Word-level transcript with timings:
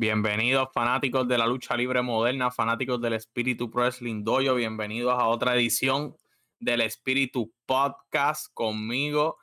Bienvenidos 0.00 0.70
fanáticos 0.72 1.28
de 1.28 1.36
la 1.36 1.46
lucha 1.46 1.76
libre 1.76 2.00
moderna, 2.00 2.50
fanáticos 2.50 3.02
del 3.02 3.12
Espíritu 3.12 3.70
Pro 3.70 3.82
Wrestling 3.82 4.24
Dojo, 4.24 4.54
bienvenidos 4.54 5.12
a 5.12 5.26
otra 5.26 5.54
edición 5.54 6.16
del 6.58 6.80
Espíritu 6.80 7.52
Podcast 7.66 8.46
conmigo, 8.54 9.36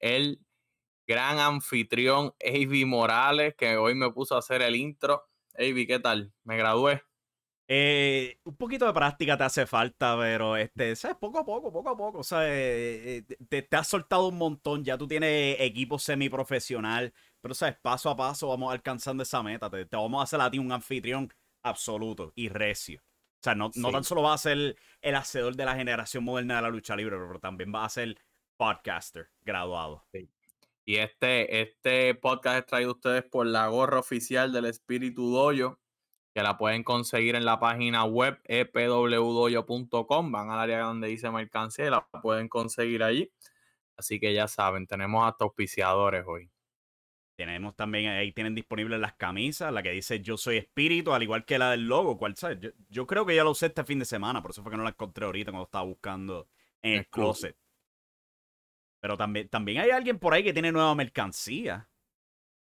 el 0.00 0.40
gran 1.06 1.38
anfitrión 1.38 2.32
Avi 2.42 2.86
Morales, 2.86 3.54
que 3.54 3.76
hoy 3.76 3.94
me 3.94 4.10
puso 4.10 4.34
a 4.34 4.38
hacer 4.38 4.62
el 4.62 4.76
intro. 4.76 5.26
Avi, 5.58 5.86
¿qué 5.86 5.98
tal? 5.98 6.32
Me 6.42 6.56
gradué. 6.56 7.02
Eh, 7.70 8.40
un 8.44 8.56
poquito 8.56 8.86
de 8.86 8.94
práctica 8.94 9.36
te 9.36 9.44
hace 9.44 9.66
falta, 9.66 10.16
pero 10.18 10.56
este. 10.56 10.94
Poco 11.20 11.40
a 11.40 11.44
poco, 11.44 11.70
poco 11.70 11.90
a 11.90 11.96
poco. 11.98 12.22
Eh, 12.40 13.22
eh, 13.28 13.36
te, 13.46 13.60
te, 13.60 13.76
has 13.76 13.86
soltado 13.86 14.28
un 14.28 14.38
montón. 14.38 14.82
Ya 14.82 14.96
tú 14.96 15.06
tienes 15.06 15.56
equipo 15.60 15.98
semiprofesional. 15.98 17.12
Pero, 17.40 17.54
¿sabes? 17.54 17.76
Paso 17.80 18.10
a 18.10 18.16
paso 18.16 18.48
vamos 18.48 18.72
alcanzando 18.72 19.22
esa 19.22 19.42
meta. 19.42 19.70
Te, 19.70 19.86
vamos 19.92 20.20
a 20.20 20.24
hacer 20.24 20.40
a 20.40 20.50
ti 20.50 20.58
un 20.58 20.72
anfitrión 20.72 21.32
absoluto 21.62 22.32
y 22.34 22.48
recio. 22.48 23.00
O 23.00 23.42
sea, 23.42 23.54
no, 23.54 23.70
no 23.76 23.92
tan 23.92 24.02
solo 24.02 24.22
vas 24.22 24.40
a 24.40 24.50
ser 24.50 24.76
el 25.00 25.14
hacedor 25.14 25.54
de 25.54 25.64
la 25.64 25.76
generación 25.76 26.24
moderna 26.24 26.56
de 26.56 26.62
la 26.62 26.70
lucha 26.70 26.96
libre, 26.96 27.16
pero 27.16 27.38
también 27.38 27.70
vas 27.70 27.86
a 27.86 28.00
ser 28.00 28.18
podcaster 28.56 29.30
graduado. 29.42 30.04
Y 30.84 30.96
este, 30.96 31.62
este 31.62 32.14
podcast 32.14 32.58
es 32.58 32.66
traído 32.66 32.90
a 32.90 32.94
ustedes 32.94 33.22
por 33.22 33.46
la 33.46 33.68
gorra 33.68 34.00
oficial 34.00 34.52
del 34.52 34.64
Espíritu 34.64 35.30
Doyo 35.30 35.78
que 36.34 36.42
la 36.42 36.56
pueden 36.56 36.84
conseguir 36.84 37.34
en 37.34 37.44
la 37.44 37.58
página 37.60 38.04
web 38.04 38.40
epwdoyo.com. 38.44 40.32
Van 40.32 40.50
al 40.50 40.58
área 40.60 40.80
donde 40.80 41.08
dice 41.08 41.30
mercancía 41.30 41.86
y 41.86 41.90
la 41.90 42.06
pueden 42.22 42.48
conseguir 42.48 43.02
allí. 43.02 43.32
Así 43.96 44.20
que 44.20 44.32
ya 44.32 44.46
saben, 44.48 44.86
tenemos 44.86 45.26
hasta 45.26 45.44
auspiciadores 45.44 46.24
hoy. 46.26 46.50
Tenemos 47.38 47.76
también, 47.76 48.08
ahí 48.08 48.32
tienen 48.32 48.52
disponibles 48.52 48.98
las 48.98 49.14
camisas, 49.14 49.72
la 49.72 49.80
que 49.80 49.92
dice 49.92 50.20
Yo 50.20 50.36
soy 50.36 50.56
espíritu, 50.56 51.12
al 51.12 51.22
igual 51.22 51.44
que 51.44 51.56
la 51.56 51.70
del 51.70 51.86
logo. 51.86 52.18
¿cuál 52.18 52.36
sabes? 52.36 52.58
Yo, 52.88 53.06
creo 53.06 53.24
que 53.24 53.36
ya 53.36 53.44
lo 53.44 53.52
usé 53.52 53.66
este 53.66 53.84
fin 53.84 54.00
de 54.00 54.04
semana, 54.06 54.42
por 54.42 54.50
eso 54.50 54.60
fue 54.60 54.72
que 54.72 54.76
no 54.76 54.82
la 54.82 54.90
encontré 54.90 55.24
ahorita 55.24 55.52
cuando 55.52 55.66
estaba 55.66 55.84
buscando 55.84 56.48
en 56.82 56.94
el 56.94 57.06
closet. 57.06 57.56
Pero 58.98 59.16
también, 59.16 59.48
también 59.48 59.78
hay 59.78 59.90
alguien 59.90 60.18
por 60.18 60.34
ahí 60.34 60.42
que 60.42 60.52
tiene 60.52 60.72
nueva 60.72 60.92
mercancía. 60.96 61.88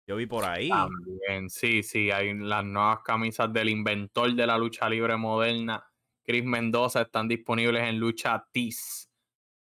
Yo 0.05 0.15
vi 0.15 0.27
por 0.27 0.45
ahí. 0.45 0.69
También, 0.69 1.49
sí, 1.49 1.81
sí, 1.81 2.11
hay 2.11 2.35
las 2.35 2.63
nuevas 2.63 2.99
camisas 3.03 3.51
del 3.51 3.69
inventor 3.69 4.31
de 4.35 4.45
la 4.45 4.59
lucha 4.59 4.87
libre 4.87 5.17
moderna, 5.17 5.83
Chris 6.23 6.43
Mendoza, 6.45 7.01
están 7.01 7.27
disponibles 7.27 7.81
en 7.81 7.97
Lucha 7.97 8.45
Tees. 8.51 9.09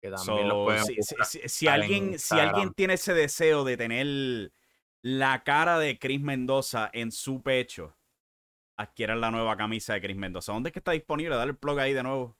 Que 0.00 0.10
también 0.10 0.48
pueden 0.48 0.84
si, 0.84 1.66
alguien, 1.66 2.20
si 2.20 2.38
alguien 2.38 2.72
tiene 2.72 2.94
ese 2.94 3.14
deseo 3.14 3.64
de 3.64 3.76
tener 3.76 4.52
la 5.02 5.42
cara 5.44 5.78
de 5.78 5.98
Chris 5.98 6.20
Mendoza 6.20 6.90
en 6.92 7.12
su 7.12 7.42
pecho, 7.42 7.96
adquieran 8.76 9.20
la 9.20 9.30
nueva 9.30 9.56
camisa 9.56 9.94
de 9.94 10.00
Chris 10.00 10.16
Mendoza. 10.16 10.52
¿Dónde 10.52 10.68
es 10.68 10.72
que 10.72 10.78
está 10.78 10.92
disponible? 10.92 11.36
Dale 11.36 11.50
el 11.50 11.56
plug 11.56 11.78
ahí 11.78 11.92
de 11.92 12.02
nuevo. 12.02 12.36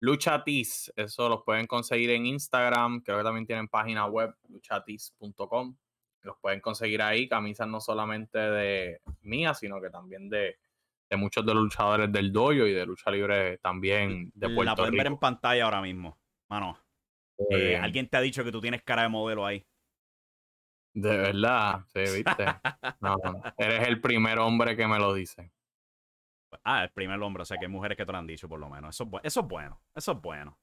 Lucha 0.00 0.44
Tees, 0.44 0.92
eso 0.94 1.28
los 1.28 1.42
pueden 1.42 1.66
conseguir 1.66 2.10
en 2.10 2.26
Instagram, 2.26 3.00
creo 3.00 3.18
que 3.18 3.24
también 3.24 3.46
tienen 3.46 3.66
página 3.66 4.06
web, 4.06 4.34
luchatees.com 4.48 5.76
los 6.26 6.36
pueden 6.38 6.60
conseguir 6.60 7.00
ahí, 7.00 7.28
camisas 7.28 7.66
no 7.66 7.80
solamente 7.80 8.38
de 8.38 9.00
mías, 9.22 9.60
sino 9.60 9.80
que 9.80 9.88
también 9.88 10.28
de, 10.28 10.58
muchos 11.12 11.46
de 11.46 11.54
los 11.54 11.62
luchadores 11.62 12.12
del 12.12 12.32
dojo 12.32 12.52
y 12.52 12.72
de 12.72 12.84
lucha 12.84 13.10
libre 13.10 13.58
también 13.58 14.30
de 14.34 14.48
Puerto 14.48 14.64
La 14.64 14.76
pueden 14.76 14.96
ver 14.96 15.06
en 15.06 15.18
pantalla 15.18 15.64
ahora 15.64 15.80
mismo, 15.80 16.18
mano. 16.50 16.78
Eh, 17.50 17.76
alguien 17.76 18.08
te 18.08 18.16
ha 18.16 18.20
dicho 18.20 18.42
que 18.44 18.52
tú 18.52 18.60
tienes 18.60 18.82
cara 18.82 19.02
de 19.02 19.08
modelo 19.08 19.46
ahí. 19.46 19.64
De 20.96 21.14
verdad, 21.14 21.84
sí, 21.92 22.00
viste. 22.00 22.46
no, 23.00 23.18
eres 23.58 23.86
el 23.86 24.00
primer 24.00 24.38
hombre 24.38 24.74
que 24.74 24.86
me 24.86 24.98
lo 24.98 25.12
dice. 25.12 25.52
Ah, 26.64 26.84
el 26.84 26.90
primer 26.90 27.20
hombre, 27.20 27.42
o 27.42 27.44
sea 27.44 27.58
que 27.58 27.66
hay 27.66 27.70
mujeres 27.70 27.98
que 27.98 28.06
te 28.06 28.12
lo 28.12 28.16
han 28.16 28.26
dicho 28.26 28.48
por 28.48 28.58
lo 28.58 28.70
menos. 28.70 28.98
Eso, 28.98 29.06
eso 29.22 29.40
es 29.40 29.46
bueno, 29.46 29.78
eso 29.94 30.12
es 30.12 30.20
bueno. 30.22 30.58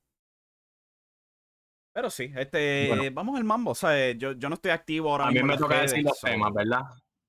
Pero 1.93 2.09
sí, 2.09 2.33
este, 2.35 3.11
vamos 3.11 3.37
al 3.37 3.43
mambo. 3.43 3.71
O 3.71 3.75
sea, 3.75 4.11
yo, 4.13 4.31
yo 4.31 4.49
no 4.49 4.55
estoy 4.55 4.71
activo 4.71 5.11
ahora 5.11 5.27
mismo. 5.27 5.41
A 5.41 5.43
mí 5.43 5.53
me 5.53 5.57
toca 5.59 5.81
decir 5.81 6.03
los 6.03 6.19
temas, 6.19 6.51
¿verdad? 6.51 6.81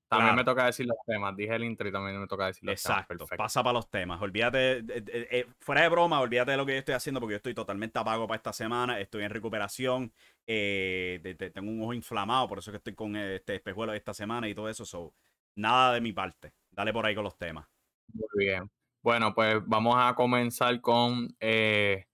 También 0.07 0.35
me 0.35 0.43
toca 0.43 0.65
decir 0.65 0.85
los 0.85 0.97
temas. 1.05 1.35
Dije 1.35 1.55
el 1.55 1.63
intro 1.63 1.87
y 1.87 1.91
también 1.91 2.19
me 2.19 2.27
toca 2.27 2.47
decir 2.47 2.63
los 2.63 2.81
temas. 2.81 3.01
Exacto. 3.01 3.25
Pasa 3.35 3.63
para 3.63 3.73
los 3.73 3.89
temas. 3.89 4.21
Olvídate, 4.21 4.83
eh, 4.87 5.47
fuera 5.59 5.81
de 5.81 5.89
broma, 5.89 6.19
olvídate 6.19 6.51
de 6.51 6.57
lo 6.57 6.65
que 6.65 6.73
yo 6.73 6.79
estoy 6.79 6.95
haciendo 6.95 7.19
porque 7.19 7.33
yo 7.33 7.37
estoy 7.37 7.53
totalmente 7.53 7.97
apago 7.97 8.27
para 8.27 8.37
esta 8.37 8.53
semana. 8.53 8.99
Estoy 8.99 9.23
en 9.23 9.31
recuperación. 9.31 10.13
Eh, 10.45 11.35
tengo 11.53 11.71
un 11.71 11.81
ojo 11.81 11.93
inflamado, 11.93 12.47
por 12.47 12.59
eso 12.59 12.71
que 12.71 12.77
estoy 12.77 12.93
con 12.93 13.15
este 13.15 13.55
espejuelo 13.55 13.93
esta 13.93 14.13
semana 14.13 14.47
y 14.47 14.53
todo 14.53 14.69
eso. 14.69 14.85
So, 14.85 15.13
nada 15.55 15.93
de 15.93 16.01
mi 16.01 16.13
parte. 16.13 16.53
Dale 16.69 16.93
por 16.93 17.05
ahí 17.05 17.15
con 17.15 17.23
los 17.23 17.37
temas. 17.37 17.67
Muy 18.13 18.45
bien. 18.45 18.69
Bueno, 19.01 19.33
pues 19.33 19.57
vamos 19.65 19.95
a 19.97 20.13
comenzar 20.15 20.81
con 20.81 21.35
eh, 21.39 22.05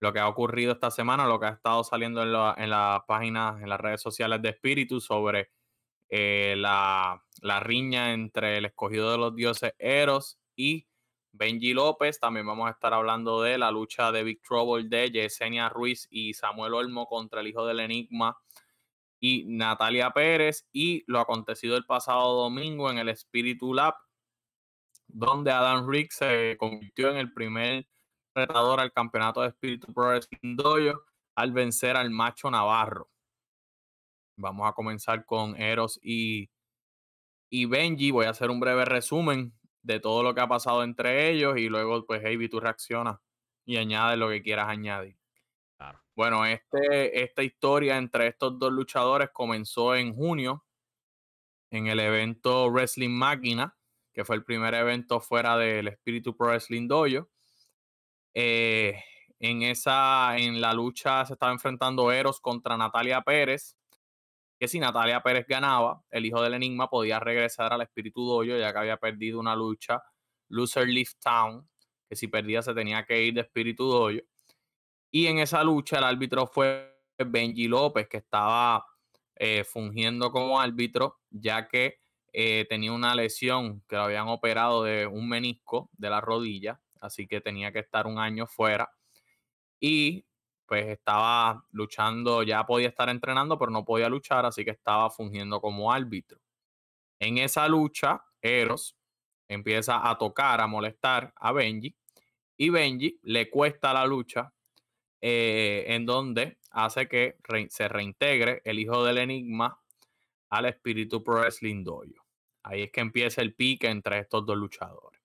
lo 0.00 0.12
que 0.12 0.18
ha 0.18 0.28
ocurrido 0.28 0.72
esta 0.72 0.90
semana, 0.90 1.26
lo 1.26 1.38
que 1.38 1.46
ha 1.46 1.50
estado 1.50 1.84
saliendo 1.84 2.22
en, 2.22 2.62
en 2.62 2.70
las 2.70 3.00
páginas, 3.06 3.62
en 3.62 3.68
las 3.68 3.80
redes 3.80 4.00
sociales 4.00 4.42
de 4.42 4.50
Espíritu 4.50 5.00
sobre 5.00 5.50
eh, 6.08 6.54
la, 6.56 7.22
riña 7.60 8.12
entre 8.12 8.58
el 8.58 8.66
escogido 8.66 9.10
de 9.10 9.18
los 9.18 9.34
dioses 9.34 9.72
Eros 9.78 10.38
y 10.54 10.86
Benji 11.32 11.74
López. 11.74 12.18
También 12.20 12.46
vamos 12.46 12.68
a 12.68 12.72
estar 12.72 12.94
hablando 12.94 13.42
de 13.42 13.58
la 13.58 13.70
lucha 13.70 14.12
de 14.12 14.22
Big 14.22 14.40
Trouble 14.42 14.88
de 14.88 15.10
Yesenia 15.10 15.68
Ruiz 15.68 16.06
y 16.10 16.34
Samuel 16.34 16.74
Olmo 16.74 17.06
contra 17.06 17.40
el 17.40 17.48
hijo 17.48 17.66
del 17.66 17.80
Enigma 17.80 18.36
y 19.20 19.44
Natalia 19.46 20.10
Pérez 20.10 20.66
y 20.72 21.04
lo 21.06 21.20
acontecido 21.20 21.76
el 21.76 21.86
pasado 21.86 22.34
domingo 22.42 22.90
en 22.90 22.98
el 22.98 23.08
Espíritu 23.08 23.74
Lab, 23.74 23.94
donde 25.06 25.50
Adam 25.50 25.88
Rick 25.88 26.12
se 26.12 26.56
convirtió 26.58 27.10
en 27.10 27.16
el 27.16 27.32
primer 27.32 27.88
retador 28.34 28.80
al 28.80 28.92
campeonato 28.92 29.40
de 29.40 29.48
Espíritu 29.48 29.92
Pro 29.92 30.08
Wrestling 30.08 30.56
Dojo 30.56 31.02
al 31.34 31.52
vencer 31.52 31.96
al 31.96 32.10
macho 32.10 32.50
Navarro. 32.50 33.08
Vamos 34.36 34.68
a 34.68 34.72
comenzar 34.72 35.24
con 35.24 35.60
Eros 35.60 35.98
y, 36.02 36.50
y 37.50 37.66
Benji. 37.66 38.10
Voy 38.10 38.26
a 38.26 38.30
hacer 38.30 38.50
un 38.50 38.60
breve 38.60 38.84
resumen 38.84 39.54
de 39.82 40.00
todo 40.00 40.22
lo 40.22 40.34
que 40.34 40.40
ha 40.40 40.48
pasado 40.48 40.82
entre 40.82 41.30
ellos 41.30 41.56
y 41.58 41.68
luego, 41.68 42.04
pues, 42.06 42.20
Heavy, 42.22 42.48
tú 42.48 42.60
reaccionas 42.60 43.18
y 43.64 43.76
añades 43.76 44.18
lo 44.18 44.28
que 44.28 44.42
quieras 44.42 44.68
añadir. 44.68 45.16
Bueno, 46.14 46.46
este, 46.46 47.22
esta 47.22 47.42
historia 47.42 47.98
entre 47.98 48.28
estos 48.28 48.58
dos 48.58 48.72
luchadores 48.72 49.28
comenzó 49.34 49.94
en 49.94 50.14
junio 50.14 50.64
en 51.70 51.88
el 51.88 52.00
evento 52.00 52.70
Wrestling 52.70 53.10
Máquina, 53.10 53.76
que 54.14 54.24
fue 54.24 54.36
el 54.36 54.44
primer 54.44 54.72
evento 54.72 55.20
fuera 55.20 55.58
del 55.58 55.88
Espíritu 55.88 56.34
Pro 56.34 56.46
Wrestling 56.48 56.88
Dojo. 56.88 57.28
Eh, 58.32 59.02
en 59.38 59.62
esa, 59.62 60.38
en 60.38 60.60
la 60.62 60.72
lucha 60.72 61.26
se 61.26 61.34
estaba 61.34 61.52
enfrentando 61.52 62.10
Eros 62.10 62.40
contra 62.40 62.78
Natalia 62.78 63.20
Pérez. 63.20 63.76
Que 64.58 64.68
si 64.68 64.78
Natalia 64.78 65.22
Pérez 65.22 65.46
ganaba, 65.46 66.02
el 66.10 66.26
hijo 66.26 66.42
del 66.42 66.54
enigma 66.54 66.88
podía 66.88 67.20
regresar 67.20 67.72
al 67.72 67.82
Espíritu 67.82 68.26
Dojo, 68.26 68.44
ya 68.44 68.72
que 68.72 68.78
había 68.78 68.96
perdido 68.96 69.38
una 69.38 69.54
lucha, 69.54 70.02
Loser 70.48 70.88
Leaf 70.88 71.14
Town, 71.22 71.68
que 72.08 72.16
si 72.16 72.28
perdía 72.28 72.62
se 72.62 72.74
tenía 72.74 73.04
que 73.04 73.22
ir 73.24 73.34
de 73.34 73.42
Espíritu 73.42 73.84
Dojo. 73.84 74.18
Y 75.10 75.26
en 75.26 75.38
esa 75.38 75.62
lucha 75.62 75.98
el 75.98 76.04
árbitro 76.04 76.46
fue 76.46 76.98
Benji 77.18 77.68
López, 77.68 78.08
que 78.08 78.18
estaba 78.18 78.84
eh, 79.34 79.64
fungiendo 79.64 80.30
como 80.30 80.60
árbitro, 80.60 81.20
ya 81.30 81.68
que 81.68 81.98
eh, 82.32 82.66
tenía 82.68 82.92
una 82.92 83.14
lesión 83.14 83.82
que 83.88 83.96
lo 83.96 84.02
habían 84.02 84.28
operado 84.28 84.84
de 84.84 85.06
un 85.06 85.28
menisco 85.28 85.90
de 85.92 86.10
la 86.10 86.20
rodilla 86.20 86.80
así 87.00 87.26
que 87.26 87.40
tenía 87.40 87.72
que 87.72 87.80
estar 87.80 88.06
un 88.06 88.18
año 88.18 88.46
fuera. 88.46 88.90
Y 89.80 90.26
pues 90.66 90.86
estaba 90.86 91.64
luchando, 91.70 92.42
ya 92.42 92.66
podía 92.66 92.88
estar 92.88 93.08
entrenando, 93.08 93.58
pero 93.58 93.70
no 93.70 93.84
podía 93.84 94.08
luchar, 94.08 94.44
así 94.46 94.64
que 94.64 94.72
estaba 94.72 95.08
fungiendo 95.10 95.60
como 95.60 95.92
árbitro. 95.92 96.40
En 97.18 97.38
esa 97.38 97.68
lucha, 97.68 98.24
Eros 98.42 98.96
empieza 99.48 100.08
a 100.08 100.18
tocar, 100.18 100.60
a 100.60 100.66
molestar 100.66 101.32
a 101.36 101.52
Benji, 101.52 101.96
y 102.56 102.70
Benji 102.70 103.20
le 103.22 103.48
cuesta 103.50 103.92
la 103.92 104.06
lucha, 104.06 104.52
eh, 105.20 105.84
en 105.88 106.04
donde 106.04 106.58
hace 106.70 107.08
que 107.08 107.36
se 107.68 107.88
reintegre 107.88 108.60
el 108.64 108.78
hijo 108.78 109.04
del 109.04 109.18
enigma 109.18 109.80
al 110.50 110.66
espíritu 110.66 111.22
pro 111.22 111.40
wrestling 111.40 111.84
dojo. 111.84 112.26
Ahí 112.62 112.82
es 112.82 112.90
que 112.90 113.00
empieza 113.00 113.42
el 113.42 113.54
pique 113.54 113.88
entre 113.88 114.18
estos 114.18 114.44
dos 114.44 114.56
luchadores. 114.56 115.20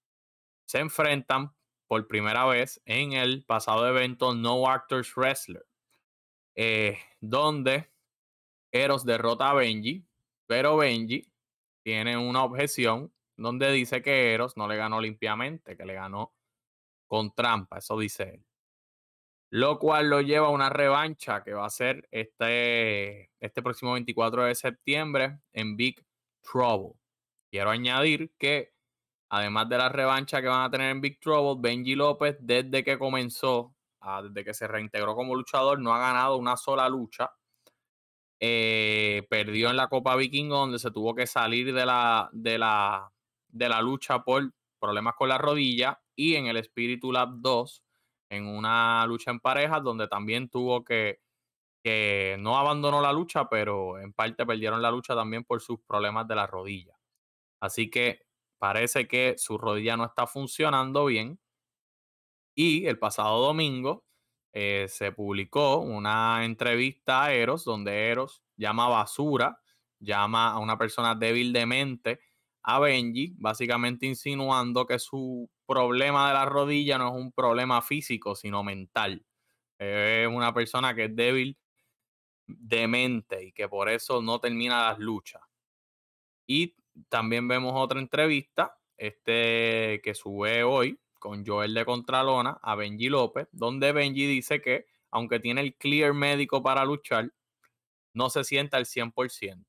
Se 0.66 0.80
enfrentan 0.80 1.52
por 1.92 2.08
primera 2.08 2.46
vez 2.46 2.82
en 2.86 3.12
el 3.12 3.44
pasado 3.44 3.86
evento 3.86 4.34
No 4.34 4.70
Actors 4.70 5.14
Wrestler, 5.18 5.66
eh, 6.56 6.98
donde 7.20 7.92
Eros 8.72 9.04
derrota 9.04 9.50
a 9.50 9.54
Benji, 9.56 10.08
pero 10.48 10.78
Benji 10.78 11.30
tiene 11.84 12.16
una 12.16 12.46
objeción 12.46 13.14
donde 13.36 13.70
dice 13.74 14.02
que 14.02 14.34
Eros 14.34 14.56
no 14.56 14.70
le 14.70 14.78
ganó 14.78 15.02
limpiamente, 15.02 15.76
que 15.76 15.84
le 15.84 15.96
ganó 15.96 16.34
con 17.08 17.36
trampa, 17.36 17.80
eso 17.80 18.00
dice 18.00 18.36
él. 18.36 18.46
Lo 19.50 19.78
cual 19.78 20.10
lo 20.10 20.22
lleva 20.22 20.48
a 20.48 20.52
una 20.52 20.70
revancha 20.70 21.44
que 21.44 21.52
va 21.52 21.66
a 21.66 21.70
ser 21.70 22.08
este, 22.10 23.32
este 23.42 23.62
próximo 23.62 23.92
24 23.92 24.46
de 24.46 24.56
septiembre 24.56 25.42
en 25.52 25.76
Big 25.76 26.02
Trouble. 26.42 26.94
Quiero 27.52 27.70
añadir 27.70 28.32
que, 28.38 28.74
además 29.32 29.70
de 29.70 29.78
la 29.78 29.88
revancha 29.88 30.42
que 30.42 30.50
van 30.50 30.64
a 30.64 30.70
tener 30.70 30.92
en 30.92 31.00
Big 31.00 31.20
Trouble, 31.22 31.62
Benji 31.62 31.96
López, 31.96 32.36
desde 32.42 32.84
que 32.84 33.00
comenzó, 33.00 33.74
ah, 34.02 34.22
desde 34.24 34.44
que 34.44 34.54
se 34.54 34.68
reintegró 34.68 35.16
como 35.16 35.36
luchador, 35.36 35.80
no 35.80 35.96
ha 35.96 36.00
ganado 36.00 36.36
una 36.36 36.58
sola 36.58 36.90
lucha. 36.90 37.32
Eh, 38.42 39.26
perdió 39.30 39.70
en 39.70 39.78
la 39.78 39.88
Copa 39.88 40.18
Vikingo, 40.18 40.58
donde 40.58 40.80
se 40.80 40.92
tuvo 40.92 41.16
que 41.16 41.28
salir 41.28 41.74
de 41.74 41.86
la, 41.86 42.30
de 42.34 42.58
la, 42.58 43.10
de 43.48 43.70
la 43.70 43.82
lucha 43.82 44.22
por 44.22 44.52
problemas 44.80 45.16
con 45.16 45.30
la 45.30 45.38
rodilla. 45.38 46.02
Y 46.14 46.36
en 46.36 46.48
el 46.48 46.62
Spiritu 46.62 47.14
Lab 47.14 47.30
2, 47.36 47.84
en 48.32 48.46
una 48.46 49.06
lucha 49.06 49.32
en 49.32 49.40
parejas, 49.40 49.82
donde 49.82 50.10
también 50.10 50.50
tuvo 50.50 50.84
que, 50.84 51.22
que 51.82 52.36
no 52.38 52.58
abandonó 52.58 53.00
la 53.02 53.14
lucha, 53.14 53.48
pero 53.48 53.98
en 53.98 54.12
parte 54.12 54.46
perdieron 54.46 54.82
la 54.82 54.92
lucha 54.92 55.16
también 55.16 55.46
por 55.46 55.62
sus 55.62 55.80
problemas 55.88 56.28
de 56.28 56.36
la 56.36 56.48
rodilla. 56.48 56.98
Así 57.62 57.90
que 57.90 58.26
parece 58.62 59.08
que 59.08 59.34
su 59.40 59.58
rodilla 59.58 59.98
no 59.98 60.06
está 60.06 60.28
funcionando 60.28 61.06
bien. 61.06 61.40
Y 62.56 62.86
el 62.86 63.00
pasado 63.00 63.42
domingo 63.42 64.06
eh, 64.54 64.86
se 64.88 65.12
publicó 65.12 65.78
una 65.80 66.46
entrevista 66.46 67.24
a 67.24 67.34
Eros, 67.34 67.66
donde 67.66 68.10
Eros 68.10 68.44
llama 68.56 68.88
basura, 68.88 69.60
llama 70.00 70.52
a 70.52 70.60
una 70.60 70.78
persona 70.78 71.16
débil 71.16 71.54
de 71.54 71.66
mente 71.66 72.20
a 72.62 72.78
Benji, 72.80 73.34
básicamente 73.40 74.06
insinuando 74.06 74.86
que 74.86 75.00
su 75.00 75.50
problema 75.66 76.28
de 76.28 76.36
la 76.36 76.46
rodilla 76.46 77.00
no 77.00 77.08
es 77.08 77.16
un 77.16 77.32
problema 77.32 77.82
físico, 77.82 78.36
sino 78.36 78.64
mental. 78.64 79.26
Es 79.80 80.28
una 80.28 80.54
persona 80.54 80.94
que 80.94 81.06
es 81.06 81.16
débil 81.16 81.58
de 82.46 82.88
mente 82.88 83.44
y 83.44 83.52
que 83.54 83.68
por 83.68 83.90
eso 83.90 84.22
no 84.22 84.40
termina 84.40 84.90
las 84.90 85.00
luchas. 85.00 85.42
Y 86.46 86.76
también 87.10 87.48
vemos 87.48 87.74
otra 87.76 88.00
entrevista, 88.00 88.78
este 88.98 90.02
que 90.04 90.14
sube 90.14 90.64
hoy 90.64 91.00
con 91.20 91.46
Joel 91.46 91.74
de 91.74 91.86
Contralona 91.86 92.60
a 92.62 92.76
Benji 92.76 93.10
López, 93.10 93.48
donde 93.52 93.92
Benji 93.92 94.26
dice 94.26 94.62
que 94.62 94.88
aunque 95.12 95.40
tiene 95.40 95.62
el 95.62 95.76
clear 95.76 96.14
médico 96.14 96.64
para 96.64 96.86
luchar, 96.86 97.32
no 98.14 98.30
se 98.30 98.44
sienta 98.44 98.78
al 98.78 98.86
100%. 98.86 99.66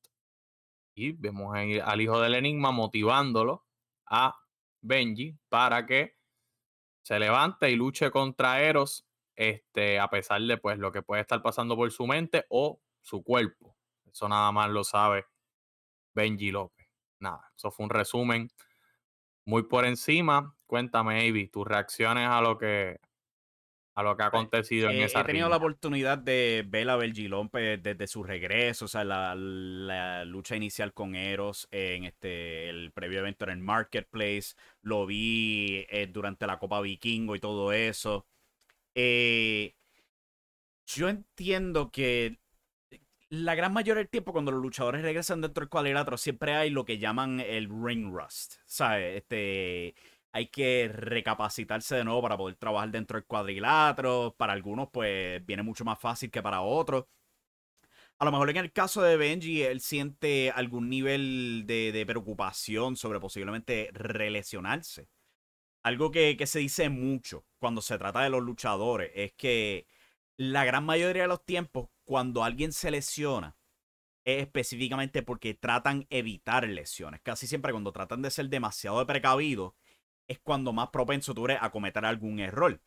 Y 0.94 1.12
vemos 1.12 1.56
al 1.56 2.00
hijo 2.00 2.20
del 2.20 2.34
enigma 2.34 2.70
motivándolo 2.70 3.66
a 4.06 4.38
Benji 4.80 5.38
para 5.48 5.86
que 5.86 6.16
se 7.02 7.18
levante 7.18 7.70
y 7.70 7.76
luche 7.76 8.10
contra 8.10 8.62
Eros, 8.62 9.06
este, 9.34 9.98
a 9.98 10.08
pesar 10.08 10.42
de 10.42 10.58
pues, 10.58 10.78
lo 10.78 10.92
que 10.92 11.02
puede 11.02 11.22
estar 11.22 11.42
pasando 11.42 11.76
por 11.76 11.90
su 11.90 12.06
mente 12.06 12.44
o 12.48 12.80
su 13.00 13.22
cuerpo. 13.22 13.76
Eso 14.10 14.28
nada 14.28 14.52
más 14.52 14.70
lo 14.70 14.84
sabe 14.84 15.26
Benji 16.14 16.50
López 16.50 16.81
nada, 17.22 17.50
eso 17.56 17.70
fue 17.70 17.84
un 17.84 17.90
resumen 17.90 18.50
muy 19.44 19.64
por 19.64 19.84
encima. 19.84 20.54
Cuéntame, 20.66 21.28
Avi, 21.28 21.48
tus 21.48 21.66
reacciones 21.66 22.28
a 22.28 22.40
lo 22.40 22.58
que 22.58 23.00
a 23.94 24.02
lo 24.02 24.16
que 24.16 24.22
ha 24.22 24.30
pues, 24.30 24.40
acontecido 24.40 24.88
en 24.88 25.02
esa 25.02 25.20
He 25.20 25.24
tenido 25.24 25.48
la 25.50 25.56
oportunidad 25.56 26.16
de 26.16 26.64
ver 26.66 26.88
a 26.88 26.96
Benji 26.96 27.28
López 27.28 27.82
desde 27.82 28.06
su 28.06 28.22
regreso, 28.22 28.86
o 28.86 28.88
sea, 28.88 29.04
la, 29.04 30.24
lucha 30.24 30.56
inicial 30.56 30.94
con 30.94 31.14
Eros 31.14 31.68
en 31.70 32.04
este 32.04 32.70
el 32.70 32.90
previo 32.92 33.18
evento 33.18 33.44
en 33.44 33.50
el 33.50 33.58
Marketplace. 33.58 34.54
Lo 34.80 35.04
vi 35.04 35.84
eh, 35.90 36.06
durante 36.06 36.46
la 36.46 36.58
Copa 36.58 36.80
Vikingo 36.80 37.36
y 37.36 37.40
todo 37.40 37.72
eso. 37.72 38.26
Eh, 38.94 39.74
yo 40.86 41.08
entiendo 41.08 41.90
que 41.90 42.38
la 43.32 43.54
gran 43.54 43.72
mayoría 43.72 44.00
del 44.00 44.10
tiempo 44.10 44.32
cuando 44.32 44.52
los 44.52 44.60
luchadores 44.60 45.00
regresan 45.00 45.40
dentro 45.40 45.62
del 45.62 45.70
cuadrilátero 45.70 46.18
siempre 46.18 46.54
hay 46.54 46.68
lo 46.68 46.84
que 46.84 46.98
llaman 46.98 47.40
el 47.40 47.66
ring 47.70 48.12
rust, 48.12 48.56
¿sabes? 48.66 49.16
Este, 49.16 49.94
hay 50.32 50.48
que 50.48 50.90
recapacitarse 50.92 51.96
de 51.96 52.04
nuevo 52.04 52.20
para 52.20 52.36
poder 52.36 52.56
trabajar 52.56 52.90
dentro 52.90 53.16
del 53.16 53.24
cuadrilátero. 53.24 54.34
Para 54.36 54.52
algunos 54.52 54.90
pues 54.92 55.44
viene 55.46 55.62
mucho 55.62 55.82
más 55.82 55.98
fácil 55.98 56.30
que 56.30 56.42
para 56.42 56.60
otros. 56.60 57.06
A 58.18 58.26
lo 58.26 58.32
mejor 58.32 58.50
en 58.50 58.58
el 58.58 58.70
caso 58.70 59.00
de 59.00 59.16
Benji, 59.16 59.62
él 59.62 59.80
siente 59.80 60.50
algún 60.50 60.90
nivel 60.90 61.64
de, 61.66 62.04
preocupación 62.06 62.96
sobre 62.96 63.18
posiblemente 63.18 63.88
relesionarse. 63.94 65.08
Algo 65.82 66.10
que, 66.10 66.36
que 66.36 66.46
se 66.46 66.58
dice 66.58 66.90
mucho 66.90 67.46
cuando 67.58 67.80
se 67.80 67.96
trata 67.96 68.20
de 68.22 68.30
los 68.30 68.42
luchadores 68.42 69.10
es 69.14 69.32
que 69.32 69.86
la 70.36 70.64
gran 70.64 70.84
mayoría 70.84 71.22
de 71.22 71.28
los 71.28 71.44
tiempos 71.44 71.88
cuando 72.04 72.44
alguien 72.44 72.72
se 72.72 72.90
lesiona, 72.90 73.56
es 74.24 74.42
específicamente 74.42 75.22
porque 75.22 75.54
tratan 75.54 76.06
evitar 76.10 76.66
lesiones. 76.68 77.20
Casi 77.22 77.46
siempre 77.46 77.72
cuando 77.72 77.92
tratan 77.92 78.22
de 78.22 78.30
ser 78.30 78.48
demasiado 78.48 79.04
precavidos, 79.06 79.74
es 80.28 80.38
cuando 80.38 80.72
más 80.72 80.88
propenso 80.90 81.34
tú 81.34 81.46
eres 81.46 81.58
a 81.60 81.70
cometer 81.70 82.04
algún 82.04 82.38
error. 82.38 82.80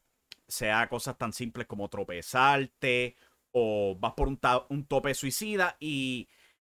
Sea 0.47 0.88
cosas 0.88 1.18
tan 1.18 1.33
simples 1.33 1.68
como 1.68 1.89
tropezarte 1.89 3.15
o 3.51 3.98
vas 4.00 4.13
por 4.13 4.27
un, 4.27 4.39
un 4.69 4.86
tope 4.86 5.13
suicida 5.13 5.75
y 5.80 6.30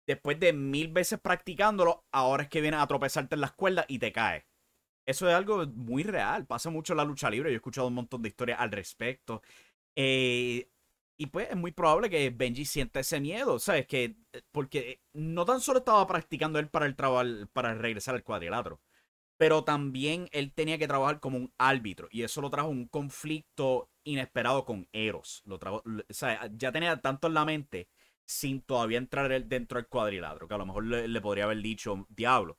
después 0.07 0.41
de 0.41 0.53
mil 0.53 0.89
veces 0.89 1.21
practicándolo, 1.21 2.05
ahora 2.13 2.45
es 2.45 2.49
que 2.49 2.61
vienes 2.61 2.81
a 2.81 2.87
tropezarte 2.87 3.35
en 3.35 3.43
las 3.43 3.53
cuerdas 3.53 3.85
y 3.89 3.99
te 3.99 4.13
caes. 4.13 4.45
Eso 5.07 5.29
es 5.29 5.35
algo 5.35 5.67
muy 5.67 6.03
real, 6.03 6.47
pasa 6.47 6.71
mucho 6.71 6.93
en 6.93 6.99
la 6.99 7.05
lucha 7.05 7.31
libre, 7.31 7.51
yo 7.51 7.55
he 7.55 7.57
escuchado 7.57 7.89
un 7.89 7.95
montón 7.95 8.21
de 8.23 8.29
historias 8.29 8.61
al 8.61 8.71
respecto. 8.71 9.43
Eh, 10.01 10.71
y 11.17 11.27
pues 11.27 11.51
es 11.51 11.57
muy 11.57 11.73
probable 11.73 12.09
que 12.09 12.31
Benji 12.31 12.65
sienta 12.65 13.01
ese 13.01 13.19
miedo, 13.21 13.59
¿sabes? 13.59 13.85
Que, 13.89 14.17
eh, 14.33 14.43
porque 14.53 15.03
no 15.13 15.45
tan 15.45 15.61
solo 15.61 15.81
estaba 15.81 16.07
practicando 16.07 16.61
él 16.61 16.69
para, 16.69 16.87
el 16.87 16.95
para 17.53 17.75
regresar 17.75 18.15
al 18.15 18.23
cuadrilátero, 18.23 18.81
pero 19.37 19.65
también 19.65 20.29
él 20.33 20.53
tenía 20.53 20.79
que 20.79 20.87
trabajar 20.87 21.19
como 21.21 21.39
un 21.39 21.53
árbitro 21.59 22.09
y 22.13 22.23
eso 22.23 22.41
lo 22.41 22.51
trajo 22.51 22.69
un 22.69 22.87
conflicto 22.87 23.91
inesperado 24.05 24.65
con 24.65 24.89
Eros. 24.93 25.43
Lo 25.47 25.59
trajo, 25.59 25.83
o 25.85 26.15
sea, 26.15 26.49
ya 26.57 26.71
tenía 26.71 27.01
tanto 27.01 27.27
en 27.27 27.35
la 27.35 27.45
mente 27.45 27.89
sin 28.25 28.63
todavía 28.63 28.99
entrar 28.99 29.29
dentro 29.47 29.79
del 29.81 29.89
cuadrilátero, 29.89 30.47
que 30.49 30.55
a 30.55 30.59
lo 30.59 30.67
mejor 30.67 30.85
le, 30.85 31.21
podría 31.21 31.45
haber 31.45 31.61
dicho, 31.63 32.07
diablo, 32.11 32.59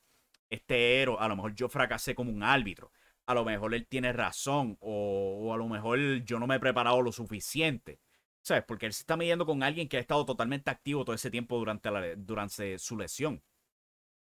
este 0.50 1.02
Eros, 1.02 1.18
a 1.22 1.28
lo 1.30 1.38
mejor 1.38 1.56
yo 1.56 1.70
fracasé 1.70 2.16
como 2.16 2.32
un 2.32 2.44
árbitro, 2.44 2.92
a 3.30 3.36
lo 3.36 3.46
mejor 3.46 3.76
él 3.76 3.86
tiene 3.86 4.12
razón 4.12 4.76
o, 4.81 5.54
a 5.54 5.58
lo 5.58 5.68
mejor 5.68 6.00
yo 6.24 6.40
no 6.40 6.48
me 6.48 6.56
he 6.56 6.60
preparado 6.60 7.00
lo 7.04 7.12
suficiente. 7.12 8.00
¿Sabes? 8.42 8.64
Porque 8.68 8.88
él 8.88 8.94
se 8.94 9.04
está 9.04 9.18
midiendo 9.18 9.46
con 9.46 9.62
alguien 9.62 9.88
que 9.88 9.98
ha 9.98 10.00
estado 10.00 10.26
totalmente 10.26 10.72
activo 10.72 11.06
todo 11.06 11.14
ese 11.16 11.30
tiempo 11.30 11.60
durante, 11.60 12.16
durante 12.16 12.80
su 12.80 12.98
lesión. 12.98 13.44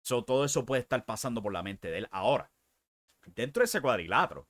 So, 0.03 0.23
todo 0.23 0.45
eso 0.45 0.63
puede 0.63 0.83
estar 0.83 1.05
pasando 1.05 1.41
por 1.41 1.51
la 1.51 1.63
mente 1.63 1.89
de 1.89 1.99
él 1.99 2.07
ahora. 2.11 2.51
Dentro 3.25 3.61
de 3.61 3.65
ese 3.65 3.81
cuadrilátero, 3.81 4.47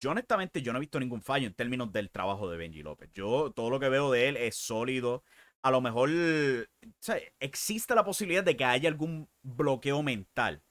yo 0.00 0.12
honestamente 0.12 0.62
yo 0.62 0.72
no 0.72 0.78
he 0.78 0.80
visto 0.80 1.00
ningún 1.00 1.20
fallo 1.20 1.48
en 1.48 1.54
términos 1.54 1.90
del 1.90 2.10
trabajo 2.10 2.48
de 2.48 2.56
Benji 2.56 2.84
López. 2.84 3.10
Yo 3.14 3.50
todo 3.50 3.68
lo 3.68 3.80
que 3.80 3.88
veo 3.88 4.12
de 4.12 4.28
él 4.28 4.36
es 4.36 4.54
sólido. 4.54 5.24
A 5.62 5.72
lo 5.72 5.80
mejor 5.80 6.10
existe 7.40 7.96
la 7.96 8.04
posibilidad 8.04 8.44
de 8.44 8.56
que 8.56 8.64
haya 8.64 8.88
algún 8.88 9.28
bloqueo 9.42 10.04
mental. 10.04 10.62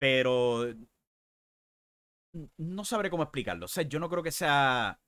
Pero 0.00 0.74
no 2.56 2.84
sabré 2.84 3.10
cómo 3.10 3.22
explicarlo. 3.22 3.66
O 3.66 3.68
sea, 3.68 3.84
yo 3.84 3.98
no 3.98 4.08
creo 4.08 4.22
que 4.22 4.32
sea 4.32 5.00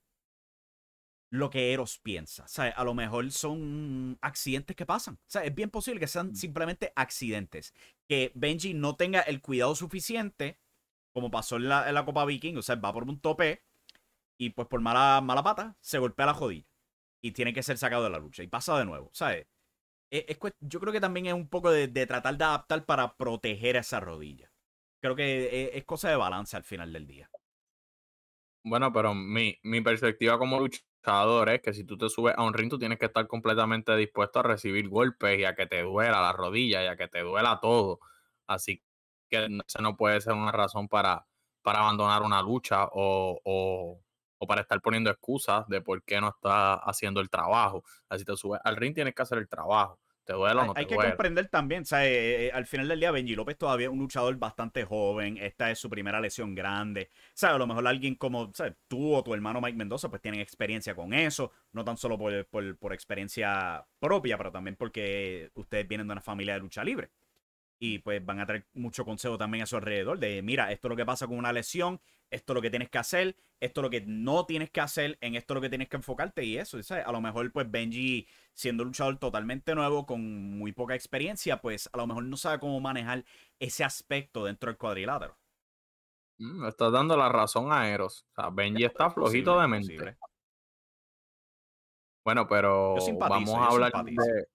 lo 1.31 1.51
que 1.51 1.73
Eros 1.73 1.99
piensa. 1.99 2.45
O 2.45 2.49
sea, 2.49 2.69
a 2.69 2.85
lo 2.85 2.95
mejor 2.95 3.31
son 3.31 4.19
accidentes 4.21 4.77
que 4.77 4.87
pasan. 4.87 5.15
O 5.15 5.29
sea, 5.29 5.45
es 5.45 5.55
bien 5.55 5.71
posible 5.71 6.01
que 6.01 6.07
sean 6.07 6.29
mm. 6.31 6.35
simplemente 6.35 6.93
accidentes. 6.97 7.75
Que 8.09 8.33
Benji 8.35 8.75
no 8.75 8.97
tenga 8.97 9.21
el 9.21 9.41
cuidado 9.41 9.75
suficiente, 9.75 10.59
como 11.13 11.31
pasó 11.31 11.57
en 11.57 11.69
la, 11.69 12.05
Copa 12.05 12.25
Viking. 12.25 12.57
O 12.57 12.63
sea, 12.63 12.77
va 12.77 12.93
por 12.93 13.05
un 13.05 13.21
tope 13.21 13.65
y 14.39 14.51
pues 14.51 14.69
por 14.69 14.81
mala, 14.81 15.21
mala 15.23 15.43
pata 15.43 15.77
se 15.81 15.99
golpea 15.99 16.27
la 16.27 16.35
jodilla. 16.35 16.67
Y 17.23 17.33
tiene 17.33 17.53
que 17.53 17.63
ser 17.63 17.79
sacado 17.79 18.05
de 18.05 18.11
la 18.11 18.19
lucha. 18.19 18.43
Y 18.43 18.47
pasa 18.47 18.79
de 18.79 18.85
nuevo, 18.85 19.11
¿sabes? 19.13 19.47
Es, 20.11 20.39
yo 20.61 20.81
creo 20.81 20.93
que 20.93 21.01
también 21.01 21.27
es 21.27 21.33
un 21.33 21.49
poco 21.49 21.71
de, 21.71 21.89
tratar 22.07 22.37
de 22.39 22.45
adaptar 22.45 22.85
para 22.87 23.17
proteger 23.17 23.77
esa 23.77 24.01
rodilla. 24.01 24.53
Creo 25.07 25.15
que 25.15 25.71
es, 25.73 25.85
cosa 25.85 26.09
de 26.09 26.17
balance 26.17 26.57
al 26.57 26.65
final 26.65 26.93
del 26.93 27.07
día. 27.07 27.31
Bueno, 28.65 28.93
pero 28.93 29.15
mi, 29.15 29.57
mi 29.63 29.81
perspectiva 29.81 30.37
como 30.37 30.59
lucha 30.59 30.81
es 31.47 31.63
que 31.63 31.73
si 31.73 31.85
tú 31.85 31.97
te 31.97 32.09
subes 32.09 32.35
a 32.37 32.43
un 32.43 32.53
ring, 32.53 32.69
tú 32.69 32.77
tienes 32.77 32.99
que 32.99 33.07
estar 33.07 33.25
completamente 33.29 33.95
dispuesto 33.95 34.41
a 34.41 34.43
recibir 34.43 34.89
golpes 34.89 35.39
y 35.39 35.45
a 35.45 35.55
que 35.55 35.69
te 35.69 35.83
duela 35.83 36.21
la 36.21 36.33
rodilla 36.33 36.83
y 36.83 36.89
a 36.89 36.97
que 36.97 37.07
te 37.07 37.21
duela 37.21 37.61
todo. 37.63 38.01
Así 38.49 38.83
que 39.31 39.47
esa 39.65 39.81
no 39.81 39.97
puede 39.97 40.21
ser 40.21 40.33
una 40.33 40.51
razón 40.51 40.89
para, 40.89 41.25
para 41.63 41.79
abandonar 41.79 42.23
una 42.23 42.43
lucha 42.43 42.87
o, 42.87 43.41
o, 43.45 44.03
o, 44.39 44.47
para 44.49 44.63
estar 44.63 44.81
poniendo 44.81 45.09
excusas 45.09 45.69
de 45.69 45.81
por 45.83 46.03
qué 46.03 46.21
no 46.21 46.31
estás 46.31 46.81
haciendo 46.83 47.21
el 47.21 47.31
trabajo. 47.31 47.85
Así 48.09 48.25
te 48.25 48.37
subes 48.37 48.61
al 48.65 48.75
ring, 48.75 48.93
tienes 48.93 49.15
que 49.15 49.23
hacer 49.23 49.39
el 49.39 49.49
trabajo. 49.49 50.01
¿Te 50.27 50.33
duele 50.33 50.61
o 50.61 50.65
no 50.65 50.73
hay, 50.75 50.87
te 50.87 50.95
hay 50.95 51.01
que 51.01 51.07
comprender 51.09 51.47
también, 51.47 51.83
o 51.83 51.85
sea, 51.85 52.05
eh, 52.05 52.47
eh, 52.47 52.51
al 52.53 52.67
final 52.67 52.89
del 52.89 52.99
día 52.99 53.13
Benji 53.13 53.37
López 53.37 53.57
todavía 53.57 53.87
es 53.87 53.93
un 53.93 54.01
luchador 54.01 54.37
bastante 54.37 54.85
joven, 54.85 55.39
esta 55.39 55.71
es 55.71 55.79
su 55.79 55.89
primera 55.89 56.21
lesión 56.21 56.53
grande, 56.53 57.11
¿sabes? 57.33 57.55
A 57.55 57.59
lo 57.59 57.67
mejor 57.69 57.87
alguien 57.87 58.17
como 58.17 58.51
¿sabes? 58.53 58.75
tú 58.89 59.15
o 59.15 59.23
tu 59.23 59.35
hermano 59.35 59.61
Mike 59.61 59.79
Mendoza 59.79 60.11
pues 60.11 60.21
tienen 60.21 60.41
experiencia 60.41 60.97
con 60.97 61.15
eso, 61.15 61.53
no 61.71 61.85
tan 61.85 61.97
solo 61.97 62.19
por, 62.19 62.45
por, 62.47 62.77
por 62.77 62.93
experiencia 62.93 63.87
propia, 64.01 64.37
pero 64.37 64.51
también 64.51 64.75
porque 64.75 65.53
ustedes 65.55 65.87
vienen 65.87 66.09
de 66.09 66.15
una 66.15 66.21
familia 66.21 66.55
de 66.55 66.61
lucha 66.61 66.83
libre. 66.83 67.13
Y 67.79 67.99
pues 67.99 68.25
van 68.25 68.41
a 68.41 68.47
tener 68.47 68.67
mucho 68.75 69.05
consejo 69.05 69.37
también 69.37 69.63
a 69.63 69.67
su 69.67 69.77
alrededor 69.77 70.19
de, 70.19 70.43
mira, 70.43 70.73
esto 70.73 70.89
es 70.89 70.91
lo 70.91 70.97
que 70.97 71.05
pasa 71.05 71.27
con 71.27 71.37
una 71.37 71.53
lesión, 71.53 72.01
esto 72.31 72.53
es 72.53 72.55
lo 72.55 72.63
que 72.63 72.71
tienes 72.71 72.89
que 72.89 72.99
hacer, 72.99 73.37
esto 73.61 73.81
es 73.81 73.83
lo 73.83 73.91
que 73.91 74.03
no 74.07 74.47
tienes 74.47 74.71
que 74.71 74.81
hacer, 74.81 75.19
en 75.21 75.35
esto 75.35 75.53
es 75.53 75.57
lo 75.57 75.61
que 75.61 75.69
tienes 75.69 75.89
que 75.89 75.97
enfocarte 75.97 76.45
y 76.45 76.57
eso, 76.57 76.83
¿sabes? 76.83 77.07
A 77.07 77.13
lo 77.13 77.21
mejor 77.21 77.53
pues 77.53 77.71
Benji 77.71 78.27
siendo 78.55 78.83
un 78.83 78.89
luchador 78.89 79.19
totalmente 79.19 79.75
nuevo 79.75 80.07
con 80.07 80.59
muy 80.59 80.73
poca 80.73 80.95
experiencia, 80.95 81.61
pues 81.61 81.89
a 81.93 81.97
lo 81.99 82.07
mejor 82.07 82.25
no 82.25 82.37
sabe 82.37 82.59
cómo 82.59 82.81
manejar 82.81 83.25
ese 83.59 83.85
aspecto 83.85 84.45
dentro 84.45 84.71
del 84.71 84.79
cuadrilátero. 84.79 85.37
Mm, 86.39 86.67
estás 86.67 86.93
dando 86.93 87.17
la 87.17 87.29
razón 87.29 87.73
a 87.73 87.89
Eros. 87.89 88.27
O 88.33 88.43
sea, 88.43 88.51
Benji 88.51 88.85
está 88.85 89.11
flojito 89.11 89.59
de 89.61 89.69
mente. 89.69 90.17
Bueno, 92.25 92.49
pero 92.49 92.97
vamos 93.19 93.55
a 93.55 93.67
hablar 93.67 93.93
de, 94.05 94.49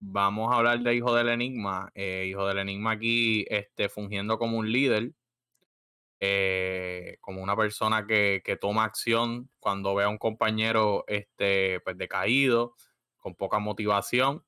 vamos 0.00 0.52
a 0.52 0.56
hablar 0.58 0.80
de 0.80 0.94
Hijo 0.94 1.14
del 1.14 1.28
Enigma. 1.28 1.90
Eh, 1.94 2.26
Hijo 2.28 2.46
del 2.46 2.58
Enigma 2.58 2.92
aquí 2.92 3.44
este, 3.48 3.88
fungiendo 3.88 4.38
como 4.38 4.58
un 4.58 4.70
líder, 4.70 5.12
eh, 6.20 7.18
como 7.20 7.42
una 7.42 7.56
persona 7.56 8.06
que, 8.06 8.42
toma 8.60 8.84
acción 8.84 9.50
cuando 9.60 9.94
ve 9.94 10.04
a 10.04 10.08
un 10.08 10.18
compañero 10.18 11.04
este, 11.08 11.80
pues, 11.80 11.96
decaído, 11.98 12.74
con 13.18 13.34
poca 13.34 13.58
motivación, 13.58 14.44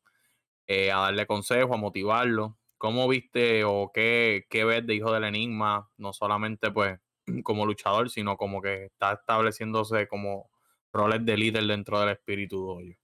eh, 0.66 0.92
a 0.92 0.98
darle 1.00 1.26
consejo, 1.26 1.74
a 1.74 1.78
motivarlo. 1.78 2.58
¿Cómo 2.78 3.08
viste 3.08 3.64
o 3.64 3.90
qué, 3.94 4.46
qué 4.50 4.64
ves 4.64 4.86
de 4.86 4.94
Hijo 4.94 5.12
del 5.12 5.24
Enigma? 5.24 5.90
No 5.98 6.12
solamente 6.12 6.70
pues 6.70 6.98
como 7.44 7.66
luchador, 7.66 8.10
sino 8.10 8.36
como 8.36 8.62
que 8.62 8.86
está 8.86 9.14
estableciéndose 9.14 10.08
como 10.08 10.50
roles 10.92 11.24
de 11.24 11.36
líder 11.36 11.64
dentro 11.66 12.00
del 12.00 12.10
espíritu 12.10 12.66
doyo. 12.66 12.96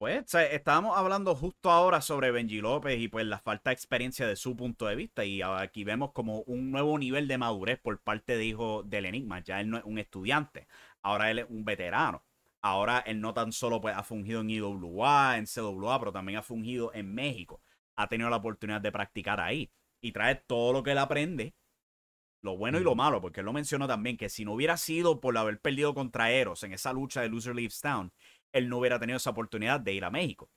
Pues 0.00 0.34
estábamos 0.34 0.96
hablando 0.96 1.34
justo 1.34 1.70
ahora 1.70 2.00
sobre 2.00 2.30
Benji 2.30 2.62
López 2.62 2.98
y 2.98 3.08
pues 3.08 3.26
la 3.26 3.38
falta 3.38 3.68
de 3.68 3.74
experiencia 3.74 4.26
de 4.26 4.34
su 4.34 4.56
punto 4.56 4.86
de 4.86 4.96
vista 4.96 5.26
y 5.26 5.42
aquí 5.42 5.84
vemos 5.84 6.12
como 6.12 6.40
un 6.44 6.70
nuevo 6.70 6.98
nivel 6.98 7.28
de 7.28 7.36
madurez 7.36 7.78
por 7.78 8.00
parte 8.00 8.38
de 8.38 8.46
Hijo 8.46 8.82
del 8.82 9.04
Enigma. 9.04 9.40
Ya 9.40 9.60
él 9.60 9.68
no 9.68 9.76
es 9.76 9.84
un 9.84 9.98
estudiante, 9.98 10.68
ahora 11.02 11.30
él 11.30 11.40
es 11.40 11.46
un 11.50 11.66
veterano. 11.66 12.24
Ahora 12.62 13.00
él 13.00 13.20
no 13.20 13.34
tan 13.34 13.52
solo 13.52 13.82
pues, 13.82 13.94
ha 13.94 14.02
fungido 14.02 14.40
en 14.40 14.48
IWA, 14.48 15.36
en 15.36 15.44
CWA, 15.46 15.98
pero 15.98 16.12
también 16.12 16.38
ha 16.38 16.42
fungido 16.42 16.94
en 16.94 17.14
México 17.14 17.60
ha 17.96 18.08
tenido 18.08 18.30
la 18.30 18.36
oportunidad 18.36 18.80
de 18.80 18.92
practicar 18.92 19.40
ahí 19.40 19.70
y 20.00 20.12
trae 20.12 20.34
todo 20.34 20.72
lo 20.72 20.82
que 20.82 20.92
él 20.92 20.98
aprende, 20.98 21.54
lo 22.42 22.56
bueno 22.56 22.78
y 22.78 22.82
lo 22.82 22.94
malo, 22.94 23.20
porque 23.20 23.40
él 23.40 23.46
lo 23.46 23.52
mencionó 23.52 23.86
también, 23.86 24.16
que 24.16 24.30
si 24.30 24.44
no 24.46 24.54
hubiera 24.54 24.78
sido 24.78 25.20
por 25.20 25.36
haber 25.36 25.60
perdido 25.60 25.92
contra 25.92 26.30
Eros 26.30 26.62
en 26.62 26.72
esa 26.72 26.92
lucha 26.94 27.20
de 27.20 27.28
Loser 27.28 27.54
Leaves 27.54 27.80
Town, 27.80 28.12
él 28.52 28.68
no 28.68 28.78
hubiera 28.78 28.98
tenido 28.98 29.16
esa 29.16 29.30
oportunidad 29.30 29.80
de 29.80 29.92
ir 29.92 30.04
a 30.04 30.10
México. 30.10 30.50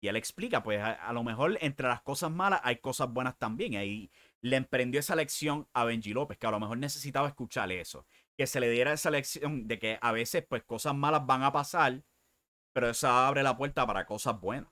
Y 0.00 0.08
él 0.08 0.16
explica, 0.16 0.62
pues 0.62 0.80
a, 0.80 1.12
lo 1.12 1.24
mejor 1.24 1.58
entre 1.60 1.88
las 1.88 2.02
cosas 2.02 2.30
malas 2.30 2.60
hay 2.62 2.76
cosas 2.76 3.12
buenas 3.12 3.36
también. 3.36 3.76
Ahí 3.76 4.10
le 4.40 4.56
emprendió 4.56 5.00
esa 5.00 5.16
lección 5.16 5.68
a 5.72 5.84
Benji 5.84 6.12
López, 6.12 6.38
que 6.38 6.46
a 6.46 6.52
lo 6.52 6.60
mejor 6.60 6.78
necesitaba 6.78 7.28
escucharle 7.28 7.80
eso. 7.80 8.06
Que 8.36 8.46
se 8.46 8.60
le 8.60 8.70
diera 8.70 8.92
esa 8.92 9.10
lección 9.10 9.66
de 9.66 9.78
que 9.78 9.98
a 10.00 10.12
veces 10.12 10.44
pues 10.48 10.62
cosas 10.62 10.94
malas 10.94 11.26
van 11.26 11.42
a 11.42 11.52
pasar, 11.52 12.04
pero 12.72 12.90
eso 12.90 13.08
abre 13.08 13.42
la 13.42 13.56
puerta 13.56 13.86
para 13.86 14.06
cosas 14.06 14.40
buenas 14.40 14.70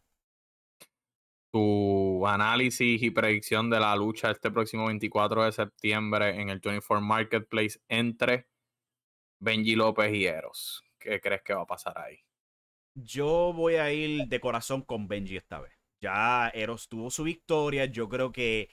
tu 1.56 2.26
análisis 2.26 3.02
y 3.02 3.10
predicción 3.10 3.70
de 3.70 3.80
la 3.80 3.96
lucha 3.96 4.30
este 4.30 4.50
próximo 4.50 4.88
24 4.88 5.44
de 5.44 5.52
septiembre 5.52 6.38
en 6.38 6.50
el 6.50 6.60
24 6.60 7.00
Marketplace 7.00 7.80
entre 7.88 8.46
Benji 9.40 9.74
López 9.74 10.12
y 10.12 10.26
Eros. 10.26 10.84
¿Qué 10.98 11.18
crees 11.18 11.40
que 11.42 11.54
va 11.54 11.62
a 11.62 11.66
pasar 11.66 11.96
ahí? 11.96 12.25
Yo 12.96 13.52
voy 13.52 13.76
a 13.76 13.92
ir 13.92 14.26
de 14.26 14.40
corazón 14.40 14.82
con 14.82 15.06
Benji 15.06 15.36
esta 15.36 15.60
vez. 15.60 15.72
Ya 16.00 16.48
Eros 16.54 16.88
tuvo 16.88 17.10
su 17.10 17.24
victoria. 17.24 17.84
Yo 17.84 18.08
creo 18.08 18.32
que 18.32 18.70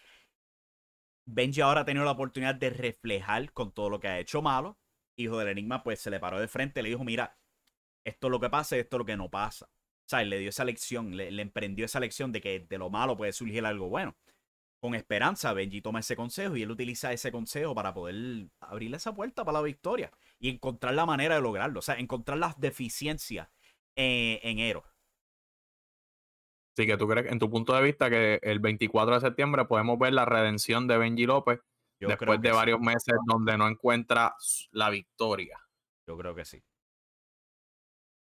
Benji 1.25 1.61
ahora 1.61 1.81
ha 1.81 1.85
tenido 1.85 2.05
la 2.05 2.11
oportunidad 2.11 2.55
de 2.55 2.69
reflejar 2.69 3.51
con 3.51 3.73
todo 3.73 3.89
lo 3.89 3.99
que 3.99 4.07
ha 4.07 4.19
hecho 4.19 4.41
malo. 4.41 4.79
Hijo 5.17 5.37
del 5.37 5.49
Enigma, 5.49 5.83
pues 5.83 5.99
se 5.99 6.09
le 6.09 6.19
paró 6.19 6.39
de 6.39 6.47
frente, 6.47 6.81
le 6.81 6.89
dijo: 6.89 7.03
Mira, 7.03 7.37
esto 8.05 8.27
es 8.27 8.31
lo 8.31 8.39
que 8.39 8.49
pasa, 8.49 8.77
esto 8.77 8.95
es 8.97 8.99
lo 8.99 9.05
que 9.05 9.17
no 9.17 9.29
pasa. 9.29 9.69
¿sabes? 10.05 10.27
Le 10.27 10.39
dio 10.39 10.49
esa 10.49 10.63
lección, 10.65 11.15
le, 11.17 11.41
emprendió 11.41 11.85
esa 11.85 11.99
lección 11.99 12.31
de 12.31 12.41
que 12.41 12.59
de 12.61 12.77
lo 12.77 12.89
malo 12.89 13.17
puede 13.17 13.33
surgir 13.33 13.65
algo 13.65 13.89
bueno. 13.89 14.15
Con 14.79 14.95
esperanza, 14.95 15.53
Benji 15.53 15.81
toma 15.81 15.99
ese 16.01 16.15
consejo 16.15 16.57
y 16.57 16.63
él 16.63 16.71
utiliza 16.71 17.13
ese 17.13 17.31
consejo 17.31 17.73
para 17.73 17.93
poder 17.93 18.47
abrirle 18.59 18.97
esa 18.97 19.13
puerta 19.13 19.45
para 19.45 19.59
la 19.59 19.63
victoria 19.63 20.11
y 20.39 20.49
encontrar 20.49 20.93
la 20.93 21.05
manera 21.05 21.35
de 21.35 21.41
lograrlo. 21.41 21.79
O 21.79 21.81
sea, 21.81 21.95
encontrar 21.95 22.37
las 22.37 22.59
deficiencias 22.59 23.47
en, 23.95 24.39
en 24.41 24.59
Ero. 24.59 24.83
Sí, 26.75 26.87
que 26.87 26.97
tú 26.97 27.07
crees, 27.07 27.31
en 27.31 27.39
tu 27.39 27.49
punto 27.49 27.73
de 27.75 27.83
vista, 27.83 28.09
que 28.09 28.39
el 28.41 28.59
24 28.59 29.15
de 29.15 29.21
septiembre 29.21 29.65
podemos 29.65 29.99
ver 29.99 30.13
la 30.13 30.25
redención 30.25 30.87
de 30.87 30.97
Benji 30.97 31.25
López 31.25 31.59
después 31.99 32.41
de 32.41 32.51
varios 32.51 32.79
meses 32.79 33.15
donde 33.25 33.57
no 33.57 33.67
encuentra 33.67 34.35
la 34.71 34.89
victoria. 34.89 35.59
Yo 36.07 36.17
creo 36.17 36.35
que 36.35 36.45
sí. 36.45 36.63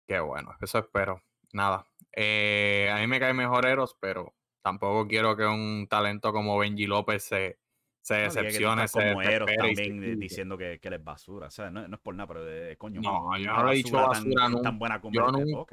Qué 0.07 0.19
bueno, 0.19 0.55
eso 0.61 0.79
espero 0.79 1.21
nada. 1.53 1.87
Eh, 2.11 2.91
a 2.93 2.99
mí 2.99 3.07
me 3.07 3.19
cae 3.19 3.33
mejor 3.33 3.65
Eros, 3.65 3.95
pero 3.99 4.33
tampoco 4.61 5.07
quiero 5.07 5.35
que 5.37 5.45
un 5.45 5.87
talento 5.89 6.33
como 6.33 6.57
Benji 6.57 6.85
López 6.85 7.23
se, 7.23 7.59
se 8.03 8.15
decepcione. 8.15 8.85
como 8.89 9.21
Eros 9.21 9.49
también 9.57 10.19
diciendo 10.19 10.57
que, 10.57 10.77
que 10.79 10.89
él 10.89 10.95
es 10.95 11.03
basura. 11.03 11.47
O 11.47 11.51
sea, 11.51 11.71
no, 11.71 11.85
es 11.85 11.99
por 12.01 12.13
nada, 12.13 12.27
pero 12.27 12.43
de, 12.43 12.77
coño. 12.77 13.01
No, 13.01 13.37
yo 13.37 13.53
no 13.53 13.63
le 13.63 13.71
he 13.71 13.75
dicho 13.75 13.95
basura 13.95 14.49
nunca. 14.49 15.01
yo, 15.09 15.65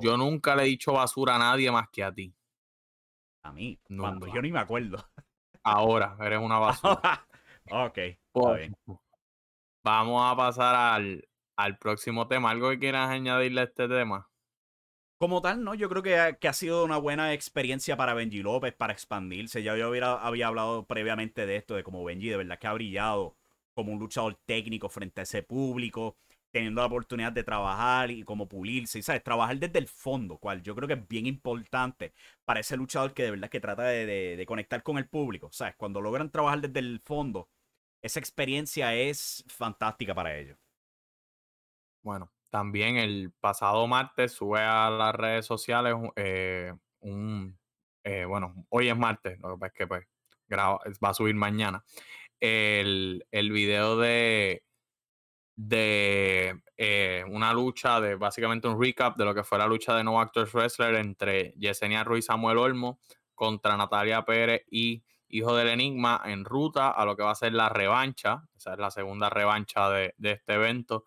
yo 0.00 0.16
nunca 0.16 0.56
le 0.56 0.62
he 0.62 0.66
dicho 0.66 0.94
basura 0.94 1.36
a 1.36 1.38
nadie 1.38 1.70
más 1.70 1.88
que 1.90 2.02
a 2.02 2.12
ti. 2.12 2.34
A 3.42 3.52
mí, 3.52 3.78
cuando 3.86 4.26
yo 4.26 4.40
ni 4.40 4.50
me 4.50 4.58
acuerdo. 4.58 4.98
Ahora, 5.62 6.16
eres 6.20 6.40
una 6.40 6.58
basura. 6.58 7.26
ok, 7.70 7.98
pues, 8.32 8.72
Vamos 9.82 10.32
a 10.32 10.36
pasar 10.36 10.74
al, 10.74 11.28
al 11.56 11.78
próximo 11.78 12.26
tema. 12.26 12.50
¿Algo 12.50 12.70
que 12.70 12.78
quieras 12.78 13.10
añadirle 13.10 13.60
a 13.60 13.64
este 13.64 13.86
tema? 13.86 14.29
Como 15.20 15.42
tal, 15.42 15.62
no, 15.62 15.74
yo 15.74 15.90
creo 15.90 16.02
que 16.02 16.16
ha, 16.16 16.52
sido 16.54 16.82
una 16.82 16.96
buena 16.96 17.34
experiencia 17.34 17.94
para 17.94 18.14
Benji 18.14 18.42
López 18.42 18.72
para 18.72 18.94
expandirse. 18.94 19.62
Ya 19.62 19.76
yo 19.76 19.88
había, 19.88 20.14
había 20.14 20.46
hablado 20.46 20.86
previamente 20.86 21.44
de 21.44 21.56
esto, 21.56 21.74
de 21.74 21.82
cómo 21.84 22.02
Benji 22.02 22.30
de 22.30 22.38
verdad 22.38 22.58
que 22.58 22.66
ha 22.66 22.72
brillado 22.72 23.36
como 23.74 23.92
un 23.92 23.98
luchador 23.98 24.36
técnico 24.46 24.88
frente 24.88 25.20
a 25.20 25.24
ese 25.24 25.42
público, 25.42 26.16
teniendo 26.50 26.80
la 26.80 26.86
oportunidad 26.86 27.32
de 27.32 27.44
trabajar 27.44 28.10
y 28.10 28.22
como 28.22 28.48
pulirse, 28.48 28.98
y 28.98 29.02
sabes, 29.02 29.22
trabajar 29.22 29.58
desde 29.58 29.78
el 29.78 29.88
fondo, 29.88 30.38
cual 30.38 30.62
yo 30.62 30.74
creo 30.74 30.88
que 30.88 30.94
es 30.94 31.08
bien 31.08 31.26
importante 31.26 32.14
para 32.46 32.60
ese 32.60 32.76
luchador 32.78 33.12
que 33.12 33.24
de 33.24 33.32
verdad 33.32 33.50
que 33.50 33.60
trata 33.60 33.82
de, 33.84 34.06
de 34.36 34.46
conectar 34.46 34.82
con 34.82 34.96
el 34.98 35.06
público, 35.08 35.50
sabes, 35.52 35.74
cuando 35.76 36.00
logran 36.00 36.30
trabajar 36.30 36.62
desde 36.62 36.80
el 36.80 37.00
fondo, 37.04 37.48
esa 38.02 38.20
experiencia 38.20 38.94
es 38.94 39.44
fantástica 39.48 40.14
para 40.14 40.36
ellos. 40.38 40.58
Bueno, 42.02 42.30
también 42.50 42.96
el 42.96 43.32
pasado 43.40 43.86
martes 43.86 44.32
sube 44.32 44.60
a 44.60 44.90
las 44.90 45.14
redes 45.14 45.46
sociales 45.46 45.94
eh, 46.16 46.74
un, 47.00 47.58
eh, 48.04 48.24
bueno, 48.24 48.66
hoy 48.68 48.88
es 48.88 48.96
martes, 48.96 49.38
lo 49.40 49.54
que 49.54 49.58
pasa 49.58 49.72
es 49.72 49.78
que 49.78 49.86
pues, 49.86 50.06
va 51.02 51.08
a 51.08 51.14
subir 51.14 51.34
mañana, 51.34 51.84
el, 52.40 53.24
el 53.30 53.50
video 53.52 53.96
de, 53.96 54.64
de 55.56 56.60
eh, 56.76 57.24
una 57.28 57.52
lucha, 57.52 58.00
de 58.00 58.16
básicamente 58.16 58.66
un 58.66 58.82
recap 58.82 59.16
de 59.16 59.24
lo 59.24 59.34
que 59.34 59.44
fue 59.44 59.58
la 59.58 59.66
lucha 59.66 59.94
de 59.94 60.02
No 60.02 60.20
Actors 60.20 60.52
Wrestler 60.52 60.96
entre 60.96 61.52
Yesenia 61.56 62.02
Ruiz 62.02 62.26
Samuel 62.26 62.58
Olmo 62.58 62.98
contra 63.34 63.76
Natalia 63.76 64.24
Pérez 64.24 64.64
y 64.70 65.04
Hijo 65.28 65.54
del 65.54 65.68
Enigma 65.68 66.20
en 66.24 66.44
ruta 66.44 66.90
a 66.90 67.04
lo 67.04 67.16
que 67.16 67.22
va 67.22 67.30
a 67.30 67.36
ser 67.36 67.52
la 67.52 67.68
revancha, 67.68 68.42
esa 68.56 68.72
es 68.72 68.80
la 68.80 68.90
segunda 68.90 69.30
revancha 69.30 69.88
de, 69.88 70.14
de 70.18 70.32
este 70.32 70.54
evento 70.54 71.04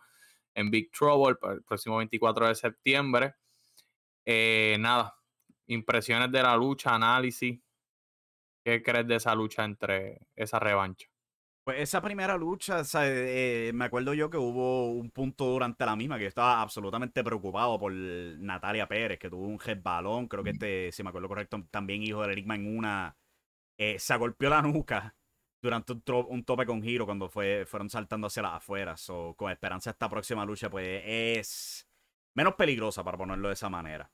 en 0.55 0.69
Big 0.69 0.91
Trouble 0.91 1.35
el 1.51 1.63
próximo 1.63 1.97
24 1.97 2.47
de 2.47 2.55
septiembre. 2.55 3.35
Eh, 4.25 4.77
nada, 4.79 5.15
impresiones 5.67 6.31
de 6.31 6.43
la 6.43 6.55
lucha, 6.55 6.95
análisis. 6.95 7.59
¿Qué 8.63 8.81
crees 8.81 9.07
de 9.07 9.15
esa 9.15 9.35
lucha 9.35 9.65
entre 9.65 10.27
esa 10.35 10.59
revancha? 10.59 11.07
Pues 11.65 11.79
esa 11.79 12.01
primera 12.01 12.37
lucha, 12.37 12.81
eh, 13.03 13.71
me 13.73 13.85
acuerdo 13.85 14.13
yo 14.13 14.29
que 14.29 14.37
hubo 14.37 14.91
un 14.91 15.11
punto 15.11 15.45
durante 15.45 15.85
la 15.85 15.95
misma 15.95 16.17
que 16.17 16.23
yo 16.23 16.27
estaba 16.27 16.61
absolutamente 16.61 17.23
preocupado 17.23 17.79
por 17.79 17.93
Natalia 17.93 18.85
Pérez, 18.87 19.17
que 19.17 19.29
tuvo 19.29 19.47
un 19.47 19.59
head 19.65 19.81
balón, 19.81 20.27
creo 20.27 20.43
que 20.43 20.49
este, 20.49 20.91
si 20.91 21.03
me 21.03 21.09
acuerdo 21.09 21.29
correcto, 21.29 21.63
también 21.71 22.03
hijo 22.03 22.21
de 22.21 22.33
Enigma 22.33 22.55
en 22.55 22.77
una, 22.77 23.17
eh, 23.77 23.97
se 23.97 24.17
golpeó 24.17 24.49
la 24.49 24.61
nuca 24.61 25.15
durante 25.63 25.93
un, 25.93 26.43
tope 26.43 26.65
con 26.65 26.83
giro 26.83 27.05
cuando 27.05 27.29
fue, 27.29 27.65
fueron 27.65 27.89
saltando 27.89 28.27
hacia 28.27 28.43
las 28.43 28.55
afueras. 28.55 29.09
O 29.09 29.33
con 29.33 29.49
esperanza 29.49 29.91
esta 29.91 30.09
próxima 30.09 30.43
lucha, 30.45 30.69
pues 30.69 31.01
es 31.05 31.87
menos 32.35 32.55
peligrosa, 32.55 33.01
para 33.03 33.17
ponerlo 33.17 33.47
de 33.47 33.53
esa 33.53 33.69
manera. 33.69 34.11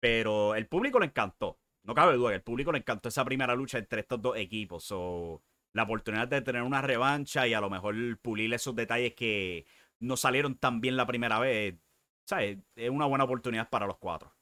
Pero 0.00 0.56
el 0.56 0.66
público 0.66 0.98
le 0.98 1.06
encantó. 1.06 1.60
No 1.84 1.94
cabe 1.94 2.16
duda, 2.16 2.34
el 2.34 2.42
público 2.42 2.72
le 2.72 2.78
encantó 2.78 3.08
esa 3.08 3.24
primera 3.24 3.54
lucha 3.54 3.78
entre 3.78 4.00
estos 4.00 4.20
dos 4.20 4.36
equipos. 4.36 4.88
O 4.90 5.40
la 5.72 5.84
oportunidad 5.84 6.26
de 6.26 6.42
tener 6.42 6.62
una 6.62 6.82
revancha 6.82 7.46
y 7.46 7.54
a 7.54 7.60
lo 7.60 7.70
mejor 7.70 7.94
pulir 8.18 8.52
esos 8.52 8.74
detalles 8.74 9.14
que 9.14 9.64
no 10.00 10.16
salieron 10.16 10.56
tan 10.56 10.80
bien 10.80 10.96
la 10.96 11.06
primera 11.06 11.38
vez. 11.38 11.76
¿Sabes? 12.24 12.58
Es 12.74 12.90
una 12.90 13.06
buena 13.06 13.24
oportunidad 13.24 13.70
para 13.70 13.86
los 13.86 13.98
cuatro. 13.98 14.34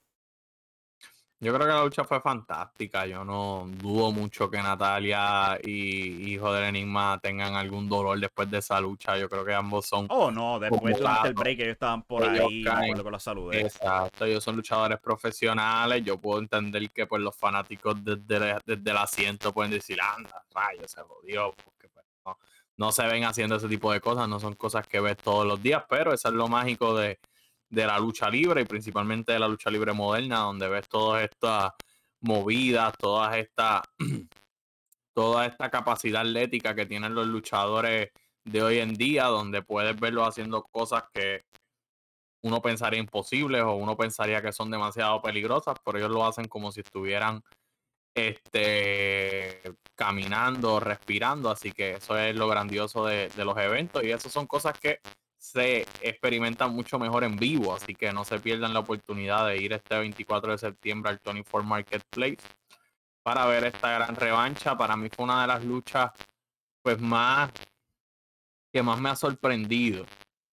Yo 1.42 1.54
creo 1.54 1.66
que 1.66 1.72
la 1.72 1.84
lucha 1.84 2.04
fue 2.04 2.20
fantástica. 2.20 3.06
Yo 3.06 3.24
no 3.24 3.64
dudo 3.66 4.12
mucho 4.12 4.50
que 4.50 4.58
Natalia 4.58 5.58
y 5.64 6.32
Hijo 6.32 6.52
del 6.52 6.64
Enigma 6.64 7.18
tengan 7.22 7.54
algún 7.54 7.88
dolor 7.88 8.20
después 8.20 8.50
de 8.50 8.58
esa 8.58 8.78
lucha. 8.78 9.16
Yo 9.16 9.26
creo 9.26 9.42
que 9.42 9.54
ambos 9.54 9.86
son. 9.86 10.06
Oh, 10.10 10.30
no, 10.30 10.60
después 10.60 10.98
del 10.98 11.32
break 11.32 11.60
ellos 11.60 11.72
estaban 11.72 12.02
por 12.02 12.24
ahí. 12.24 12.62
con 13.02 13.12
la 13.12 13.18
salud. 13.18 13.54
Exacto, 13.54 14.26
ellos 14.26 14.44
son 14.44 14.56
luchadores 14.56 15.00
profesionales. 15.00 16.04
Yo 16.04 16.18
puedo 16.18 16.40
entender 16.40 16.90
que 16.90 17.06
pues 17.06 17.22
los 17.22 17.34
fanáticos 17.34 17.96
desde, 18.04 18.58
desde 18.66 18.90
el 18.90 18.96
asiento 18.98 19.50
pueden 19.54 19.70
decir, 19.70 19.98
anda, 19.98 20.44
rayo, 20.54 20.86
se 20.86 21.00
jodió. 21.00 21.54
Porque 21.64 21.88
pues, 21.88 22.04
no, 22.26 22.36
no 22.76 22.92
se 22.92 23.06
ven 23.06 23.24
haciendo 23.24 23.56
ese 23.56 23.66
tipo 23.66 23.90
de 23.90 24.02
cosas, 24.02 24.28
no 24.28 24.40
son 24.40 24.56
cosas 24.56 24.86
que 24.86 25.00
ves 25.00 25.16
todos 25.16 25.46
los 25.46 25.62
días, 25.62 25.84
pero 25.88 26.12
eso 26.12 26.28
es 26.28 26.34
lo 26.34 26.48
mágico 26.48 26.94
de 26.98 27.18
de 27.70 27.86
la 27.86 27.98
lucha 27.98 28.28
libre 28.28 28.62
y 28.62 28.64
principalmente 28.64 29.32
de 29.32 29.38
la 29.38 29.48
lucha 29.48 29.70
libre 29.70 29.92
moderna, 29.92 30.40
donde 30.40 30.68
ves 30.68 30.88
todas 30.88 31.24
estas 31.24 31.72
movidas, 32.20 32.92
todas 32.98 33.36
esta, 33.36 33.82
toda 35.14 35.46
esta 35.46 35.70
capacidad 35.70 36.22
atlética 36.22 36.74
que 36.74 36.86
tienen 36.86 37.14
los 37.14 37.26
luchadores 37.26 38.10
de 38.44 38.62
hoy 38.62 38.78
en 38.78 38.94
día, 38.94 39.26
donde 39.26 39.62
puedes 39.62 39.98
verlos 39.98 40.28
haciendo 40.28 40.62
cosas 40.64 41.04
que 41.12 41.44
uno 42.42 42.60
pensaría 42.60 42.98
imposibles 42.98 43.62
o 43.62 43.74
uno 43.74 43.96
pensaría 43.96 44.42
que 44.42 44.52
son 44.52 44.70
demasiado 44.70 45.22
peligrosas, 45.22 45.76
pero 45.84 45.98
ellos 45.98 46.10
lo 46.10 46.26
hacen 46.26 46.46
como 46.48 46.72
si 46.72 46.80
estuvieran 46.80 47.42
este, 48.14 49.62
caminando, 49.94 50.80
respirando, 50.80 51.50
así 51.50 51.70
que 51.70 51.92
eso 51.92 52.18
es 52.18 52.34
lo 52.34 52.48
grandioso 52.48 53.06
de, 53.06 53.28
de 53.28 53.44
los 53.44 53.56
eventos 53.58 54.02
y 54.02 54.10
eso 54.10 54.28
son 54.28 54.46
cosas 54.46 54.78
que 54.78 55.00
se 55.40 55.86
experimenta 56.02 56.68
mucho 56.68 56.98
mejor 56.98 57.24
en 57.24 57.36
vivo, 57.36 57.74
así 57.74 57.94
que 57.94 58.12
no 58.12 58.24
se 58.24 58.38
pierdan 58.38 58.74
la 58.74 58.80
oportunidad 58.80 59.46
de 59.46 59.56
ir 59.56 59.72
este 59.72 59.98
24 59.98 60.52
de 60.52 60.58
septiembre 60.58 61.10
al 61.10 61.20
Tony 61.20 61.42
Ford 61.42 61.64
Marketplace 61.64 62.36
para 63.22 63.46
ver 63.46 63.64
esta 63.64 63.90
gran 63.90 64.14
revancha. 64.14 64.76
Para 64.76 64.96
mí 64.96 65.08
fue 65.08 65.24
una 65.24 65.40
de 65.40 65.46
las 65.46 65.64
luchas 65.64 66.10
pues 66.82 67.00
más 67.00 67.50
que 68.70 68.82
más 68.82 69.00
me 69.00 69.08
ha 69.08 69.16
sorprendido 69.16 70.04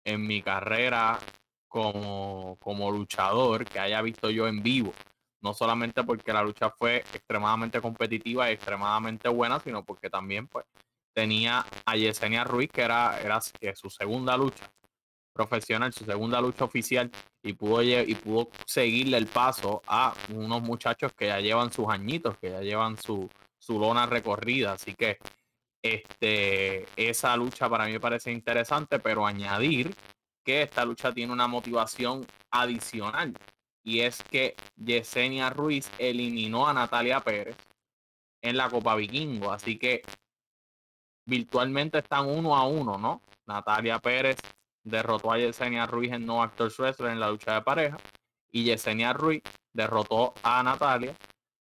en 0.04 0.26
mi 0.26 0.42
carrera 0.42 1.20
como, 1.68 2.58
como 2.60 2.92
luchador 2.92 3.66
que 3.66 3.80
haya 3.80 4.02
visto 4.02 4.32
yo 4.32 4.48
en 4.48 4.64
vivo. 4.64 4.94
No 5.42 5.54
solamente 5.54 6.04
porque 6.04 6.34
la 6.34 6.42
lucha 6.42 6.72
fue 6.72 6.98
extremadamente 7.14 7.80
competitiva 7.82 8.50
y 8.50 8.54
extremadamente 8.54 9.30
buena, 9.30 9.60
sino 9.60 9.86
porque 9.86 10.10
también 10.10 10.48
pues 10.48 10.66
tenía 11.14 11.66
a 11.86 11.96
Yesenia 11.96 12.44
Ruiz, 12.44 12.70
que 12.72 12.82
era, 12.82 13.20
era 13.22 13.40
su 13.42 13.90
segunda 13.90 14.38
lucha 14.38 14.72
profesional, 15.34 15.94
su 15.94 16.06
segunda 16.06 16.42
lucha 16.42 16.66
oficial, 16.66 17.10
y 17.44 17.54
pudo, 17.54 17.82
y 17.82 18.16
pudo 18.16 18.50
seguirle 18.66 19.18
el 19.18 19.28
paso 19.28 19.82
a 19.88 20.14
unos 20.30 20.62
muchachos 20.62 21.14
que 21.14 21.28
ya 21.28 21.40
llevan 21.40 21.72
sus 21.72 21.88
añitos, 21.90 22.38
que 22.38 22.52
ya 22.52 22.62
llevan 22.62 22.98
su, 22.98 23.30
su 23.58 23.80
lona 23.80 24.06
recorrida. 24.06 24.74
Así 24.74 24.94
que 24.94 25.18
este, 25.82 26.86
esa 26.96 27.36
lucha 27.38 27.70
para 27.70 27.86
mí 27.86 27.94
me 27.94 28.00
parece 28.00 28.32
interesante, 28.32 29.00
pero 29.00 29.26
añadir 29.26 29.96
que 30.44 30.64
esta 30.64 30.86
lucha 30.86 31.14
tiene 31.14 31.34
una 31.34 31.48
motivación 31.48 32.26
adicional. 32.52 33.34
Y 33.84 34.02
es 34.02 34.22
que 34.24 34.56
Yesenia 34.76 35.50
Ruiz 35.50 35.90
eliminó 35.98 36.68
a 36.68 36.74
Natalia 36.74 37.22
Pérez 37.22 37.56
en 38.44 38.58
la 38.58 38.70
Copa 38.70 38.96
Vikingo. 38.96 39.52
Así 39.52 39.80
que 39.80 40.04
virtualmente 41.26 42.00
están 42.00 42.28
uno 42.28 42.56
a 42.56 42.68
uno, 42.68 42.98
¿no? 42.98 43.22
Natalia 43.46 44.00
Pérez 44.00 44.38
derrotó 44.84 45.32
a 45.32 45.38
Yesenia 45.38 45.86
Ruiz 45.86 46.12
en 46.12 46.26
No 46.26 46.42
Actors 46.42 46.78
Wrestling 46.78 47.12
en 47.12 47.20
la 47.20 47.30
lucha 47.30 47.54
de 47.54 47.62
pareja 47.62 47.98
y 48.52 48.64
Yesenia 48.64 49.14
Ruiz 49.14 49.42
derrotó 49.74 50.34
a 50.44 50.62
Natalia 50.64 51.16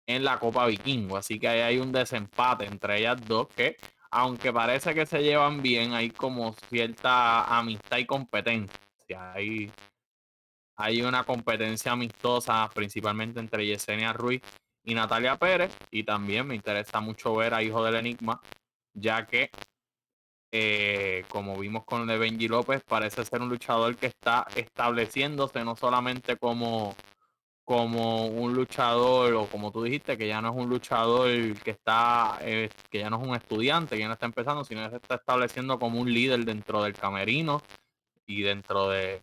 en 0.07 0.23
la 0.23 0.39
Copa 0.39 0.65
Vikingo. 0.65 1.17
Así 1.17 1.39
que 1.39 1.47
ahí 1.47 1.59
hay 1.59 1.77
un 1.77 1.91
desempate 1.91 2.65
entre 2.65 2.99
ellas 2.99 3.17
dos 3.25 3.47
que, 3.47 3.77
aunque 4.11 4.51
parece 4.51 4.93
que 4.95 5.05
se 5.05 5.21
llevan 5.21 5.61
bien, 5.61 5.93
hay 5.93 6.09
como 6.09 6.53
cierta 6.69 7.57
amistad 7.57 7.97
y 7.97 8.05
competencia. 8.05 8.79
Hay, 9.33 9.71
hay 10.75 11.01
una 11.01 11.23
competencia 11.23 11.91
amistosa 11.91 12.69
principalmente 12.73 13.39
entre 13.39 13.65
Yesenia 13.65 14.13
Ruiz 14.13 14.41
y 14.83 14.95
Natalia 14.95 15.37
Pérez. 15.37 15.75
Y 15.91 16.03
también 16.03 16.47
me 16.47 16.55
interesa 16.55 16.99
mucho 16.99 17.35
ver 17.35 17.53
a 17.53 17.61
Hijo 17.61 17.83
del 17.83 17.95
Enigma 17.95 18.41
ya 18.93 19.25
que, 19.25 19.49
eh, 20.51 21.23
como 21.29 21.57
vimos 21.57 21.85
con 21.85 22.07
de 22.07 22.17
Benji 22.17 22.47
López, 22.47 22.81
parece 22.83 23.23
ser 23.25 23.41
un 23.41 23.49
luchador 23.49 23.95
que 23.95 24.07
está 24.07 24.47
estableciéndose 24.55 25.63
no 25.63 25.75
solamente 25.75 26.37
como, 26.37 26.95
como 27.63 28.27
un 28.27 28.53
luchador, 28.53 29.33
o 29.33 29.45
como 29.47 29.71
tú 29.71 29.83
dijiste, 29.83 30.17
que 30.17 30.27
ya 30.27 30.41
no 30.41 30.49
es 30.49 30.55
un 30.55 30.69
luchador 30.69 31.29
que 31.59 31.71
está, 31.71 32.39
eh, 32.41 32.69
que 32.89 32.99
ya 32.99 33.09
no 33.09 33.21
es 33.21 33.27
un 33.27 33.35
estudiante, 33.35 33.95
que 33.95 34.01
ya 34.01 34.07
no 34.07 34.13
está 34.13 34.25
empezando, 34.25 34.63
sino 34.65 34.83
que 34.83 34.89
se 34.91 34.95
está 34.97 35.15
estableciendo 35.15 35.77
como 35.79 35.99
un 35.99 36.11
líder 36.11 36.45
dentro 36.45 36.83
del 36.83 36.93
camerino 36.93 37.61
y 38.25 38.41
dentro 38.41 38.89
de 38.89 39.21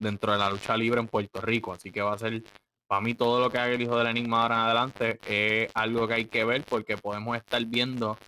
dentro 0.00 0.32
de 0.32 0.38
la 0.38 0.50
lucha 0.50 0.76
libre 0.76 1.00
en 1.00 1.08
Puerto 1.08 1.40
Rico. 1.40 1.72
Así 1.72 1.92
que 1.92 2.02
va 2.02 2.14
a 2.14 2.18
ser 2.18 2.42
para 2.88 3.00
mí 3.00 3.14
todo 3.14 3.38
lo 3.38 3.50
que 3.50 3.58
haga 3.58 3.72
el 3.72 3.82
hijo 3.82 3.96
del 3.96 4.08
enigma 4.08 4.42
ahora 4.42 4.56
en 4.56 4.60
adelante 4.62 5.20
es 5.28 5.70
algo 5.74 6.08
que 6.08 6.14
hay 6.14 6.24
que 6.24 6.44
ver 6.44 6.64
porque 6.64 6.96
podemos 6.96 7.36
estar 7.36 7.64
viendo 7.64 8.18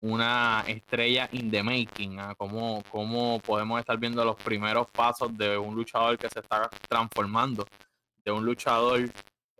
una 0.00 0.64
estrella 0.66 1.28
in 1.32 1.50
the 1.50 1.62
making, 1.62 2.20
¿ah? 2.20 2.34
cómo, 2.36 2.82
podemos 3.40 3.80
estar 3.80 3.98
viendo 3.98 4.24
los 4.24 4.36
primeros 4.36 4.88
pasos 4.90 5.36
de 5.36 5.58
un 5.58 5.74
luchador 5.74 6.16
que 6.16 6.28
se 6.28 6.40
está 6.40 6.68
transformando, 6.88 7.66
de 8.24 8.30
un 8.30 8.44
luchador 8.44 9.10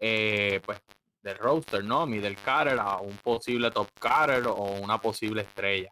eh, 0.01 0.61
pues 0.65 0.81
del 1.23 1.39
roster, 1.39 1.85
¿no? 1.85 2.07
Middle 2.07 2.37
carter 2.37 2.79
a 2.79 2.99
un 2.99 3.17
posible 3.17 3.71
top 3.71 3.89
carter 3.99 4.47
o 4.47 4.81
una 4.81 5.01
posible 5.01 5.43
estrella. 5.43 5.91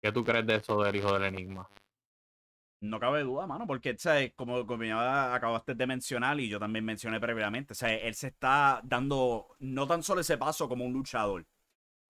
¿Qué 0.00 0.12
tú 0.12 0.24
crees 0.24 0.46
de 0.46 0.56
eso 0.56 0.82
del 0.82 0.96
hijo 0.96 1.12
del 1.12 1.24
enigma? 1.24 1.68
No 2.80 2.98
cabe 2.98 3.22
duda, 3.22 3.46
mano, 3.46 3.66
porque, 3.66 3.96
¿sabes? 3.96 4.32
Como, 4.34 4.66
como 4.66 4.82
ya 4.82 5.34
acabaste 5.34 5.74
de 5.74 5.86
mencionar 5.86 6.38
y 6.40 6.48
yo 6.48 6.58
también 6.58 6.84
mencioné 6.84 7.20
previamente, 7.20 7.74
o 7.74 7.86
él 7.86 8.14
se 8.14 8.28
está 8.28 8.80
dando 8.82 9.48
no 9.60 9.86
tan 9.86 10.02
solo 10.02 10.20
ese 10.20 10.36
paso 10.36 10.68
como 10.68 10.84
un 10.84 10.92
luchador, 10.92 11.46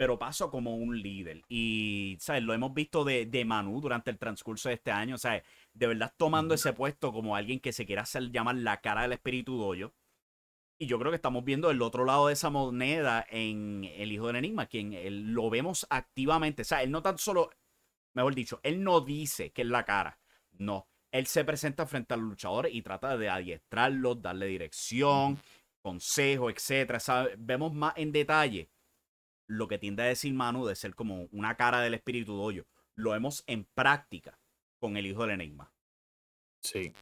pero 0.02 0.18
paso 0.18 0.50
como 0.50 0.74
un 0.74 1.00
líder. 1.00 1.42
Y, 1.48 2.16
¿sabes? 2.18 2.42
Lo 2.42 2.52
hemos 2.52 2.74
visto 2.74 3.04
de, 3.04 3.24
de 3.24 3.44
Manu 3.44 3.80
durante 3.80 4.10
el 4.10 4.18
transcurso 4.18 4.68
de 4.68 4.74
este 4.74 4.90
año, 4.90 5.16
¿sabes? 5.16 5.44
De 5.74 5.86
verdad 5.86 6.12
tomando 6.16 6.54
ese 6.54 6.72
puesto 6.72 7.12
como 7.12 7.36
alguien 7.36 7.60
que 7.60 7.72
se 7.72 7.86
quiera 7.86 8.02
hacer 8.02 8.32
llamar 8.32 8.56
la 8.56 8.80
cara 8.80 9.02
del 9.02 9.12
espíritu 9.12 9.56
doyo. 9.56 9.94
Y 10.76 10.86
yo 10.88 10.98
creo 10.98 11.12
que 11.12 11.16
estamos 11.16 11.44
viendo 11.44 11.70
el 11.70 11.80
otro 11.82 12.04
lado 12.04 12.26
de 12.26 12.32
esa 12.32 12.50
moneda 12.50 13.24
en 13.30 13.84
El 13.94 14.10
Hijo 14.10 14.26
del 14.26 14.34
Enigma, 14.34 14.66
quien 14.66 14.92
él, 14.92 15.34
lo 15.34 15.48
vemos 15.50 15.86
activamente. 15.88 16.62
O 16.62 16.64
sea, 16.64 16.82
él 16.82 16.90
no 16.90 17.00
tan 17.00 17.16
solo, 17.16 17.50
mejor 18.12 18.34
dicho, 18.34 18.58
él 18.64 18.82
no 18.82 19.02
dice 19.02 19.52
que 19.52 19.62
es 19.62 19.68
la 19.68 19.84
cara. 19.84 20.18
No. 20.50 20.88
Él 21.12 21.28
se 21.28 21.44
presenta 21.44 21.86
frente 21.86 22.12
a 22.12 22.16
los 22.16 22.26
luchadores 22.26 22.74
y 22.74 22.82
trata 22.82 23.16
de 23.16 23.28
adiestrarlos, 23.28 24.20
darle 24.20 24.46
dirección, 24.46 25.38
consejo, 25.80 26.50
etc. 26.50 27.00
Vemos 27.38 27.72
más 27.72 27.92
en 27.96 28.10
detalle 28.10 28.68
lo 29.52 29.68
que 29.68 29.78
tiende 29.78 30.02
a 30.02 30.06
decir 30.06 30.32
Manu 30.32 30.66
de 30.66 30.74
ser 30.74 30.94
como 30.94 31.28
una 31.30 31.56
cara 31.56 31.80
del 31.80 31.94
espíritu 31.94 32.34
doyo. 32.34 32.64
Lo 32.94 33.10
vemos 33.10 33.44
en 33.46 33.64
práctica 33.64 34.38
con 34.80 34.96
el 34.96 35.06
hijo 35.06 35.22
del 35.22 35.32
enigma. 35.32 35.70
Sí. 36.62 36.92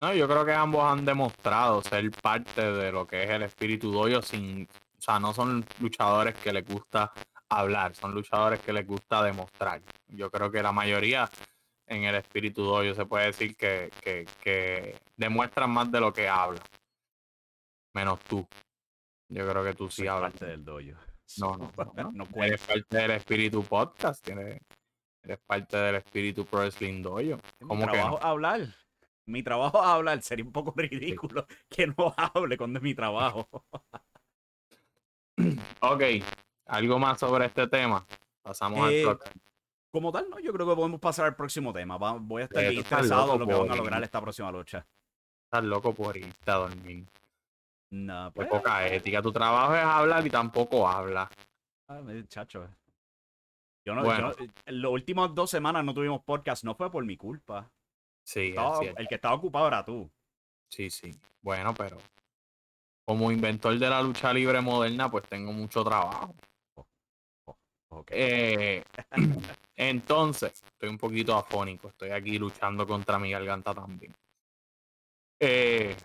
No, 0.00 0.12
yo 0.12 0.26
creo 0.26 0.44
que 0.44 0.52
ambos 0.52 0.82
han 0.82 1.04
demostrado 1.04 1.82
ser 1.82 2.10
parte 2.10 2.72
de 2.72 2.90
lo 2.90 3.06
que 3.06 3.22
es 3.22 3.30
el 3.30 3.42
espíritu 3.42 3.92
doyo 3.92 4.22
sin, 4.22 4.66
o 4.98 5.00
sea, 5.00 5.20
no 5.20 5.32
son 5.32 5.64
luchadores 5.78 6.34
que 6.34 6.52
les 6.52 6.64
gusta 6.64 7.12
hablar, 7.48 7.94
son 7.94 8.12
luchadores 8.12 8.60
que 8.60 8.72
les 8.72 8.86
gusta 8.86 9.22
demostrar. 9.22 9.82
Yo 10.08 10.30
creo 10.30 10.50
que 10.50 10.62
la 10.62 10.72
mayoría 10.72 11.28
en 11.86 12.04
el 12.04 12.16
espíritu 12.16 12.64
doyo 12.64 12.94
se 12.94 13.06
puede 13.06 13.26
decir 13.26 13.56
que, 13.56 13.90
que, 14.02 14.98
demuestran 15.16 15.70
más 15.70 15.92
de 15.92 16.00
lo 16.00 16.12
que 16.12 16.28
hablan. 16.28 16.62
Menos 17.92 18.18
tú. 18.20 18.48
Yo 19.28 19.48
creo 19.48 19.62
que 19.62 19.74
tú 19.74 19.90
sí 19.90 20.06
hablas. 20.08 20.32
Parte 20.32 20.46
del 20.46 20.64
doyo. 20.64 20.96
No, 21.38 21.56
no, 21.56 21.72
no. 21.94 22.12
no 22.12 22.44
Eres 22.44 22.60
parte 22.66 22.96
del 22.96 23.10
espíritu 23.12 23.62
podcast, 23.62 24.26
eres, 24.28 24.60
parte 25.46 25.76
del 25.76 25.96
espíritu 25.96 26.44
Pro 26.44 26.60
Wrestling 26.60 27.02
Dojo. 27.02 27.40
Mi 27.60 27.86
trabajo 27.86 28.18
es 28.18 28.24
hablar. 28.24 28.60
Mi 29.26 29.42
trabajo 29.42 29.80
es 29.80 29.86
hablar. 29.88 30.22
Sería 30.22 30.44
un 30.44 30.52
poco 30.52 30.72
ridículo 30.76 31.46
que 31.68 31.86
no 31.86 32.14
hable 32.16 32.56
cuando 32.56 32.78
es 32.78 32.82
mi 32.82 32.94
trabajo. 32.94 33.48
ok, 35.80 36.02
algo 36.66 36.98
más 36.98 37.20
sobre 37.20 37.46
este 37.46 37.66
tema. 37.68 38.06
Pasamos 38.42 38.80
al 38.80 38.92
eh, 38.92 39.02
próximo. 39.02 39.42
Como 39.92 40.12
tal, 40.12 40.30
no, 40.30 40.38
yo 40.38 40.52
creo 40.52 40.68
que 40.68 40.76
podemos 40.76 41.00
pasar 41.00 41.26
al 41.26 41.36
próximo 41.36 41.72
tema. 41.72 41.96
voy 41.96 42.42
a 42.42 42.44
estar 42.44 42.62
bien 42.62 42.74
interesado 42.74 43.34
en 43.34 43.40
lo 43.40 43.46
que 43.46 43.54
van 43.54 43.70
a 43.70 43.76
lograr 43.76 44.02
esta 44.02 44.20
próxima 44.20 44.52
lucha. 44.52 44.86
Estás 45.44 45.64
loco 45.64 45.92
por 45.92 46.16
irte 46.16 46.50
a 46.50 46.54
dormir. 46.54 47.06
No, 47.90 48.32
pues. 48.32 48.48
poca 48.48 48.86
ética. 48.86 49.20
Tu 49.20 49.32
trabajo 49.32 49.74
es 49.74 49.82
hablar 49.82 50.26
y 50.26 50.30
tampoco 50.30 50.88
habla. 50.88 51.28
Ah, 51.88 52.00
chacho. 52.28 52.68
Yo 53.84 53.94
no, 53.94 54.04
bueno. 54.04 54.32
yo 54.36 54.44
en 54.66 54.82
las 54.82 54.90
últimas 54.90 55.34
dos 55.34 55.50
semanas 55.50 55.84
no 55.84 55.94
tuvimos 55.94 56.22
podcast, 56.22 56.64
no 56.64 56.74
fue 56.74 56.90
por 56.90 57.04
mi 57.04 57.16
culpa. 57.16 57.70
Sí, 58.22 58.54
el 58.96 59.08
que 59.08 59.14
estaba 59.16 59.34
ocupado 59.34 59.66
era 59.66 59.84
tú. 59.84 60.08
Sí, 60.68 60.90
sí. 60.90 61.10
Bueno, 61.42 61.74
pero 61.74 61.98
como 63.04 63.32
inventor 63.32 63.76
de 63.76 63.90
la 63.90 64.02
lucha 64.02 64.32
libre 64.32 64.60
moderna, 64.60 65.10
pues 65.10 65.26
tengo 65.26 65.52
mucho 65.52 65.82
trabajo. 65.82 66.34
Eh, 68.08 68.84
entonces, 69.74 70.52
estoy 70.52 70.88
un 70.88 70.98
poquito 70.98 71.36
afónico, 71.36 71.88
estoy 71.88 72.10
aquí 72.10 72.38
luchando 72.38 72.86
contra 72.86 73.18
mi 73.18 73.32
garganta 73.32 73.74
también. 73.74 74.14
Eh, 75.40 75.96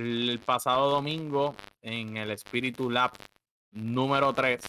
el 0.00 0.40
pasado 0.40 0.90
domingo, 0.90 1.54
en 1.82 2.16
el 2.16 2.36
Spiritu 2.38 2.90
Lab 2.90 3.12
número 3.72 4.32
3, 4.32 4.60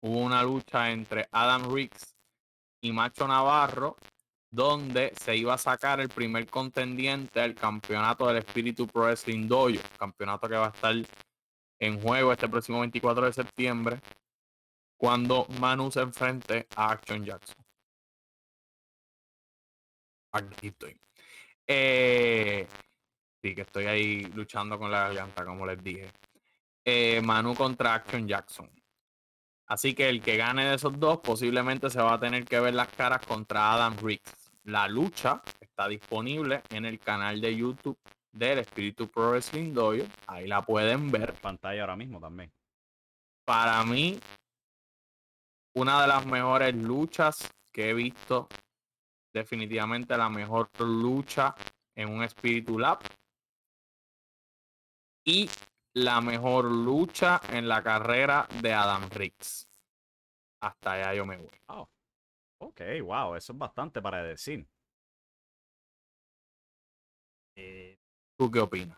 hubo 0.00 0.18
una 0.18 0.42
lucha 0.42 0.90
entre 0.90 1.28
Adam 1.30 1.72
Riggs 1.72 2.16
y 2.80 2.92
Macho 2.92 3.28
Navarro, 3.28 3.96
donde 4.50 5.12
se 5.18 5.36
iba 5.36 5.54
a 5.54 5.58
sacar 5.58 6.00
el 6.00 6.08
primer 6.08 6.48
contendiente 6.48 7.40
al 7.40 7.54
campeonato 7.54 8.26
del 8.26 8.38
Espíritu 8.38 8.86
Pro 8.86 9.04
Wrestling 9.04 9.46
Dojo, 9.46 9.80
campeonato 9.98 10.48
que 10.48 10.56
va 10.56 10.66
a 10.66 10.70
estar 10.70 10.94
en 11.78 12.00
juego 12.00 12.32
este 12.32 12.48
próximo 12.48 12.80
24 12.80 13.26
de 13.26 13.32
septiembre 13.32 14.00
cuando 14.96 15.46
Manu 15.60 15.90
se 15.90 16.00
enfrente 16.00 16.66
a 16.76 16.92
Action 16.92 17.24
Jackson. 17.24 17.64
Aquí 20.32 20.68
estoy. 20.68 20.96
Eh, 21.66 22.66
sí, 23.42 23.54
que 23.54 23.62
estoy 23.62 23.86
ahí 23.86 24.24
luchando 24.34 24.78
con 24.78 24.90
la 24.90 25.08
garganta, 25.08 25.44
como 25.44 25.66
les 25.66 25.82
dije. 25.82 26.08
Eh, 26.84 27.20
Manu 27.22 27.54
contra 27.54 27.94
Action 27.94 28.26
Jackson. 28.26 28.70
Así 29.66 29.94
que 29.94 30.08
el 30.08 30.20
que 30.20 30.36
gane 30.36 30.66
de 30.66 30.74
esos 30.74 30.98
dos 30.98 31.18
posiblemente 31.20 31.88
se 31.88 32.00
va 32.00 32.14
a 32.14 32.20
tener 32.20 32.44
que 32.44 32.60
ver 32.60 32.74
las 32.74 32.88
caras 32.88 33.24
contra 33.24 33.72
Adam 33.72 33.96
Riggs. 34.02 34.52
La 34.64 34.86
lucha 34.86 35.42
está 35.60 35.88
disponible 35.88 36.62
en 36.70 36.84
el 36.84 36.98
canal 36.98 37.40
de 37.40 37.56
YouTube 37.56 37.98
del 38.30 38.58
Espíritu 38.58 39.08
Pro 39.08 39.30
Wrestling 39.30 39.72
Dojo. 39.72 40.04
Ahí 40.26 40.46
la 40.46 40.62
pueden 40.62 41.10
ver. 41.10 41.34
Pantalla 41.34 41.80
ahora 41.82 41.96
mismo 41.96 42.20
también. 42.20 42.52
Para 43.44 43.82
mí, 43.84 44.18
una 45.74 46.02
de 46.02 46.08
las 46.08 46.26
mejores 46.26 46.74
luchas 46.74 47.50
que 47.72 47.90
he 47.90 47.94
visto. 47.94 48.48
Definitivamente 49.32 50.16
la 50.18 50.28
mejor 50.28 50.68
lucha 50.80 51.54
en 51.94 52.10
un 52.10 52.22
Espíritu 52.22 52.78
Lab. 52.78 52.98
Y 55.24 55.48
la 55.94 56.20
mejor 56.20 56.64
lucha 56.64 57.40
en 57.50 57.68
la 57.68 57.82
carrera 57.82 58.48
de 58.60 58.72
Adam 58.72 59.08
Riggs. 59.10 59.68
Hasta 60.60 60.92
allá 60.92 61.14
yo 61.14 61.26
me 61.26 61.36
voy. 61.36 61.50
Oh. 61.66 61.88
Ok, 62.58 62.80
wow, 63.02 63.34
eso 63.34 63.52
es 63.52 63.58
bastante 63.58 64.00
para 64.00 64.22
decir. 64.22 64.66
Eh, 67.56 67.98
¿Tú 68.38 68.50
qué 68.50 68.60
opinas? 68.60 68.96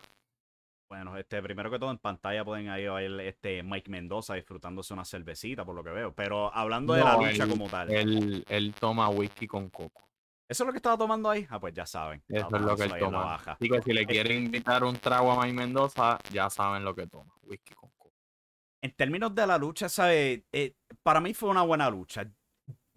Bueno, 0.87 1.17
este, 1.17 1.41
primero 1.41 1.71
que 1.71 1.79
todo 1.79 1.89
en 1.89 1.97
pantalla 1.97 2.45
pueden 2.45 2.69
ahí 2.69 2.87
ver 2.87 3.19
este 3.21 3.63
Mike 3.63 3.89
Mendoza 3.89 4.35
disfrutándose 4.35 4.93
una 4.93 5.03
cervecita, 5.03 5.65
por 5.65 5.75
lo 5.75 5.83
que 5.83 5.89
veo. 5.89 6.13
Pero 6.13 6.53
hablando 6.53 6.93
de 6.93 7.03
la 7.03 7.17
lucha 7.17 7.47
como 7.47 7.67
tal. 7.67 7.89
Él, 7.91 8.75
toma 8.79 9.09
whisky 9.09 9.47
con 9.47 9.69
coco. 9.69 10.07
¿Eso 10.47 10.63
es 10.63 10.67
lo 10.67 10.73
que 10.73 10.77
estaba 10.77 10.97
tomando 10.97 11.29
ahí? 11.29 11.47
Ah, 11.49 11.59
pues 11.59 11.73
ya 11.73 11.85
saben. 11.85 12.23
Eso 12.27 12.55
es 12.55 12.61
lo 12.61 12.75
que 12.75 12.83
él 12.83 12.93
toma. 12.99 13.35
Así 13.35 13.67
que 13.67 13.81
si 13.81 13.93
le 13.93 14.05
quieren 14.05 14.45
invitar 14.45 14.83
un 14.83 14.95
trago 14.97 15.31
a 15.31 15.43
Mike 15.43 15.53
Mendoza, 15.53 16.19
ya 16.31 16.49
saben 16.49 16.83
lo 16.83 16.93
que 16.93 17.07
toma. 17.07 17.33
Whisky 17.43 17.73
con 17.73 17.89
coco. 17.97 18.13
En 18.81 18.91
términos 18.91 19.33
de 19.33 19.47
la 19.47 19.57
lucha, 19.57 19.89
¿sabes? 19.89 20.43
Eh, 20.51 20.75
para 21.01 21.19
mí 21.19 21.33
fue 21.33 21.49
una 21.49 21.63
buena 21.63 21.89
lucha. 21.89 22.29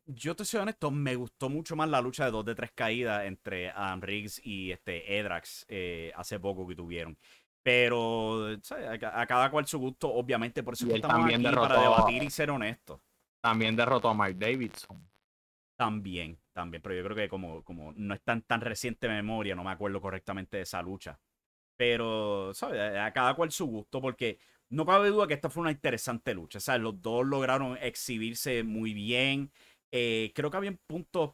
Yo 0.05 0.37
te 0.37 0.45
soy 0.45 0.61
honesto, 0.61 0.91
me 0.91 1.17
gustó 1.17 1.49
mucho 1.49 1.77
más 1.77 1.89
la 1.89 2.01
lucha 2.01 2.27
de 2.27 2.31
dos 2.31 2.45
de 2.45 2.55
tres 2.55 2.73
caídas 2.75 3.25
entre 3.25 3.71
Adam 3.71 4.01
Riggs 4.01 4.41
y 4.45 4.71
este 4.71 5.19
Edrax 5.19 5.65
eh, 5.69 6.13
hace 6.17 6.39
poco 6.39 6.67
que 6.67 6.75
tuvieron. 6.75 7.17
Pero 7.63 8.49
A, 8.49 9.27
cada 9.27 9.51
cual 9.51 9.67
su 9.67 9.79
gusto, 9.79 10.11
obviamente, 10.13 10.63
por 10.63 10.75
eso 10.75 10.87
que 10.87 10.95
estamos 10.95 11.27
aquí 11.27 11.43
para 11.43 11.81
debatir 11.81 12.23
y 12.23 12.31
ser 12.31 12.51
honestos. 12.51 13.01
También 13.43 13.77
derrotó 13.77 14.09
a 14.09 14.15
Mike 14.15 14.39
Davidson. 14.39 15.09
También, 15.79 16.41
también, 16.53 16.83
pero 16.83 16.97
yo 16.97 17.05
creo 17.05 17.17
que 17.17 17.29
como, 17.29 17.63
como 17.63 17.93
no 17.95 18.13
es 18.15 18.21
tan, 18.23 18.43
tan 18.43 18.61
reciente 18.61 19.09
memoria, 19.09 19.55
no 19.55 19.63
me 19.63 19.71
acuerdo 19.71 20.01
correctamente 20.01 20.57
de 20.57 20.65
esa 20.65 20.83
lucha. 20.83 21.21
Pero, 21.77 22.53
¿sabes? 22.55 22.81
A 22.99 23.13
cada 23.13 23.35
cual 23.35 23.53
su 23.53 23.67
gusto, 23.67 24.01
porque 24.01 24.41
no 24.71 24.87
cabe 24.87 25.11
duda 25.11 25.29
que 25.29 25.35
esta 25.35 25.51
fue 25.51 25.63
una 25.63 25.73
interesante 25.73 26.35
lucha. 26.35 26.61
¿sabes? 26.61 26.83
Los 26.83 27.03
dos 27.03 27.27
lograron 27.27 27.79
exhibirse 27.83 28.65
muy 28.65 28.95
bien. 28.95 29.53
Eh, 29.93 30.33
creo 30.35 30.51
que 30.51 30.57
había 30.59 30.73
puntos 30.87 31.33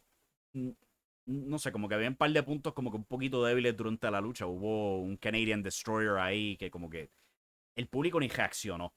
no 1.26 1.58
sé, 1.58 1.72
como 1.72 1.88
que 1.88 1.94
había 1.94 2.08
un 2.08 2.16
par 2.16 2.30
de 2.30 2.42
puntos 2.42 2.72
como 2.74 2.90
que 2.90 2.96
un 2.98 3.04
poquito 3.04 3.44
débiles 3.44 3.76
durante 3.76 4.10
la 4.10 4.20
lucha. 4.20 4.46
Hubo 4.46 5.00
un 5.00 5.16
Canadian 5.16 5.62
Destroyer 5.62 6.18
ahí 6.18 6.56
que 6.56 6.70
como 6.70 6.90
que 6.90 7.10
el 7.76 7.88
público 7.88 8.20
ni 8.20 8.28
reaccionó. 8.28 8.94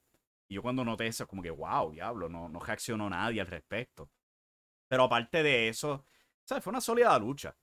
Y 0.48 0.56
yo 0.56 0.62
cuando 0.62 0.84
noté 0.84 1.06
eso, 1.08 1.26
como 1.28 1.42
que, 1.42 1.50
wow, 1.50 1.92
diablo, 1.92 2.28
no, 2.28 2.48
no 2.48 2.60
reaccionó 2.60 3.10
nadie 3.10 3.40
al 3.40 3.46
respecto. 3.48 4.10
Pero 4.88 5.04
aparte 5.04 5.42
de 5.42 5.68
eso, 5.68 6.04
¿sabes? 6.44 6.64
Fue 6.64 6.70
una 6.70 6.80
sólida 6.80 7.18
lucha. 7.18 7.54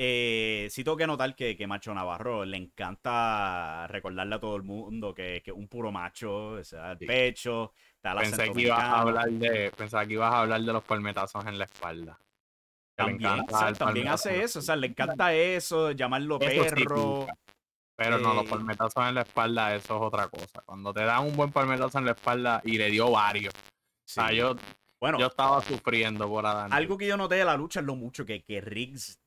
Eh, 0.00 0.68
sí 0.70 0.84
tengo 0.84 0.96
que 0.96 1.08
notar 1.08 1.34
que, 1.34 1.56
que, 1.56 1.66
Macho 1.66 1.92
Navarro 1.92 2.44
le 2.44 2.56
encanta 2.56 3.88
recordarle 3.88 4.36
a 4.36 4.40
todo 4.40 4.54
el 4.54 4.62
mundo 4.62 5.12
que, 5.12 5.42
que 5.44 5.50
un 5.50 5.66
puro 5.66 5.90
macho, 5.90 6.50
o 6.50 6.62
sea, 6.62 6.92
el 6.92 6.98
pecho, 6.98 7.72
pensé 8.00 8.52
que 8.52 8.60
ibas 8.62 8.78
a 8.78 9.00
hablar 9.00 9.28
de 9.28 9.72
Pensaba 9.76 10.06
que 10.06 10.12
ibas 10.12 10.32
a 10.32 10.40
hablar 10.42 10.60
de 10.60 10.72
los 10.72 10.84
palmetazos 10.84 11.44
en 11.46 11.58
la 11.58 11.64
espalda. 11.64 12.16
También, 12.94 14.08
hace 14.08 14.42
eso, 14.42 14.60
o 14.60 14.62
sea, 14.62 14.76
le 14.76 14.88
encanta 14.88 15.34
eso, 15.34 15.90
llamarlo 15.90 16.38
perro. 16.38 17.26
pero 17.96 18.18
no, 18.18 18.34
los 18.34 18.44
eh, 18.44 18.48
palmetazos 18.50 19.08
en 19.08 19.16
la 19.16 19.22
espalda, 19.22 19.74
eso 19.74 19.96
es 19.96 20.02
otra 20.02 20.28
cosa. 20.28 20.62
Cuando 20.64 20.94
te 20.94 21.04
dan 21.04 21.24
un 21.24 21.36
buen 21.36 21.50
palmetazo 21.50 21.98
en 21.98 22.04
la 22.04 22.12
espalda 22.12 22.60
y 22.64 22.78
le 22.78 22.88
dio 22.90 23.10
varios. 23.10 23.54
O 23.54 24.10
sea, 24.10 24.32
yo, 24.32 24.54
bueno, 25.00 25.18
yo 25.18 25.26
estaba 25.26 25.60
sufriendo 25.62 26.28
por 26.28 26.46
Adán. 26.46 26.72
Algo 26.72 26.98
que 26.98 27.06
yo 27.06 27.16
noté 27.16 27.36
de 27.36 27.44
la 27.44 27.56
lucha 27.56 27.80
es 27.80 27.86
lo 27.86 27.94
mucho 27.94 28.24
que, 28.24 28.42
que 28.42 28.60
Riggs 28.60 29.18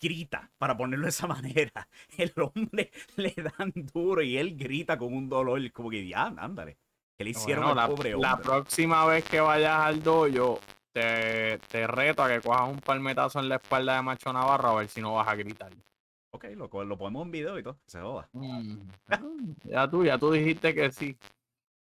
grita, 0.00 0.50
para 0.58 0.76
ponerlo 0.76 1.04
de 1.04 1.10
esa 1.10 1.26
manera. 1.26 1.88
El 2.16 2.32
hombre 2.36 2.90
le 3.16 3.34
dan 3.34 3.72
duro 3.92 4.22
y 4.22 4.36
él 4.36 4.56
grita 4.56 4.98
con 4.98 5.12
un 5.12 5.28
dolor, 5.28 5.70
como 5.72 5.90
que 5.90 6.06
ya, 6.06 6.26
ándale. 6.36 6.78
Que 7.16 7.24
le 7.24 7.30
hicieron 7.30 7.76
la, 7.76 7.86
pobre 7.86 8.16
La 8.18 8.38
próxima 8.38 9.04
vez 9.06 9.24
que 9.24 9.40
vayas 9.40 9.78
al 9.78 10.02
dojo, 10.02 10.58
te, 10.92 11.58
reto 11.86 12.24
a 12.24 12.28
que 12.28 12.40
cojas 12.40 12.68
un 12.68 12.80
palmetazo 12.80 13.38
en 13.38 13.48
la 13.48 13.56
espalda 13.56 13.96
de 13.96 14.02
Macho 14.02 14.32
Navarro 14.32 14.70
a 14.70 14.74
ver 14.76 14.88
si 14.88 15.00
no 15.00 15.14
vas 15.14 15.28
a 15.28 15.36
gritar. 15.36 15.72
Ok, 16.32 16.46
lo, 16.56 16.84
lo 16.84 16.98
ponemos 16.98 17.24
en 17.24 17.30
video 17.30 17.58
y 17.58 17.62
todo, 17.62 17.78
se 17.86 18.00
joda. 18.00 18.28
Mm. 18.32 18.80
ya 19.64 19.88
tú, 19.88 20.04
ya 20.04 20.18
tú 20.18 20.32
dijiste 20.32 20.74
que 20.74 20.90
sí. 20.90 21.16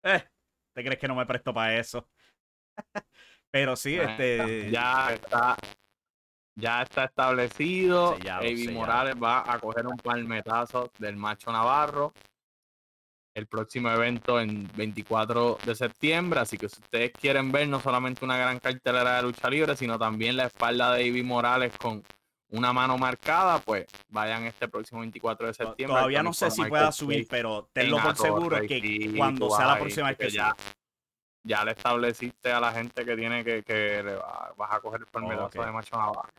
Eh, 0.03 0.25
¿te 0.73 0.83
crees 0.83 0.99
que 0.99 1.07
no 1.07 1.15
me 1.15 1.27
presto 1.27 1.55
para 1.55 1.79
eso? 1.79 2.09
Pero 3.51 3.77
sí, 3.77 3.97
este. 3.97 4.71
Ya 4.71 5.13
está. 5.13 5.57
Ya 6.57 6.83
está 6.83 7.05
establecido. 7.05 8.17
Avi 8.31 8.69
Morales 8.69 9.17
va 9.21 9.51
a 9.53 9.59
coger 9.59 9.87
un 9.87 9.97
palmetazo 9.97 10.93
del 10.99 11.17
macho 11.17 11.51
Navarro 11.51 12.13
el 13.35 13.47
próximo 13.47 13.91
evento 13.91 14.41
en 14.41 14.71
24 14.77 15.59
de 15.67 15.75
septiembre. 15.75 16.41
Así 16.41 16.57
que 16.57 16.69
si 16.69 16.81
ustedes 16.81 17.13
quieren 17.13 17.51
ver 17.51 17.69
no 17.69 17.81
solamente 17.81 18.25
una 18.25 18.37
gran 18.39 18.61
cartelera 18.61 19.17
de 19.17 19.23
lucha 19.23 19.51
libre, 19.51 19.77
sino 19.77 19.99
también 19.99 20.37
la 20.37 20.47
espalda 20.47 20.95
de 20.95 21.05
Ivy 21.05 21.23
Morales 21.23 21.73
con 21.77 22.03
una 22.51 22.73
mano 22.73 22.97
marcada, 22.97 23.59
pues 23.59 23.87
vayan 24.09 24.45
este 24.45 24.69
próximo 24.69 25.01
24 25.01 25.49
de 25.49 25.55
septiembre. 25.55 25.97
Todavía 25.97 26.23
no 26.23 26.33
sé 26.33 26.51
si 26.51 26.65
pueda 26.65 26.93
subir, 26.93 27.27
pero 27.29 27.69
tenlo 27.73 28.01
por 28.01 28.17
seguro 28.17 28.61
que 28.61 29.13
cuando 29.17 29.51
sea 29.51 29.67
la 29.67 29.79
próxima 29.79 30.09
vez 30.09 30.19
que 30.19 30.31
ya, 30.31 30.55
ya 31.45 31.65
le 31.65 31.73
estableciste 31.73 32.51
a 32.51 32.59
la 32.59 32.73
gente 32.73 33.05
que 33.05 33.17
tiene 33.17 33.45
que, 33.45 33.63
que 33.63 34.03
vas 34.57 34.73
a 34.73 34.81
coger 34.81 35.01
el 35.03 35.07
palmerazo 35.07 35.63
de 35.63 35.71
Macho 35.71 35.97
Navarro. 35.97 36.33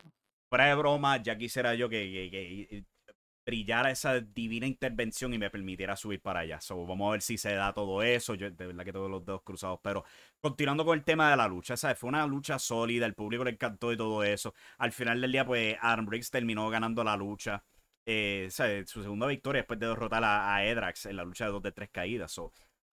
Fuera 0.49 0.65
de 0.65 0.75
broma, 0.75 1.17
ya 1.17 1.37
quisiera 1.37 1.73
yo 1.75 1.87
que 1.89 2.83
brillara 3.45 3.91
esa 3.91 4.19
divina 4.19 4.65
intervención 4.65 5.33
y 5.33 5.37
me 5.37 5.49
permitiera 5.49 5.95
subir 5.95 6.19
para 6.21 6.39
allá. 6.41 6.59
vamos 6.69 7.09
a 7.09 7.11
ver 7.11 7.21
si 7.21 7.37
se 7.37 7.53
da 7.53 7.73
todo 7.73 8.01
eso. 8.01 8.33
Yo 8.33 8.49
de 8.49 8.67
verdad 8.67 8.83
que 8.83 8.93
todos 8.93 9.09
los 9.09 9.23
dedos 9.25 9.43
cruzados. 9.43 9.79
Pero 9.83 10.03
continuando 10.41 10.83
con 10.83 10.97
el 10.97 11.03
tema 11.03 11.29
de 11.29 11.37
la 11.37 11.47
lucha, 11.47 11.77
¿sabes? 11.77 11.97
Fue 11.97 12.09
una 12.09 12.25
lucha 12.25 12.57
sólida, 12.57 13.05
el 13.05 13.13
público 13.13 13.43
le 13.43 13.51
encantó 13.51 13.93
y 13.93 13.97
todo 13.97 14.23
eso. 14.23 14.53
Al 14.79 14.91
final 14.91 15.21
del 15.21 15.31
día, 15.31 15.45
pues 15.45 15.77
Adam 15.79 16.05
Briggs 16.05 16.31
terminó 16.31 16.69
ganando 16.69 17.03
la 17.03 17.15
lucha. 17.15 17.63
Eh, 18.05 18.49
Su 18.85 19.01
segunda 19.03 19.27
victoria 19.27 19.61
después 19.61 19.79
de 19.79 19.87
derrotar 19.87 20.23
a, 20.23 20.55
a, 20.55 20.65
Edrax 20.65 21.07
en 21.07 21.15
la 21.17 21.23
lucha 21.23 21.45
de 21.45 21.51
dos 21.51 21.63
de 21.63 21.71
tres 21.71 21.89
caídas. 21.91 22.31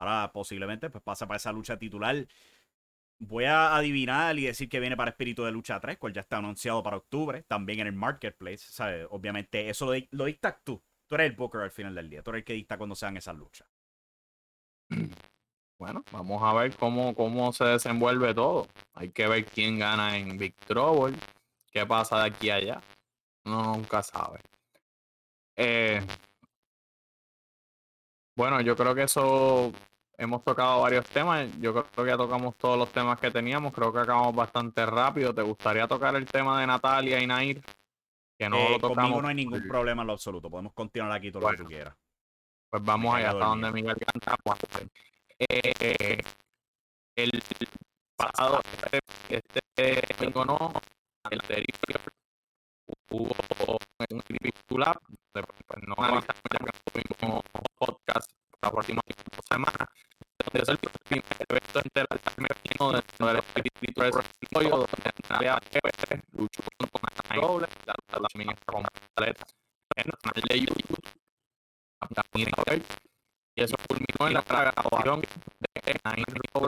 Ahora 0.03 0.33
posiblemente 0.33 0.91
pues 0.91 1.03
pasa 1.03 1.27
para 1.27 1.37
esa 1.37 1.53
lucha 1.53 1.79
titular. 1.79 2.27
Voy 3.19 3.45
a 3.45 3.77
adivinar 3.77 4.37
y 4.39 4.47
decir 4.47 4.69
que 4.69 4.81
viene 4.81 4.97
para 4.97 5.11
Espíritu 5.13 5.45
de 5.45 5.53
Lucha 5.53 5.79
3, 5.79 5.97
cual 5.97 6.13
ya 6.13 6.23
está 6.23 6.39
anunciado 6.39 6.83
para 6.83 6.97
octubre, 6.97 7.43
también 7.45 7.81
en 7.81 7.87
el 7.87 7.93
Marketplace. 7.93 9.07
Obviamente, 9.11 9.71
eso 9.71 9.87
lo, 9.87 10.01
lo 10.11 10.25
dictas 10.25 10.57
tú. 10.65 10.83
Tú 11.07 11.15
eres 11.15 11.31
el 11.31 11.37
Booker 11.37 11.61
al 11.61 11.71
final 11.71 11.95
del 11.95 12.11
día. 12.11 12.23
Tú 12.23 12.31
eres 12.31 12.41
el 12.41 12.45
que 12.45 12.55
dicta 12.55 12.77
cuando 12.77 12.97
sean 12.97 13.17
esas 13.17 13.37
luchas. 13.37 13.69
Bueno, 15.79 16.05
vamos 16.13 16.41
a 16.45 16.53
ver 16.55 16.77
cómo, 16.77 17.13
cómo 17.13 17.53
se 17.53 17.65
desenvuelve 17.65 18.33
todo. 18.35 18.69
Hay 18.95 19.11
que 19.11 19.27
ver 19.27 19.45
quién 19.45 19.81
gana 19.81 20.17
en 20.17 20.39
Big 20.39 20.55
Trouble, 20.55 21.17
qué 21.73 21.85
pasa 21.85 22.21
de 22.21 22.27
aquí 22.27 22.51
a 22.51 22.55
allá. 22.55 22.81
Uno 23.45 23.65
nunca 23.75 24.01
sabe. 24.01 24.39
Eh, 25.57 26.01
Bueno, 28.37 28.61
yo 28.61 28.75
creo 28.77 28.95
que 28.95 29.03
eso 29.03 29.73
hemos 30.25 30.45
tocado 30.45 30.81
varios 30.83 31.05
temas. 31.09 31.49
Yo 31.59 31.73
creo 31.73 32.05
que 32.05 32.11
ya 32.11 32.17
tocamos 32.17 32.57
todos 32.57 32.79
los 32.79 32.91
temas 32.91 33.19
que 33.19 33.31
teníamos. 33.31 33.73
Creo 33.73 33.93
que 33.93 34.01
acabamos 34.01 34.35
bastante 34.35 34.85
rápido. 34.87 35.35
¿Te 35.35 35.43
gustaría 35.43 35.87
tocar 35.87 36.15
el 36.17 36.27
tema 36.27 36.61
de 36.61 36.67
Natalia 36.67 37.21
y 37.21 37.27
Nair? 37.27 37.63
Que 38.39 38.49
no 38.49 38.71
lo 38.71 38.79
tocamos. 38.79 38.97
Conmigo 38.97 39.23
no 39.23 39.29
hay 39.29 39.35
ningún 39.35 39.67
problema 39.69 40.03
en 40.03 40.07
lo 40.07 40.13
absoluto. 40.15 40.51
Podemos 40.51 40.73
continuar 40.73 41.13
aquí 41.13 41.31
todo 41.31 41.43
lo 41.43 41.49
que 41.51 41.57
tú 41.57 41.65
quieras. 41.65 41.95
Pues 42.71 42.83
vamos 42.85 43.15
allá 43.15 43.31
hasta 43.31 43.45
donde 43.45 43.73
Miguel 43.73 43.97
canta. 43.97 44.37
Eh, 45.39 46.19
el 47.17 47.43
pasado, 48.17 48.61
este, 49.29 49.61
este 49.79 50.31
no, 50.31 50.73
el 51.31 51.41
anterior, 51.41 51.67
hubo 53.11 53.79
un 54.11 54.23
titular, 54.23 54.99
pues 55.33 55.45
no 55.87 55.95
analizamos 55.99 56.43
ya 56.51 56.59
que 56.59 57.03
tuvimos 57.03 57.43
podcast 57.79 58.31
la 58.63 58.71
próxima 58.71 59.03
semana, 59.51 59.89
es 60.53 60.69
el 60.69 60.79
primer 60.79 61.25
evento 61.49 61.81
enterarme 61.81 62.49
lleno 62.65 62.93
de 62.93 63.03
del 63.19 63.37
espíritu 63.37 64.01
de 64.01 64.07
desarrollo, 64.07 64.77
donde 64.77 65.11
Nadia 65.29 65.59
Pérez 65.71 66.23
luchó 66.33 66.63
con 66.91 67.01
la 67.31 67.37
doble, 67.41 67.67
la 67.87 67.95
en 69.97 70.07
el 70.07 70.17
canal 70.19 70.43
de 70.49 70.61
YouTube, 70.61 71.03
también 72.15 72.49
y 73.55 73.63
eso 73.63 73.77
culminó 73.87 74.29
en 74.29 74.35
la 74.35 74.43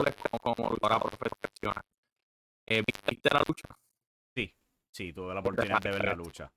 de 0.03 0.13
como, 0.13 0.39
como 0.39 0.69
luchadora 0.69 0.99
profesional. 0.99 1.83
Eh, 2.67 2.83
¿Viste 2.85 3.29
la 3.31 3.43
lucha? 3.47 3.67
Sí, 4.35 4.53
sí, 4.91 5.13
tuve 5.13 5.33
la 5.33 5.39
oportunidad 5.39 5.81
de 5.81 5.91
ver 5.91 6.05
la 6.05 6.13
lucha. 6.13 6.51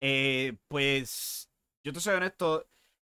Eh, 0.00 0.56
pues, 0.66 1.50
yo 1.84 1.92
te 1.92 2.00
soy 2.00 2.14
honesto, 2.14 2.66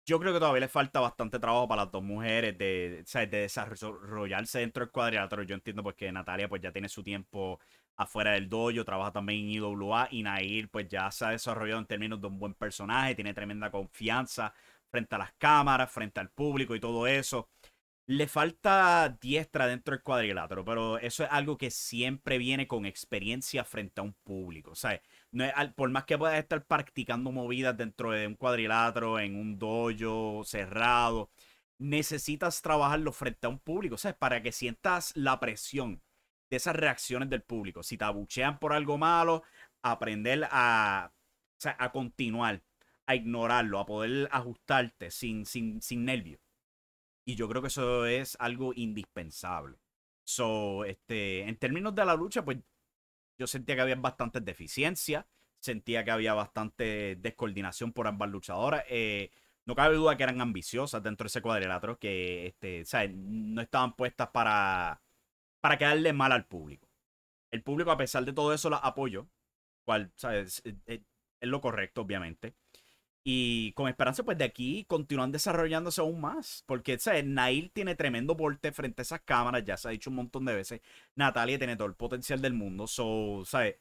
yo 0.06 0.20
creo 0.20 0.34
que 0.34 0.40
todavía 0.40 0.62
le 0.62 0.68
falta 0.68 1.00
bastante 1.00 1.40
trabajo 1.40 1.68
para 1.68 1.84
las 1.84 1.92
dos 1.92 2.04
mujeres 2.04 2.58
de, 2.58 3.04
de 3.04 3.28
desarrollarse 3.28 4.60
dentro 4.60 4.86
del 4.86 4.92
cuadrilátero. 4.92 5.44
Yo 5.44 5.56
entiendo 5.56 5.84
pues 5.84 5.96
Natalia 6.14 6.48
pues 6.48 6.62
ya 6.62 6.72
tiene 6.72 6.90
su 6.90 7.04
tiempo 7.04 7.60
afuera 7.98 8.32
del 8.32 8.48
dojo, 8.50 8.86
trabaja 8.86 9.12
también 9.12 9.42
en 9.46 9.52
IWA 9.52 10.08
y 10.12 10.24
Nair 10.24 10.70
pues 10.70 10.88
ya 10.88 11.10
se 11.12 11.26
ha 11.26 11.30
desarrollado 11.30 11.80
en 11.80 11.88
términos 11.88 12.22
de 12.22 12.28
un 12.28 12.40
buen 12.40 12.54
personaje, 12.54 13.16
tiene 13.16 13.34
tremenda 13.34 13.72
confianza 13.72 14.54
frente 14.90 15.16
a 15.16 15.18
las 15.18 15.34
cámaras, 15.34 15.92
frente 15.92 16.20
al 16.20 16.30
público 16.30 16.76
y 16.76 16.80
todo 16.80 17.08
eso. 17.08 17.50
Le 18.08 18.28
falta 18.28 19.18
diestra 19.20 19.66
dentro 19.66 19.96
del 19.96 20.04
cuadrilátero, 20.04 20.64
pero 20.64 21.00
eso 21.00 21.24
es 21.24 21.30
algo 21.32 21.58
que 21.58 21.72
siempre 21.72 22.38
viene 22.38 22.68
con 22.68 22.86
experiencia 22.86 23.64
frente 23.64 24.00
a 24.00 24.04
un 24.04 24.14
público. 24.14 24.72
O 24.72 24.76
sea, 25.38 25.64
no 25.66 25.74
por 25.74 25.90
más 25.90 26.06
que 26.06 26.18
puedas 26.18 26.38
estar 26.40 26.66
practicando 26.66 27.32
movidas 27.32 27.78
dentro 27.78 28.12
de 28.12 28.28
un 28.28 28.36
cuadrilátero, 28.36 29.20
en 29.20 29.36
un 29.36 29.58
dojo 29.58 30.44
cerrado, 30.44 31.30
necesitas 31.78 32.62
trabajarlo 32.62 33.12
frente 33.12 33.48
a 33.48 33.50
un 33.50 33.60
público, 33.60 33.98
¿sabes? 33.98 34.18
Para 34.18 34.42
que 34.42 34.52
sientas 34.52 35.16
la 35.16 35.40
presión 35.40 36.02
de 36.50 36.58
esas 36.58 36.76
reacciones 36.76 37.30
del 37.30 37.42
público. 37.42 37.84
Si 37.84 37.98
te 37.98 38.06
abuchean 38.06 38.60
por 38.60 38.74
algo 38.74 38.98
malo, 38.98 39.44
aprender 39.82 40.48
a, 40.52 41.12
a 41.64 41.92
continuar 41.92 42.62
a 43.08 43.16
ignorarlo, 43.16 43.80
a 43.80 43.86
poder 43.86 44.28
ajustarte 44.32 45.12
sin, 45.12 45.46
sin, 45.46 45.82
sin 45.82 46.06
nervios. 46.06 46.40
Y 47.26 47.36
yo 47.36 47.48
creo 47.50 47.62
que 47.62 47.70
eso 47.70 48.06
es 48.06 48.36
algo 48.40 48.74
indispensable. 48.76 49.78
So, 50.24 50.86
este, 50.86 51.42
en 51.42 51.58
términos 51.58 51.94
de 51.96 52.06
la 52.06 52.16
lucha, 52.16 52.44
pues 52.44 52.58
yo 53.38 53.48
sentía 53.48 53.76
que 53.76 53.82
había 53.82 53.96
bastantes 53.96 54.44
deficiencias, 54.46 55.26
sentía 55.60 56.04
que 56.04 56.12
había 56.12 56.34
bastante 56.34 57.16
descoordinación 57.18 57.94
por 57.94 58.08
ambas 58.08 58.30
luchadoras. 58.30 58.84
Eh, 58.90 59.32
no 59.66 59.76
cabe 59.76 59.96
duda 59.96 60.16
que 60.18 60.24
eran 60.24 60.42
ambiciosas 60.42 61.02
dentro 61.04 61.26
de 61.26 61.28
ese 61.28 61.42
cuadrilátero, 61.42 61.98
que 62.00 62.48
este, 62.48 62.86
¿sabes? 62.86 63.12
no 63.16 63.62
estaban 63.62 63.96
puestas 63.96 64.30
para, 64.30 65.02
para 65.62 65.78
quedarle 65.78 66.14
mal 66.14 66.32
al 66.32 66.46
público. 66.48 66.88
El 67.52 67.64
público, 67.64 67.92
a 67.92 67.98
pesar 67.98 68.26
de 68.26 68.34
todo 68.34 68.54
eso, 68.54 68.70
la 68.70 68.78
apoyó, 68.78 69.28
cual 69.84 70.12
¿sabes? 70.16 70.62
es 70.66 71.02
lo 71.42 71.62
correcto, 71.62 72.02
obviamente. 72.02 72.56
Y 73.28 73.72
con 73.74 73.88
esperanza, 73.90 74.24
pues 74.24 74.38
de 74.38 74.44
aquí 74.44 74.86
continúan 74.88 75.32
desarrollándose 75.32 76.00
aún 76.00 76.22
más. 76.22 76.64
Porque, 76.68 77.00
¿sabes? 77.00 77.26
Nail 77.26 77.72
tiene 77.72 77.96
tremendo 77.96 78.38
porte 78.38 78.72
frente 78.72 79.02
a 79.02 79.04
esas 79.04 79.22
cámaras, 79.22 79.66
ya 79.66 79.78
se 79.78 79.88
ha 79.88 79.92
dicho 79.92 80.12
un 80.12 80.18
montón 80.18 80.46
de 80.46 80.54
veces. 80.54 80.82
Natalia 81.16 81.58
tiene 81.58 81.76
todo 81.76 81.88
el 81.88 81.96
potencial 81.96 82.40
del 82.40 82.54
mundo. 82.54 82.86
So, 82.86 83.42
¿sabes? 83.44 83.78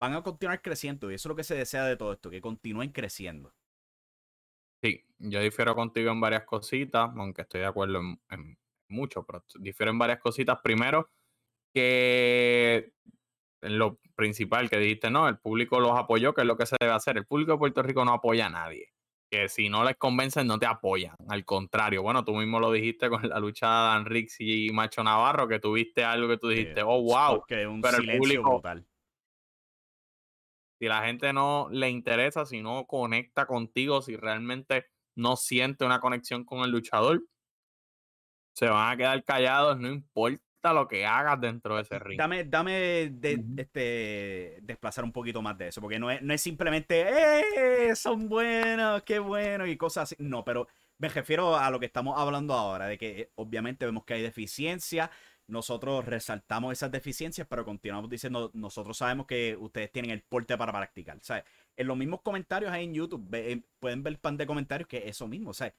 Van 0.00 0.14
a 0.14 0.22
continuar 0.22 0.60
creciendo 0.60 1.12
y 1.12 1.14
eso 1.14 1.28
es 1.28 1.30
lo 1.30 1.36
que 1.36 1.44
se 1.44 1.54
desea 1.54 1.84
de 1.84 1.96
todo 1.96 2.12
esto, 2.12 2.28
que 2.28 2.40
continúen 2.40 2.90
creciendo. 2.90 3.54
Sí, 4.82 5.04
yo 5.20 5.40
difiero 5.40 5.76
contigo 5.76 6.10
en 6.10 6.20
varias 6.20 6.42
cositas, 6.44 7.08
aunque 7.16 7.42
estoy 7.42 7.60
de 7.60 7.66
acuerdo 7.66 8.00
en, 8.00 8.20
en 8.30 8.58
mucho, 8.88 9.24
pero 9.24 9.44
difiero 9.60 9.92
en 9.92 9.98
varias 9.98 10.18
cositas. 10.18 10.58
Primero, 10.60 11.08
que 11.72 12.92
lo 13.62 13.98
principal 14.14 14.70
que 14.70 14.78
dijiste, 14.78 15.10
no, 15.10 15.28
el 15.28 15.38
público 15.38 15.80
los 15.80 15.98
apoyó, 15.98 16.34
que 16.34 16.42
es 16.42 16.46
lo 16.46 16.56
que 16.56 16.66
se 16.66 16.76
debe 16.80 16.92
hacer. 16.92 17.16
El 17.16 17.26
público 17.26 17.52
de 17.52 17.58
Puerto 17.58 17.82
Rico 17.82 18.04
no 18.04 18.12
apoya 18.12 18.46
a 18.46 18.50
nadie. 18.50 18.92
Que 19.30 19.48
si 19.48 19.68
no 19.68 19.84
les 19.84 19.96
convencen, 19.96 20.46
no 20.46 20.58
te 20.58 20.66
apoyan. 20.66 21.14
Al 21.28 21.44
contrario, 21.44 22.02
bueno, 22.02 22.24
tú 22.24 22.34
mismo 22.34 22.60
lo 22.60 22.72
dijiste 22.72 23.10
con 23.10 23.28
la 23.28 23.38
lucha 23.38 23.66
de 23.66 23.88
Dan 23.88 24.06
Rix 24.06 24.36
y 24.40 24.70
Macho 24.72 25.02
Navarro, 25.04 25.48
que 25.48 25.58
tuviste 25.58 26.04
algo 26.04 26.28
que 26.28 26.38
tú 26.38 26.48
dijiste, 26.48 26.82
oh, 26.82 27.02
wow. 27.02 27.44
un 27.68 27.80
Pero 27.82 27.98
el 27.98 28.18
público, 28.18 28.62
Si 30.80 30.86
la 30.86 31.04
gente 31.04 31.32
no 31.32 31.68
le 31.70 31.90
interesa, 31.90 32.46
si 32.46 32.62
no 32.62 32.86
conecta 32.86 33.46
contigo, 33.46 34.00
si 34.00 34.16
realmente 34.16 34.86
no 35.14 35.36
siente 35.36 35.84
una 35.84 36.00
conexión 36.00 36.44
con 36.44 36.60
el 36.60 36.70
luchador, 36.70 37.22
se 38.54 38.68
van 38.68 38.92
a 38.92 38.96
quedar 38.96 39.24
callados, 39.24 39.78
no 39.78 39.88
importa 39.88 40.47
lo 40.62 40.88
que 40.88 41.06
hagas 41.06 41.40
dentro 41.40 41.76
de 41.76 41.82
ese 41.82 41.98
ring. 41.98 42.18
Dame, 42.18 42.44
dame 42.44 43.10
de, 43.10 43.44
este, 43.56 44.58
desplazar 44.62 45.04
un 45.04 45.12
poquito 45.12 45.40
más 45.40 45.56
de 45.56 45.68
eso, 45.68 45.80
porque 45.80 45.98
no 45.98 46.10
es, 46.10 46.20
no 46.22 46.34
es 46.34 46.40
simplemente, 46.40 47.06
¡eh! 47.08 47.94
Son 47.96 48.28
buenos, 48.28 49.02
qué 49.04 49.18
bueno, 49.18 49.66
y 49.66 49.76
cosas 49.76 50.04
así. 50.04 50.16
No, 50.18 50.44
pero 50.44 50.68
me 50.98 51.08
refiero 51.08 51.56
a 51.56 51.70
lo 51.70 51.78
que 51.78 51.86
estamos 51.86 52.18
hablando 52.18 52.54
ahora, 52.54 52.86
de 52.86 52.98
que 52.98 53.20
eh, 53.20 53.32
obviamente 53.36 53.86
vemos 53.86 54.04
que 54.04 54.14
hay 54.14 54.22
deficiencias, 54.22 55.10
nosotros 55.46 56.04
resaltamos 56.04 56.72
esas 56.72 56.90
deficiencias, 56.90 57.46
pero 57.48 57.64
continuamos 57.64 58.10
diciendo, 58.10 58.50
nosotros 58.52 58.98
sabemos 58.98 59.26
que 59.26 59.56
ustedes 59.58 59.90
tienen 59.90 60.10
el 60.10 60.22
porte 60.22 60.58
para 60.58 60.72
practicar. 60.72 61.18
¿sabes? 61.22 61.44
En 61.76 61.86
los 61.86 61.96
mismos 61.96 62.20
comentarios 62.20 62.70
ahí 62.70 62.84
en 62.84 62.94
YouTube, 62.94 63.26
eh, 63.32 63.62
pueden 63.78 64.02
ver 64.02 64.14
el 64.14 64.18
pan 64.18 64.36
de 64.36 64.46
comentarios 64.46 64.88
que 64.88 65.08
eso 65.08 65.26
mismo, 65.26 65.54
¿sabes? 65.54 65.74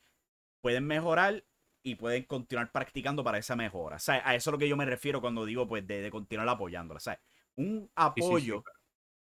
Pueden 0.61 0.85
mejorar 0.87 1.43
y 1.83 1.95
pueden 1.95 2.23
continuar 2.23 2.71
practicando 2.71 3.23
para 3.23 3.37
esa 3.37 3.55
mejora. 3.55 3.97
O 3.97 3.99
sea, 3.99 4.21
a 4.27 4.35
eso 4.35 4.49
es 4.49 4.51
lo 4.51 4.57
que 4.57 4.67
yo 4.67 4.77
me 4.77 4.85
refiero 4.85 5.21
cuando 5.21 5.45
digo, 5.45 5.67
pues, 5.67 5.85
de, 5.87 6.09
continuar 6.11 6.47
apoyándola. 6.49 6.97
O 6.97 7.01
sea, 7.01 7.19
un 7.55 7.89
apoyo 7.95 8.63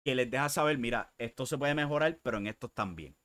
que 0.05 0.15
les 0.15 0.31
deja 0.31 0.49
saber, 0.49 0.79
mira, 0.79 1.12
esto 1.19 1.47
se 1.47 1.59
puede 1.59 1.75
mejorar, 1.75 2.19
pero 2.23 2.38
en 2.38 2.47
esto 2.47 2.69
también. 2.69 3.17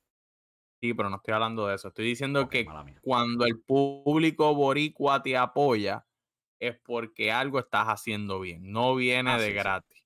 Sí, 0.79 0.93
pero 0.93 1.09
no 1.09 1.17
estoy 1.17 1.33
hablando 1.33 1.67
de 1.67 1.75
eso. 1.75 1.87
Estoy 1.87 2.05
diciendo 2.05 2.47
que 2.47 2.65
cuando 3.01 3.45
el 3.45 3.59
público 3.59 4.53
boricua 4.53 5.23
te 5.23 5.35
apoya, 5.35 6.05
es 6.59 6.77
porque 6.79 7.31
algo 7.31 7.59
estás 7.59 7.87
haciendo 7.87 8.39
bien. 8.39 8.71
No 8.71 8.95
viene 8.95 9.31
ah, 9.31 9.37
de 9.37 9.53
gratis. 9.53 10.03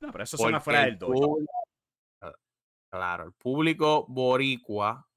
No, 0.00 0.12
pero 0.12 0.24
eso 0.24 0.36
suena 0.36 0.60
fuera 0.60 0.84
del 0.84 0.98
dojo. 0.98 1.38
Claro, 2.90 3.24
el 3.24 3.32
público 3.32 4.04
boricua 4.08 5.08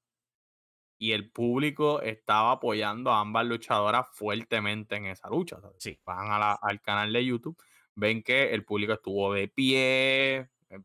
y 1.04 1.12
el 1.12 1.30
público 1.30 2.00
estaba 2.00 2.52
apoyando 2.52 3.12
a 3.12 3.20
ambas 3.20 3.44
luchadoras 3.44 4.08
fuertemente 4.14 4.96
en 4.96 5.04
esa 5.04 5.28
lucha. 5.28 5.58
Sí. 5.76 6.00
Van 6.06 6.28
al 6.62 6.80
canal 6.80 7.12
de 7.12 7.22
YouTube, 7.22 7.62
ven 7.94 8.22
que 8.22 8.54
el 8.54 8.64
público 8.64 8.94
estuvo 8.94 9.34
de 9.34 9.48
pie, 9.48 10.48
eh, 10.70 10.80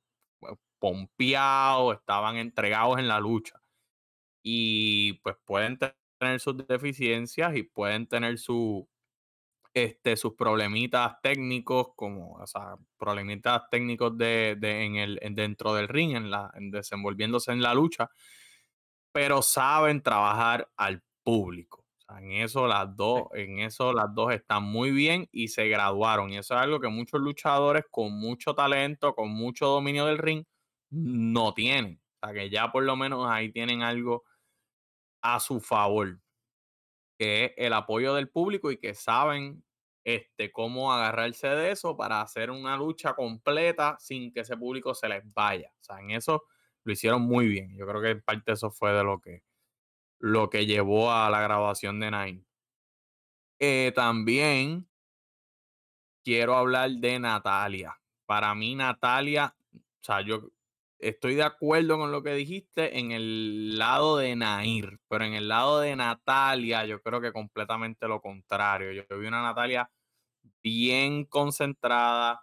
pompeado, 0.78 1.94
estaban 1.94 2.36
entregados 2.36 3.00
en 3.00 3.08
la 3.08 3.22
lucha. 3.22 3.62
Y 4.44 5.14
pues 5.24 5.38
pueden 5.46 5.80
tener 6.18 6.42
sus 6.42 6.68
deficiencias 6.68 7.56
y 7.56 7.64
pueden 7.64 8.06
tener 8.06 8.40
su, 8.40 8.90
este, 9.74 10.18
sus 10.18 10.34
problemitas 10.34 11.22
técnicos, 11.24 11.94
como 11.96 12.34
o 12.34 12.46
sea, 12.46 12.76
problemitas 12.98 13.70
técnicos 13.72 14.18
de, 14.18 14.58
en 14.62 14.98
el, 14.98 15.18
dentro 15.32 15.76
del 15.76 15.88
ring, 15.88 16.18
en 16.18 16.30
la, 16.30 16.52
en 16.56 16.72
desenvolviéndose 16.72 17.54
en 17.54 17.62
la 17.62 17.74
lucha 17.74 18.12
pero 19.20 19.42
saben 19.42 20.02
trabajar 20.02 20.72
al 20.78 21.04
público. 21.24 21.86
en 22.20 22.32
eso 22.32 22.68
las 22.68 22.96
dos, 22.96 23.24
en 23.34 23.60
eso 23.60 23.92
las 23.92 24.16
dos 24.16 24.32
están 24.32 24.64
muy 24.64 24.92
bien 24.92 25.28
y 25.34 25.50
se 25.50 25.68
graduaron. 25.68 26.30
Y 26.30 26.38
eso 26.38 26.56
es 26.56 26.62
algo 26.62 26.80
que 26.80 26.88
muchos 26.88 27.20
luchadores 27.20 27.84
con 27.92 28.14
mucho 28.18 28.56
talento, 28.56 29.14
con 29.16 29.30
mucho 29.30 29.66
dominio 29.66 30.06
del 30.06 30.20
ring, 30.20 30.46
no 30.90 31.54
tienen. 31.54 32.02
O 32.22 32.28
sea, 32.28 32.34
que 32.34 32.50
ya 32.50 32.72
por 32.72 32.84
lo 32.84 32.96
menos 32.96 33.30
ahí 33.30 33.52
tienen 33.52 33.84
algo 33.84 34.24
a 35.22 35.42
su 35.42 35.60
favor, 35.60 36.22
que 37.18 37.44
es 37.44 37.52
el 37.58 37.74
apoyo 37.74 38.14
del 38.14 38.30
público 38.30 38.72
y 38.72 38.78
que 38.78 38.94
saben 38.94 39.66
este, 40.06 40.50
cómo 40.50 40.94
agarrarse 40.94 41.50
de 41.50 41.72
eso 41.72 41.98
para 41.98 42.22
hacer 42.22 42.52
una 42.52 42.78
lucha 42.78 43.16
completa 43.16 43.98
sin 44.00 44.32
que 44.32 44.40
ese 44.40 44.56
público 44.56 44.96
se 44.96 45.10
les 45.10 45.24
vaya. 45.34 45.74
O 45.78 45.84
sea, 45.84 46.00
en 46.00 46.12
eso 46.12 46.46
lo 46.90 46.94
hicieron 46.94 47.22
muy 47.22 47.48
bien. 47.48 47.78
Yo 47.78 47.86
creo 47.86 48.02
que 48.02 48.16
parte 48.16 48.54
eso 48.54 48.72
fue 48.72 48.92
de 48.92 49.04
lo 49.04 49.22
que 49.22 49.44
lo 50.20 50.50
que 50.50 50.66
llevó 50.66 51.12
a 51.12 51.30
la 51.30 51.40
grabación 51.40 52.00
de 52.00 52.10
Nine. 52.10 52.46
Eh, 53.60 53.92
también 53.96 54.90
quiero 56.24 56.56
hablar 56.56 56.90
de 56.90 57.20
Natalia. 57.20 57.96
Para 58.26 58.56
mí, 58.56 58.76
Natalia, 58.76 59.56
o 59.74 60.04
sea, 60.04 60.22
yo 60.22 60.50
estoy 60.98 61.36
de 61.36 61.44
acuerdo 61.44 62.00
con 62.00 62.12
lo 62.12 62.24
que 62.24 62.34
dijiste 62.34 62.98
en 62.98 63.12
el 63.12 63.78
lado 63.78 64.18
de 64.18 64.36
Nair, 64.36 65.00
pero 65.08 65.26
en 65.26 65.36
el 65.36 65.48
lado 65.48 65.80
de 65.80 65.96
Natalia, 65.96 66.86
yo 66.86 67.02
creo 67.02 67.22
que 67.22 67.32
completamente 67.32 68.08
lo 68.08 68.20
contrario. 68.20 68.92
Yo 68.92 69.20
vi 69.20 69.28
una 69.28 69.44
Natalia 69.44 69.90
bien 70.64 71.26
concentrada, 71.26 72.42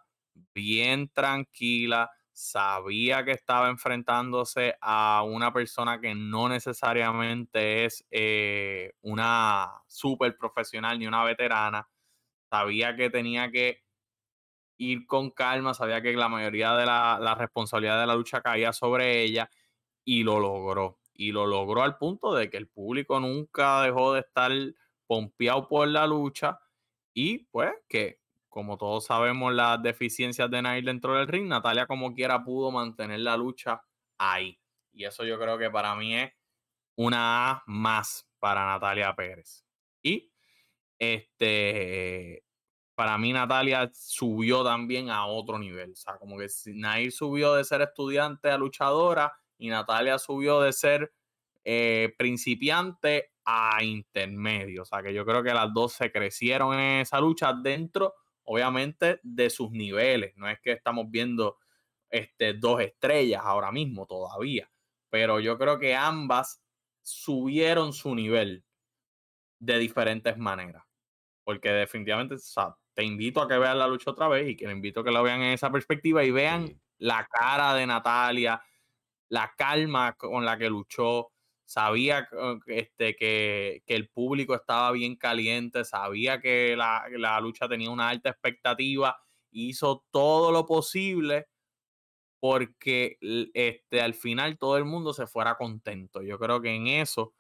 bien 0.54 1.08
tranquila, 1.08 2.10
sabía 2.36 3.24
que 3.24 3.30
estaba 3.32 3.70
enfrentándose 3.70 4.76
a 4.82 5.22
una 5.26 5.54
persona 5.54 5.98
que 6.02 6.14
no 6.14 6.50
necesariamente 6.50 7.86
es 7.86 8.06
eh, 8.10 8.92
una 9.00 9.72
super 9.86 10.36
profesional 10.36 10.98
ni 10.98 11.06
una 11.06 11.24
veterana, 11.24 11.88
sabía 12.50 12.94
que 12.94 13.08
tenía 13.08 13.50
que 13.50 13.82
ir 14.76 15.06
con 15.06 15.30
calma, 15.30 15.72
sabía 15.72 16.02
que 16.02 16.12
la 16.12 16.28
mayoría 16.28 16.74
de 16.76 16.84
la, 16.84 17.34
responsabilidad 17.38 18.00
de 18.00 18.06
la 18.06 18.14
lucha 18.14 18.42
caía 18.42 18.74
sobre 18.74 19.22
ella 19.22 19.50
y 20.04 20.22
lo 20.22 20.38
logró. 20.38 21.00
Y 21.14 21.32
lo 21.32 21.46
logró 21.46 21.82
al 21.82 21.96
punto 21.96 22.34
de 22.34 22.50
que 22.50 22.58
el 22.58 22.68
público 22.68 23.18
nunca 23.18 23.80
dejó 23.80 24.12
de 24.12 24.20
estar 24.20 24.52
pompeado 25.06 25.68
por 25.68 25.88
la 25.88 26.06
lucha 26.06 26.60
y 27.14 27.46
pues 27.46 27.72
que 27.88 28.20
como 28.56 28.78
todos 28.78 29.04
sabemos 29.04 29.52
las 29.52 29.82
deficiencias 29.82 30.50
de 30.50 30.62
Nair 30.62 30.82
dentro 30.82 31.14
del 31.14 31.28
ring, 31.28 31.46
Natalia 31.46 31.86
como 31.86 32.14
quiera 32.14 32.42
pudo 32.42 32.70
mantener 32.70 33.20
la 33.20 33.36
lucha 33.36 33.82
ahí. 34.16 34.58
Y 34.94 35.04
eso 35.04 35.24
yo 35.24 35.38
creo 35.38 35.58
que 35.58 35.68
para 35.68 35.94
mí 35.94 36.16
es 36.16 36.32
una 36.94 37.50
A 37.50 37.62
más 37.66 38.26
para 38.38 38.64
Natalia 38.64 39.14
Pérez. 39.14 39.62
Y 40.02 40.32
este, 40.98 42.44
para 42.94 43.18
mí 43.18 43.30
Natalia 43.30 43.90
subió 43.92 44.64
también 44.64 45.10
a 45.10 45.26
otro 45.26 45.58
nivel. 45.58 45.92
O 45.92 45.96
sea, 45.96 46.16
como 46.16 46.38
que 46.38 46.46
Nair 46.72 47.12
subió 47.12 47.52
de 47.52 47.62
ser 47.62 47.82
estudiante 47.82 48.50
a 48.50 48.56
luchadora 48.56 49.34
y 49.58 49.68
Natalia 49.68 50.18
subió 50.18 50.62
de 50.62 50.72
ser 50.72 51.12
eh, 51.62 52.14
principiante 52.16 53.32
a 53.44 53.84
intermedio. 53.84 54.80
O 54.80 54.86
sea, 54.86 55.02
que 55.02 55.12
yo 55.12 55.26
creo 55.26 55.42
que 55.42 55.52
las 55.52 55.74
dos 55.74 55.92
se 55.92 56.10
crecieron 56.10 56.72
en 56.72 57.00
esa 57.02 57.20
lucha 57.20 57.52
dentro, 57.52 58.14
obviamente, 58.46 59.20
de 59.22 59.50
sus 59.50 59.70
niveles. 59.70 60.34
No 60.36 60.48
es 60.48 60.58
que 60.60 60.72
estamos 60.72 61.10
viendo 61.10 61.58
este, 62.10 62.54
dos 62.54 62.80
estrellas 62.80 63.42
ahora 63.44 63.70
mismo 63.70 64.06
todavía, 64.06 64.70
pero 65.10 65.40
yo 65.40 65.58
creo 65.58 65.78
que 65.78 65.94
ambas 65.94 66.62
subieron 67.02 67.92
su 67.92 68.14
nivel 68.14 68.64
de 69.58 69.78
diferentes 69.78 70.36
maneras. 70.38 70.84
Porque 71.44 71.70
definitivamente, 71.70 72.34
o 72.34 72.76
te 72.94 73.04
invito 73.04 73.42
a 73.42 73.48
que 73.48 73.58
vean 73.58 73.78
la 73.78 73.86
lucha 73.86 74.10
otra 74.10 74.26
vez 74.28 74.48
y 74.48 74.56
que 74.56 74.64
invito 74.64 75.00
a 75.00 75.04
que 75.04 75.10
la 75.10 75.22
vean 75.22 75.42
en 75.42 75.52
esa 75.52 75.70
perspectiva 75.70 76.24
y 76.24 76.30
vean 76.30 76.80
la 76.98 77.26
cara 77.26 77.74
de 77.74 77.86
Natalia, 77.86 78.62
la 79.28 79.52
calma 79.56 80.14
con 80.14 80.44
la 80.44 80.56
que 80.56 80.70
luchó. 80.70 81.32
Sabía 81.66 82.28
este, 82.66 83.16
que, 83.16 83.82
el 83.86 84.08
público 84.08 84.54
estaba 84.54 84.92
bien 84.92 85.16
caliente, 85.16 85.84
sabía 85.84 86.40
que 86.40 86.74
la, 86.76 87.04
la 87.10 87.38
lucha 87.40 87.68
tenía 87.68 87.90
una 87.90 88.08
alta 88.08 88.30
expectativa, 88.30 89.20
hizo 89.50 90.04
todo 90.10 90.52
lo 90.52 90.64
posible 90.64 91.48
porque 92.40 93.18
este, 93.54 94.00
al 94.00 94.14
final 94.14 94.58
todo 94.58 94.78
el 94.78 94.84
mundo 94.84 95.12
se 95.12 95.26
fuera 95.26 95.56
contento. 95.56 96.22
Yo 96.22 96.38
creo 96.38 96.60
que 96.60 96.74
en 96.74 96.86
eso 96.86 97.34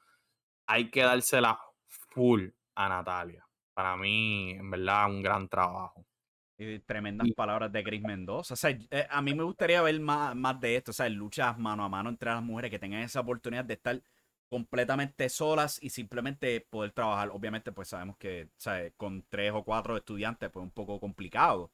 hay 0.66 0.90
que 0.90 1.02
dársela 1.02 1.58
full 1.86 2.48
a 2.74 2.88
Natalia 2.88 3.46
para 3.76 3.94
mí, 3.94 4.52
en 4.52 4.70
verdad, 4.70 5.06
un 5.10 5.22
gran 5.22 5.46
trabajo. 5.50 6.06
Y 6.56 6.78
tremendas 6.78 7.28
palabras 7.36 7.70
de 7.70 7.84
Chris 7.84 8.00
Mendoza. 8.00 8.54
O 8.54 8.56
sea, 8.56 8.70
eh, 8.70 9.06
a 9.10 9.20
mí 9.20 9.34
me 9.34 9.42
gustaría 9.42 9.82
ver 9.82 10.00
más, 10.00 10.34
más 10.34 10.58
de 10.58 10.76
esto, 10.76 10.92
o 10.92 10.94
sea, 10.94 11.06
luchas 11.10 11.58
mano 11.58 11.84
a 11.84 11.88
mano 11.90 12.08
entre 12.08 12.30
las 12.30 12.42
mujeres 12.42 12.70
que 12.70 12.78
tengan 12.78 13.02
esa 13.02 13.20
oportunidad 13.20 13.66
de 13.66 13.74
estar 13.74 14.02
completamente 14.48 15.28
solas 15.28 15.82
y 15.82 15.90
simplemente 15.90 16.60
poder 16.60 16.92
trabajar. 16.92 17.30
Obviamente, 17.32 17.72
pues 17.72 17.88
sabemos 17.88 18.16
que 18.16 18.50
con 18.96 19.24
tres 19.28 19.52
o 19.54 19.64
cuatro 19.64 19.96
estudiantes, 19.96 20.50
pues 20.50 20.62
un 20.62 20.70
poco 20.70 21.00
complicado. 21.00 21.72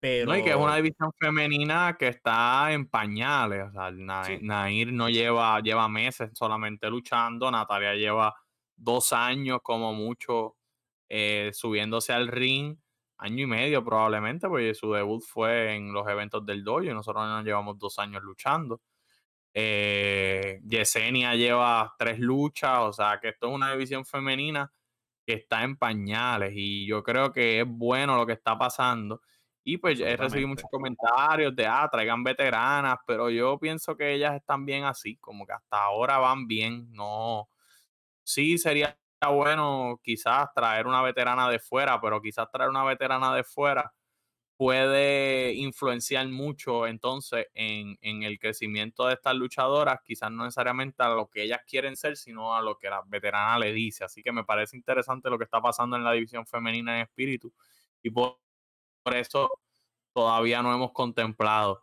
Pero... 0.00 0.32
No, 0.32 0.36
y 0.36 0.42
que 0.42 0.50
es 0.50 0.56
una 0.56 0.76
división 0.76 1.12
femenina 1.18 1.96
que 1.98 2.08
está 2.08 2.72
en 2.72 2.86
pañales. 2.88 3.68
O 3.68 3.72
sea, 3.72 3.90
Nair 4.40 4.92
no 4.92 5.08
lleva, 5.08 5.60
lleva 5.60 5.88
meses 5.88 6.30
solamente 6.34 6.90
luchando. 6.90 7.50
Natalia 7.50 7.94
lleva 7.94 8.34
dos 8.76 9.12
años 9.12 9.60
como 9.62 9.94
mucho 9.94 10.56
eh, 11.08 11.50
subiéndose 11.54 12.12
al 12.12 12.28
ring 12.28 12.76
año 13.22 13.44
y 13.44 13.46
medio 13.46 13.84
probablemente, 13.84 14.48
porque 14.48 14.74
su 14.74 14.92
debut 14.92 15.22
fue 15.24 15.76
en 15.76 15.92
los 15.92 16.08
eventos 16.08 16.44
del 16.44 16.64
dojo 16.64 16.82
y 16.82 16.88
nosotros 16.88 17.24
nos 17.24 17.44
llevamos 17.44 17.78
dos 17.78 17.98
años 18.00 18.22
luchando. 18.22 18.80
Eh, 19.54 20.60
Yesenia 20.64 21.34
lleva 21.34 21.94
tres 21.98 22.18
luchas, 22.18 22.78
o 22.80 22.92
sea 22.92 23.18
que 23.20 23.28
esto 23.30 23.48
es 23.48 23.54
una 23.54 23.72
división 23.72 24.04
femenina 24.06 24.72
que 25.26 25.34
está 25.34 25.62
en 25.62 25.76
pañales 25.76 26.52
y 26.54 26.86
yo 26.86 27.02
creo 27.02 27.32
que 27.32 27.60
es 27.60 27.66
bueno 27.68 28.16
lo 28.16 28.26
que 28.26 28.32
está 28.32 28.58
pasando. 28.58 29.20
Y 29.64 29.78
pues 29.78 30.00
he 30.00 30.16
recibido 30.16 30.48
muchos 30.48 30.68
comentarios 30.70 31.54
de, 31.54 31.66
ah, 31.66 31.88
traigan 31.90 32.24
veteranas, 32.24 32.98
pero 33.06 33.30
yo 33.30 33.58
pienso 33.60 33.96
que 33.96 34.12
ellas 34.14 34.34
están 34.34 34.66
bien 34.66 34.84
así, 34.84 35.16
como 35.18 35.46
que 35.46 35.52
hasta 35.52 35.84
ahora 35.84 36.18
van 36.18 36.48
bien, 36.48 36.92
no. 36.92 37.48
Sí, 38.24 38.58
sería 38.58 38.98
bueno 39.28 40.00
quizás 40.02 40.48
traer 40.54 40.86
una 40.86 41.02
veterana 41.02 41.48
de 41.48 41.60
fuera, 41.60 42.00
pero 42.00 42.20
quizás 42.20 42.50
traer 42.50 42.70
una 42.70 42.84
veterana 42.84 43.34
de 43.34 43.44
fuera 43.44 43.92
puede 44.62 45.54
influenciar 45.54 46.28
mucho 46.28 46.86
entonces 46.86 47.48
en, 47.52 47.98
el 48.22 48.38
crecimiento 48.38 49.08
de 49.08 49.14
estas 49.14 49.34
luchadoras, 49.34 49.98
quizás 50.04 50.30
no 50.30 50.44
necesariamente 50.44 51.02
a 51.02 51.08
lo 51.08 51.28
que 51.28 51.42
ellas 51.42 51.62
quieren 51.66 51.96
ser, 51.96 52.16
sino 52.16 52.54
a 52.54 52.62
lo 52.62 52.78
que 52.78 52.88
la 52.88 53.02
veterana 53.04 53.58
le 53.58 53.72
dice. 53.72 54.04
Así 54.04 54.22
que 54.22 54.30
me 54.30 54.44
parece 54.44 54.76
interesante 54.76 55.28
lo 55.30 55.36
que 55.36 55.42
está 55.42 55.60
pasando 55.60 55.96
en 55.96 56.04
la 56.04 56.12
división 56.12 56.46
femenina 56.46 56.94
en 56.94 57.02
espíritu 57.02 57.52
y 58.04 58.10
por, 58.10 58.38
por 59.02 59.16
eso 59.16 59.50
todavía 60.12 60.62
no 60.62 60.72
hemos 60.72 60.92
contemplado 60.92 61.82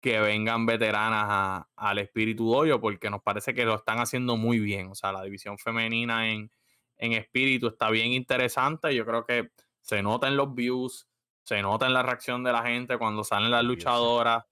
que 0.00 0.20
vengan 0.20 0.66
veteranas 0.66 1.66
al 1.74 1.98
espíritu 1.98 2.48
doyo 2.48 2.80
porque 2.80 3.10
nos 3.10 3.22
parece 3.22 3.54
que 3.54 3.64
lo 3.64 3.74
están 3.74 3.98
haciendo 3.98 4.36
muy 4.36 4.60
bien. 4.60 4.86
O 4.86 4.94
sea, 4.94 5.10
la 5.10 5.24
división 5.24 5.58
femenina 5.58 6.30
en, 6.30 6.52
en 6.96 7.12
espíritu 7.14 7.66
está 7.66 7.90
bien 7.90 8.12
interesante. 8.12 8.94
Yo 8.94 9.04
creo 9.04 9.26
que 9.26 9.50
se 9.80 10.00
nota 10.00 10.28
en 10.28 10.36
los 10.36 10.54
views, 10.54 11.08
se 11.44 11.60
nota 11.62 11.86
en 11.86 11.94
la 11.94 12.02
reacción 12.02 12.42
de 12.42 12.52
la 12.52 12.62
gente 12.62 12.98
cuando 12.98 13.22
salen 13.22 13.50
las 13.50 13.64
luchadoras. 13.64 14.44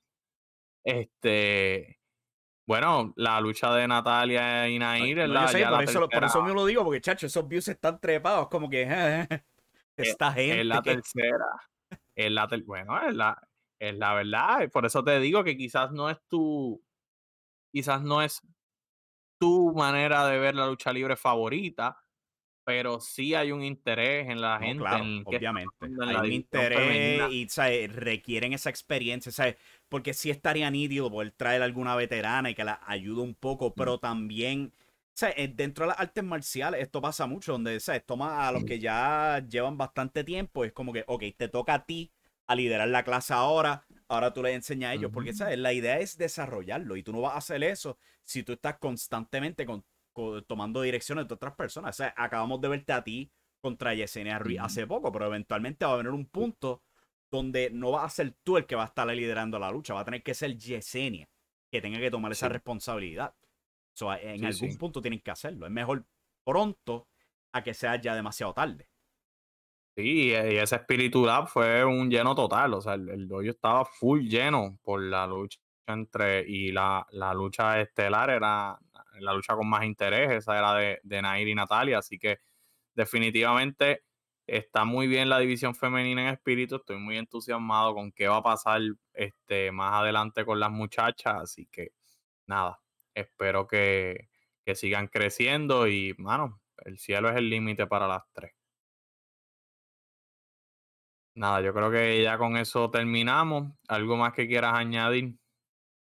Este, 0.85 1.99
bueno, 2.67 3.13
la 3.17 3.41
lucha 3.41 3.75
de 3.75 3.89
Natalia 3.89 4.69
y 4.69 4.79
Nair 4.79 5.21
es 5.21 5.29
la, 5.29 5.47
por, 5.47 5.83
eso, 5.85 6.09
por, 6.09 6.25
eso, 6.25 6.43
me 6.43 6.55
lo 6.55 6.67
digo, 6.67 6.85
porque 6.85 7.01
chacho, 7.01 7.27
esos 7.27 7.47
views 7.49 7.69
están 7.69 7.99
trepados, 7.99 8.49
como 8.49 8.69
que 8.69 8.83
esta 9.97 10.33
gente. 10.33 10.61
Es 10.61 10.67
la 10.67 10.83
tercera. 10.83 11.47
Es 12.15 12.31
la 12.31 12.49
bueno, 12.65 13.09
es 13.09 13.15
la, 13.15 13.49
es 13.79 13.97
la 13.97 14.15
verdad. 14.15 14.71
Por 14.71 14.87
eso 14.87 15.03
te 15.03 15.19
digo 15.19 15.43
que 15.45 15.57
quizás 15.57 15.93
no 15.93 16.11
es 16.11 16.19
tu. 16.29 16.83
Quizás 17.73 18.03
no 18.03 18.21
es 18.23 18.43
tu 19.39 19.73
manera 19.75 20.27
de 20.27 20.39
ver 20.39 20.55
la 20.55 20.67
lucha 20.67 20.93
libre 20.93 21.17
favorita, 21.17 22.02
pero 22.65 23.01
sí 23.01 23.35
hay 23.35 23.53
un 23.53 23.63
interés 23.63 24.29
en 24.29 24.41
la 24.41 24.59
gente. 24.59 24.85
obviamente. 25.25 25.75
hay 25.81 26.17
un 26.17 26.33
interés 26.33 27.31
y 27.31 27.87
requieren 27.89 28.53
esa 28.53 28.71
experiencia, 28.71 29.33
¿sabes? 29.33 29.57
porque 29.93 30.15
sí 30.15 30.31
estaría 30.31 30.71
nítido 30.71 31.11
poder 31.11 31.33
traer 31.33 31.61
alguna 31.61 31.95
veterana 31.95 32.49
y 32.49 32.55
que 32.55 32.65
la 32.65 32.81
ayude 32.87 33.21
un 33.21 33.35
poco, 33.35 33.75
pero 33.75 33.99
también, 33.99 34.73
¿sabes? 35.13 35.35
Eh, 35.37 35.53
dentro 35.55 35.85
de 35.85 35.91
las 35.91 36.01
artes 36.01 36.25
marciales 36.25 36.81
esto 36.81 37.03
pasa 37.03 37.27
mucho, 37.27 37.53
donde 37.53 37.79
¿sabes? 37.79 38.03
toma 38.07 38.49
a 38.49 38.53
los 38.53 38.65
que 38.65 38.79
ya 38.79 39.45
llevan 39.47 39.77
bastante 39.77 40.25
tiempo, 40.25 40.65
es 40.65 40.73
como 40.73 40.95
que, 40.95 41.05
ok, 41.07 41.25
te 41.37 41.49
toca 41.49 41.75
a 41.75 41.85
ti 41.85 42.11
a 42.47 42.55
liderar 42.55 42.89
la 42.89 43.05
clase 43.05 43.35
ahora, 43.35 43.85
ahora 44.09 44.33
tú 44.33 44.43
le 44.43 44.55
enseñas 44.55 44.93
a 44.93 44.95
ellos, 44.95 45.11
porque 45.13 45.35
¿sabes? 45.35 45.59
la 45.59 45.75
idea 45.75 45.99
es 45.99 46.17
desarrollarlo 46.17 46.97
y 46.97 47.03
tú 47.03 47.13
no 47.13 47.21
vas 47.21 47.35
a 47.35 47.39
hacer 47.39 47.63
eso 47.63 47.99
si 48.25 48.43
tú 48.43 48.55
estás 48.55 48.79
constantemente 48.79 49.67
con 49.67 49.85
tomando 50.47 50.83
direcciones 50.83 51.29
de 51.29 51.35
otras 51.35 51.55
personas. 51.55 51.97
O 51.97 51.99
sea, 51.99 52.15
acabamos 52.17 52.61
de 52.61 52.69
verte 52.69 52.93
a 52.93 53.03
ti 53.03 53.31
contra 53.61 53.95
Yesenia 53.95 54.39
Ruiz 54.39 54.61
hace 54.61 54.87
poco, 54.87 55.13
pero 55.13 55.27
eventualmente 55.27 55.85
va 55.85 55.95
a 55.95 55.97
venir 55.97 56.13
un 56.13 56.27
punto 56.27 56.83
donde 57.31 57.71
no 57.71 57.93
va 57.93 58.05
a 58.05 58.11
ser 58.11 58.35
tú 58.43 58.57
el 58.59 58.67
que 58.67 58.75
va 58.75 58.83
a 58.83 58.87
estar 58.87 59.07
liderando 59.07 59.59
la 59.59 59.71
lucha, 59.71 59.95
va 59.95 60.01
a 60.01 60.05
tener 60.05 60.23
que 60.23 60.35
ser 60.35 60.57
Yesenia 60.57 61.29
que 61.71 61.81
tenga 61.81 61.99
que 61.99 62.11
tomar 62.11 62.33
esa 62.33 62.49
responsabilidad. 62.51 63.35
So, 63.95 64.13
en 64.13 64.45
algún 64.45 64.77
punto 64.77 65.01
tienen 65.01 65.21
que 65.21 65.31
hacerlo. 65.31 65.67
Es 65.67 65.73
mejor 65.73 66.05
pronto 66.45 67.09
a 67.53 67.63
que 67.63 67.73
sea 67.73 68.01
ya 68.01 68.15
demasiado 68.15 68.53
tarde. 68.53 68.89
Sí, 69.97 70.29
y 70.29 70.33
ese 70.33 70.77
espíritu 70.77 71.27
fue 71.47 71.85
un 71.85 72.11
lleno 72.11 72.35
total. 72.35 72.75
O 72.75 72.81
sea, 72.81 72.95
el, 72.95 73.09
el 73.09 73.49
estaba 73.49 73.85
full 73.85 74.23
lleno 74.23 74.79
por 74.83 75.03
la 75.03 75.27
lucha 75.27 75.61
entre. 75.87 76.47
Y 76.47 76.73
la, 76.73 77.07
la 77.11 77.35
lucha 77.35 77.81
estelar 77.81 78.31
era 78.31 78.79
la 79.21 79.35
lucha 79.35 79.55
con 79.55 79.69
más 79.69 79.85
interés, 79.85 80.31
esa 80.31 80.59
era 80.59 80.75
de, 80.75 81.01
de 81.03 81.23
Nair 81.23 81.49
y 81.49 81.55
Natalia, 81.55 81.99
así 81.99 82.19
que 82.19 82.39
definitivamente 82.95 84.05
está 84.47 84.85
muy 84.85 85.07
bien 85.07 85.29
la 85.29 85.39
división 85.39 85.75
femenina 85.75 86.23
en 86.23 86.29
espíritu, 86.35 86.77
estoy 86.77 86.99
muy 86.99 87.17
entusiasmado 87.19 87.95
con 87.95 88.13
qué 88.13 88.29
va 88.29 88.39
a 88.39 88.43
pasar 88.43 88.83
este, 89.15 89.73
más 89.73 89.95
adelante 89.95 90.45
con 90.45 90.61
las 90.61 90.71
muchachas, 90.71 91.35
así 91.43 91.67
que 91.71 91.93
nada, 92.47 92.81
espero 93.15 93.67
que, 93.67 94.29
que 94.65 94.75
sigan 94.75 95.09
creciendo 95.09 95.89
y, 95.89 96.15
mano, 96.19 96.61
el 96.85 96.99
cielo 96.99 97.31
es 97.31 97.37
el 97.37 97.51
límite 97.51 97.87
para 97.87 98.09
las 98.09 98.23
tres. 98.33 98.53
Nada, 101.35 101.61
yo 101.63 101.73
creo 101.73 101.91
que 101.91 102.23
ya 102.23 102.37
con 102.39 102.57
eso 102.57 102.91
terminamos. 102.91 103.73
¿Algo 103.89 104.17
más 104.17 104.33
que 104.35 104.47
quieras 104.47 104.75
añadir? 104.75 105.37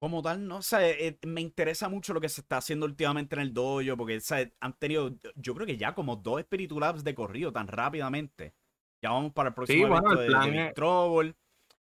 Como 0.04 0.22
tal, 0.22 0.46
no 0.46 0.62
sé, 0.62 1.08
eh, 1.08 1.20
me 1.26 1.40
interesa 1.40 1.88
mucho 1.88 2.14
lo 2.14 2.20
que 2.20 2.28
se 2.28 2.42
está 2.42 2.58
haciendo 2.58 2.86
últimamente 2.86 3.36
en 3.38 3.42
el 3.42 3.54
dojo, 3.54 3.96
porque 3.96 4.20
han 4.60 4.74
tenido, 4.78 5.16
yo 5.38 5.56
creo 5.56 5.66
que 5.66 5.78
ya 5.78 5.96
como 5.96 6.18
dos 6.18 6.42
Spiritu 6.42 6.78
Labs 6.78 7.06
de 7.06 7.16
corrido 7.16 7.54
tan 7.54 7.70
rápidamente. 7.70 8.54
Ya 9.02 9.12
vamos 9.12 9.32
para 9.32 9.48
el 9.48 9.56
próximo 9.56 9.88
evento 9.88 10.16
de, 10.18 10.28
de 10.28 10.74
Trouble. 10.74 11.34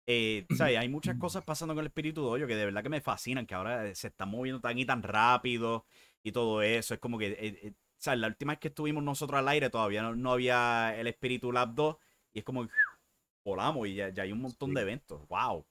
Eh, 0.06 0.44
hay 0.60 0.86
muchas 0.90 1.16
cosas 1.16 1.44
pasando 1.44 1.72
con 1.74 1.80
el 1.80 1.86
Espíritu 1.86 2.20
Dojo 2.20 2.46
que 2.46 2.56
de 2.56 2.66
verdad 2.66 2.82
que 2.82 2.90
me 2.90 3.00
fascinan, 3.00 3.46
que 3.46 3.54
ahora 3.54 3.94
se 3.94 4.08
están 4.08 4.28
moviendo 4.28 4.60
tan 4.60 4.78
y 4.78 4.84
tan 4.84 5.02
rápido 5.02 5.86
y 6.22 6.30
todo 6.30 6.60
eso. 6.60 6.92
Es 6.92 7.00
como 7.00 7.16
que, 7.18 7.28
eh, 7.40 7.72
La 8.16 8.26
última 8.26 8.52
vez 8.52 8.60
que 8.60 8.68
estuvimos 8.68 9.02
nosotros 9.02 9.38
al 9.38 9.48
aire 9.48 9.70
todavía 9.70 10.02
no, 10.02 10.30
había 10.30 10.94
el 10.94 11.06
Espíritu 11.06 11.52
Lab 11.52 11.74
2 11.74 11.96
y 12.34 12.40
es 12.40 12.44
como 12.44 12.66
que 12.66 12.72
volamos 13.42 13.88
y 13.88 13.94
ya, 13.94 14.12
hay 14.18 14.30
un 14.30 14.42
montón 14.42 14.74
de 14.74 14.82
eventos. 14.82 15.26
¡Wow! 15.28 15.64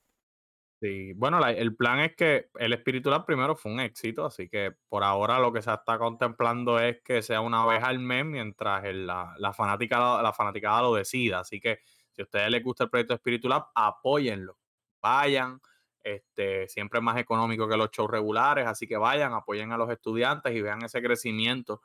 Sí, 0.84 1.14
bueno, 1.14 1.40
el 1.48 1.78
plan 1.78 2.02
es 2.02 2.14
que 2.14 2.50
el 2.56 2.74
Espíritu 2.74 3.10
Lab 3.10 3.26
primero 3.26 3.56
fue 3.56 3.72
un 3.72 3.80
éxito, 3.80 4.26
así 4.26 4.50
que 4.50 4.74
por 4.90 5.02
ahora 5.06 5.40
lo 5.40 5.54
que 5.54 5.62
se 5.62 5.72
está 5.72 5.98
contemplando 5.98 6.78
es 6.78 7.02
que 7.06 7.22
sea 7.22 7.40
una 7.40 7.66
vez 7.66 7.82
al 7.82 8.00
mes 8.00 8.26
mientras 8.26 8.84
la, 8.94 9.34
la, 9.38 9.54
fanática, 9.54 10.22
la 10.22 10.34
fanaticada 10.34 10.82
lo 10.82 10.96
decida. 10.96 11.40
Así 11.40 11.62
que 11.62 11.80
si 12.12 12.22
a 12.22 12.26
ustedes 12.26 12.50
les 12.52 12.62
gusta 12.62 12.84
el 12.84 12.90
proyecto 12.90 13.14
Espíritu 13.14 13.48
Lab, 13.48 13.68
apóyenlo. 13.74 14.58
Vayan, 15.02 15.62
este, 16.04 16.68
siempre 16.68 17.00
es 17.00 17.04
más 17.04 17.18
económico 17.18 17.66
que 17.70 17.78
los 17.78 17.90
shows 17.90 18.12
regulares, 18.12 18.68
así 18.68 18.86
que 18.86 18.98
vayan, 18.98 19.32
apoyen 19.32 19.72
a 19.72 19.78
los 19.78 19.90
estudiantes 19.90 20.54
y 20.54 20.62
vean 20.62 20.84
ese 20.84 21.02
crecimiento 21.02 21.82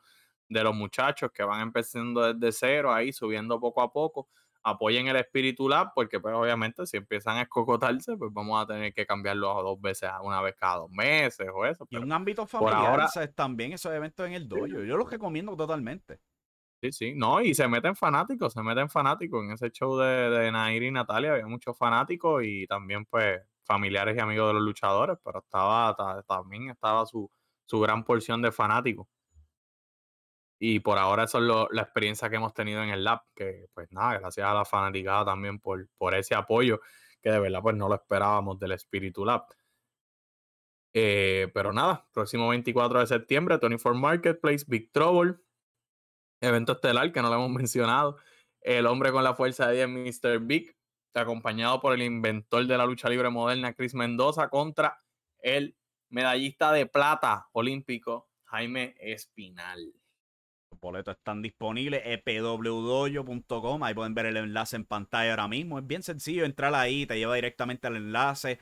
de 0.49 0.65
los 0.65 0.75
muchachos 0.75 1.31
que 1.33 1.45
van 1.45 1.61
empezando 1.61 2.35
desde 2.35 2.51
cero 2.51 2.93
ahí, 2.93 3.13
subiendo 3.13 3.61
poco 3.61 3.81
a 3.81 3.93
poco 3.93 4.29
apoyen 4.71 5.09
el 5.09 5.17
Espíritu 5.17 5.69
Lab, 5.69 5.93
porque 5.95 6.21
pues 6.21 6.35
obviamente 6.35 6.87
si 6.87 6.97
empiezan 6.97 7.37
a 7.37 7.43
escocotarse, 7.43 8.17
pues 8.17 8.33
vamos 8.33 8.63
a 8.63 8.67
tener 8.67 8.93
que 8.93 9.07
cambiarlo 9.07 9.59
a 9.59 9.63
dos 9.63 9.81
veces, 9.81 10.11
una 10.23 10.41
vez 10.41 10.55
cada 10.57 10.77
dos 10.77 10.91
meses 10.91 11.49
o 11.55 11.67
eso. 11.67 11.87
y 11.91 11.97
un 11.97 12.13
ámbito 12.13 12.47
familiar, 12.47 12.87
ahora, 12.87 13.09
también 13.35 13.73
esos 13.73 13.93
eventos 13.93 14.27
en 14.27 14.35
el 14.35 14.49
dojo, 14.49 14.67
yo 14.67 14.97
los 14.97 15.11
recomiendo 15.11 15.57
totalmente. 15.57 16.21
Sí, 16.81 16.93
sí, 16.93 17.15
no, 17.17 17.41
y 17.41 17.55
se 17.55 17.67
meten 17.67 17.97
fanáticos, 17.97 18.53
se 18.53 18.63
meten 18.63 18.89
fanáticos. 18.89 19.43
En 19.43 19.51
ese 19.51 19.71
show 19.71 19.97
de, 19.99 20.31
de 20.31 20.53
Nair 20.53 20.85
y 20.85 20.93
Natalia 20.93 21.33
había 21.33 21.47
muchos 21.47 21.77
fanáticos 21.77 22.45
y 22.45 22.69
también 22.69 23.05
pues 23.05 23.41
familiares 23.65 24.17
y 24.17 24.21
amigos 24.21 24.49
de 24.49 24.55
los 24.55 24.63
luchadores, 24.63 25.19
pero 25.25 25.41
estaba 25.41 25.95
también 26.27 26.71
estaba 26.71 27.05
su, 27.05 27.31
su 27.67 27.81
gran 27.81 28.05
porción 28.05 28.43
de 28.43 28.51
fanáticos. 28.51 29.07
Y 30.59 30.81
por 30.81 30.99
ahora 30.99 31.25
eso 31.25 31.39
es 31.39 31.69
la 31.71 31.83
experiencia 31.83 32.29
que 32.29 32.37
hemos 32.37 32.53
tenido 32.53 32.83
en 32.83 32.91
el 32.91 33.05
lab, 33.05 33.23
que 33.35 33.69
pues 33.73 33.91
nada, 33.93 34.19
gracias 34.19 34.47
a 34.47 34.55
la 34.55 34.65
fanaticada 34.65 35.25
también 35.27 35.61
por, 35.61 35.89
por 35.97 36.15
ese 36.15 36.35
apoyo, 36.35 36.81
que 37.23 37.31
de 37.31 37.39
verdad 37.39 37.61
pues 37.63 37.77
no 37.77 37.89
lo 37.89 37.95
esperábamos 37.95 38.59
del 38.59 38.73
Espíritu 38.73 39.25
Lab. 39.25 39.47
Eh, 40.95 41.49
pero 41.55 41.73
nada, 41.73 42.09
próximo 42.13 42.49
24 42.49 43.01
de 43.01 43.07
septiembre, 43.07 43.59
Tony 43.59 43.79
for 43.79 43.95
Marketplace, 43.95 44.65
Big 44.67 44.91
Trouble, 44.91 45.37
evento 46.41 46.73
estelar 46.73 47.13
que 47.13 47.23
no 47.23 47.29
lo 47.29 47.35
hemos 47.37 47.51
mencionado, 47.63 48.17
el 48.61 48.87
hombre 48.87 49.13
con 49.13 49.23
la 49.23 49.35
fuerza 49.35 49.69
de 49.69 49.87
10, 49.87 50.21
Mr. 50.23 50.41
Big, 50.41 50.77
acompañado 51.15 51.81
por 51.81 51.95
el 51.95 52.03
inventor 52.03 52.67
de 52.67 52.79
la 52.79 52.87
lucha 52.87 53.09
libre 53.09 53.31
moderna, 53.31 53.75
Chris 53.75 53.95
Mendoza, 53.95 54.49
contra 54.49 55.03
el 55.41 55.77
medallista 56.09 56.73
de 56.73 56.87
plata 56.87 57.49
olímpico, 57.53 58.29
Jaime 58.45 58.95
Espinal. 58.99 59.98
Los 60.79 60.81
boletos 60.81 61.17
están 61.17 61.43
disponibles 61.43 62.03
epwdoyo.com. 62.05 63.83
Ahí 63.83 63.95
pueden 63.95 64.15
ver 64.15 64.27
el 64.27 64.37
enlace 64.37 64.77
en 64.77 64.85
pantalla 64.85 65.33
ahora 65.33 65.49
mismo. 65.49 65.81
Es 65.81 65.87
bien 65.87 66.05
sencillo 66.05 66.45
entrar 66.45 66.73
ahí, 66.75 67.05
te 67.05 67.19
lleva 67.19 67.35
directamente 67.35 67.89
al 67.89 67.97
enlace. 67.97 68.61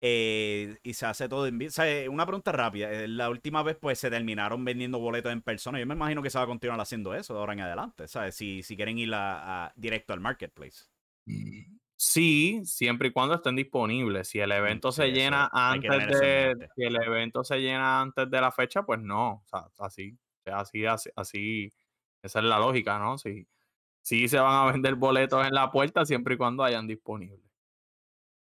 Eh, 0.00 0.76
y 0.82 0.94
se 0.94 1.06
hace 1.06 1.28
todo 1.28 1.46
en 1.46 1.58
vivo. 1.58 1.70
una 2.10 2.26
pregunta 2.26 2.50
rápida. 2.50 2.90
Eh, 2.90 3.06
la 3.06 3.30
última 3.30 3.62
vez, 3.62 3.76
pues, 3.80 4.00
se 4.00 4.10
terminaron 4.10 4.64
vendiendo 4.64 4.98
boletos 4.98 5.32
en 5.32 5.40
persona. 5.40 5.78
Yo 5.78 5.86
me 5.86 5.94
imagino 5.94 6.20
que 6.20 6.30
se 6.30 6.38
va 6.38 6.44
a 6.44 6.48
continuar 6.48 6.80
haciendo 6.80 7.14
eso 7.14 7.32
de 7.32 7.38
ahora 7.38 7.52
en 7.52 7.60
adelante. 7.60 8.08
¿sabes? 8.08 8.34
Si, 8.34 8.64
si 8.64 8.74
quieren 8.74 8.98
ir 8.98 9.12
a, 9.14 9.72
directo 9.76 10.12
al 10.12 10.18
marketplace. 10.18 10.86
Sí, 11.96 12.62
siempre 12.64 13.08
y 13.08 13.12
cuando 13.12 13.36
estén 13.36 13.54
disponibles. 13.54 14.26
Si 14.26 14.40
el 14.40 14.50
evento 14.50 14.90
se 14.90 15.12
llena 15.12 15.48
antes 15.52 16.08
de. 16.08 16.68
Si 16.74 16.82
el 16.82 16.96
evento 16.96 17.44
se 17.44 17.58
llena 17.58 18.00
antes 18.00 18.28
de 18.28 18.40
la 18.40 18.50
fecha, 18.50 18.82
pues 18.82 18.98
no. 18.98 19.34
O 19.34 19.44
sea, 19.46 19.68
así 19.78 20.18
así, 20.46 20.86
así, 20.86 21.10
así, 21.16 21.72
esa 22.22 22.38
es 22.40 22.44
la 22.44 22.58
lógica, 22.58 22.98
¿no? 22.98 23.18
Si, 23.18 23.46
sí 24.02 24.28
se 24.28 24.38
van 24.38 24.68
a 24.68 24.72
vender 24.72 24.94
boletos 24.96 25.46
en 25.46 25.54
la 25.54 25.70
puerta 25.70 26.04
siempre 26.04 26.34
y 26.34 26.36
cuando 26.36 26.64
hayan 26.64 26.86
disponibles. 26.86 27.40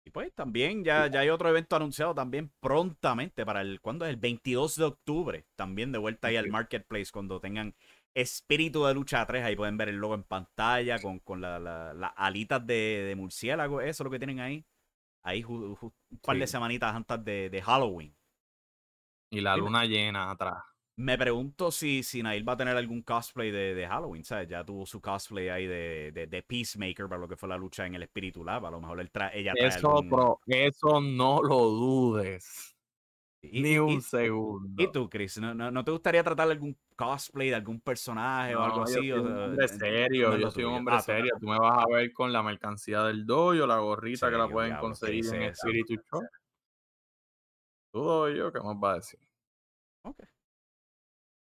Y 0.03 0.09
pues 0.09 0.33
también 0.33 0.83
ya, 0.83 1.07
ya 1.07 1.19
hay 1.19 1.29
otro 1.29 1.49
evento 1.49 1.75
anunciado 1.75 2.15
también 2.15 2.51
prontamente 2.59 3.45
para 3.45 3.61
el, 3.61 3.79
¿cuándo 3.81 4.05
es? 4.05 4.09
El 4.09 4.17
22 4.17 4.75
de 4.75 4.83
octubre, 4.85 5.45
también 5.55 5.91
de 5.91 5.99
vuelta 5.99 6.27
ahí 6.27 6.37
al 6.37 6.49
Marketplace 6.49 7.11
cuando 7.11 7.39
tengan 7.39 7.75
Espíritu 8.15 8.83
de 8.85 8.93
Lucha 8.93 9.25
3, 9.25 9.43
ahí 9.43 9.55
pueden 9.55 9.77
ver 9.77 9.89
el 9.89 9.97
logo 9.97 10.15
en 10.15 10.23
pantalla 10.23 10.99
con, 10.99 11.19
con 11.19 11.39
las 11.39 12.11
alitas 12.15 12.65
de, 12.65 13.05
de, 13.07 13.15
murciélago, 13.15 13.79
eso 13.79 14.03
es 14.03 14.05
lo 14.05 14.11
que 14.11 14.19
tienen 14.19 14.39
ahí. 14.39 14.65
Ahí 15.23 15.43
un 15.43 15.93
par 16.23 16.35
de 16.35 16.47
semanitas 16.47 16.95
antes 16.95 17.23
de, 17.23 17.49
de 17.51 17.61
Halloween. 17.61 18.15
Y 19.29 19.39
la 19.39 19.55
luna 19.55 19.85
llena 19.85 20.31
atrás. 20.31 20.63
Me 20.97 21.17
pregunto 21.17 21.71
si, 21.71 22.03
si 22.03 22.21
Nail 22.21 22.47
va 22.47 22.53
a 22.53 22.57
tener 22.57 22.75
algún 22.75 23.01
cosplay 23.01 23.49
de, 23.49 23.73
de 23.73 23.87
Halloween, 23.87 24.23
¿sabes? 24.23 24.47
Ya 24.47 24.63
tuvo 24.63 24.85
su 24.85 25.01
cosplay 25.01 25.49
ahí 25.49 25.65
de, 25.65 26.11
de, 26.11 26.43
Peacemaker 26.43 27.07
para 27.07 27.21
lo 27.21 27.27
que 27.27 27.37
fue 27.37 27.49
la 27.49 27.57
lucha 27.57 27.85
en 27.85 27.95
el 27.95 28.03
Espíritu 28.03 28.43
Lava. 28.43 28.67
A 28.67 28.71
lo 28.71 28.81
mejor 28.81 28.99
ella 28.99 29.53
trae 29.53 29.67
eso, 29.67 30.39
eso 30.47 31.01
no 31.01 31.41
lo 31.41 31.57
dudes. 31.69 32.75
Ni 33.43 33.79
un 33.79 34.01
segundo. 34.01 34.83
¿Y 34.83 34.91
tú, 34.91 35.09
Chris? 35.09 35.39
¿No, 35.39 35.53
¿No, 35.53 35.83
te 35.83 35.89
gustaría 35.89 36.23
tratar 36.23 36.51
algún 36.51 36.77
cosplay 36.95 37.49
de 37.49 37.55
algún 37.55 37.81
personaje 37.81 38.55
o 38.55 38.61
algo 38.61 38.83
así? 38.83 39.07
Yo 39.07 39.17
soy 39.17 39.31
un 39.31 39.37
hombre 39.37 39.67
serio, 39.67 40.37
yo 40.37 40.51
soy 40.51 40.63
un 40.63 40.73
hombre 40.75 40.95
ah, 40.95 41.01
serio. 41.01 41.33
Tú 41.39 41.47
me 41.47 41.57
vas 41.57 41.83
a 41.83 41.87
ver 41.87 42.13
con 42.13 42.31
la 42.31 42.43
mercancía 42.43 43.03
del 43.03 43.25
dojo, 43.25 43.65
la 43.65 43.79
gorrita 43.79 44.29
que 44.29 44.37
la 44.37 44.47
pueden 44.47 44.77
conseguir 44.77 45.25
en 45.33 45.41
Espíritu 45.43 45.95
Shop. 45.95 46.23
Tú 47.91 48.29
yo, 48.29 48.53
¿qué 48.53 48.59
más 48.59 48.75
va 48.75 48.91
a 48.91 48.95
decir? 48.95 49.19
Ok. 50.03 50.23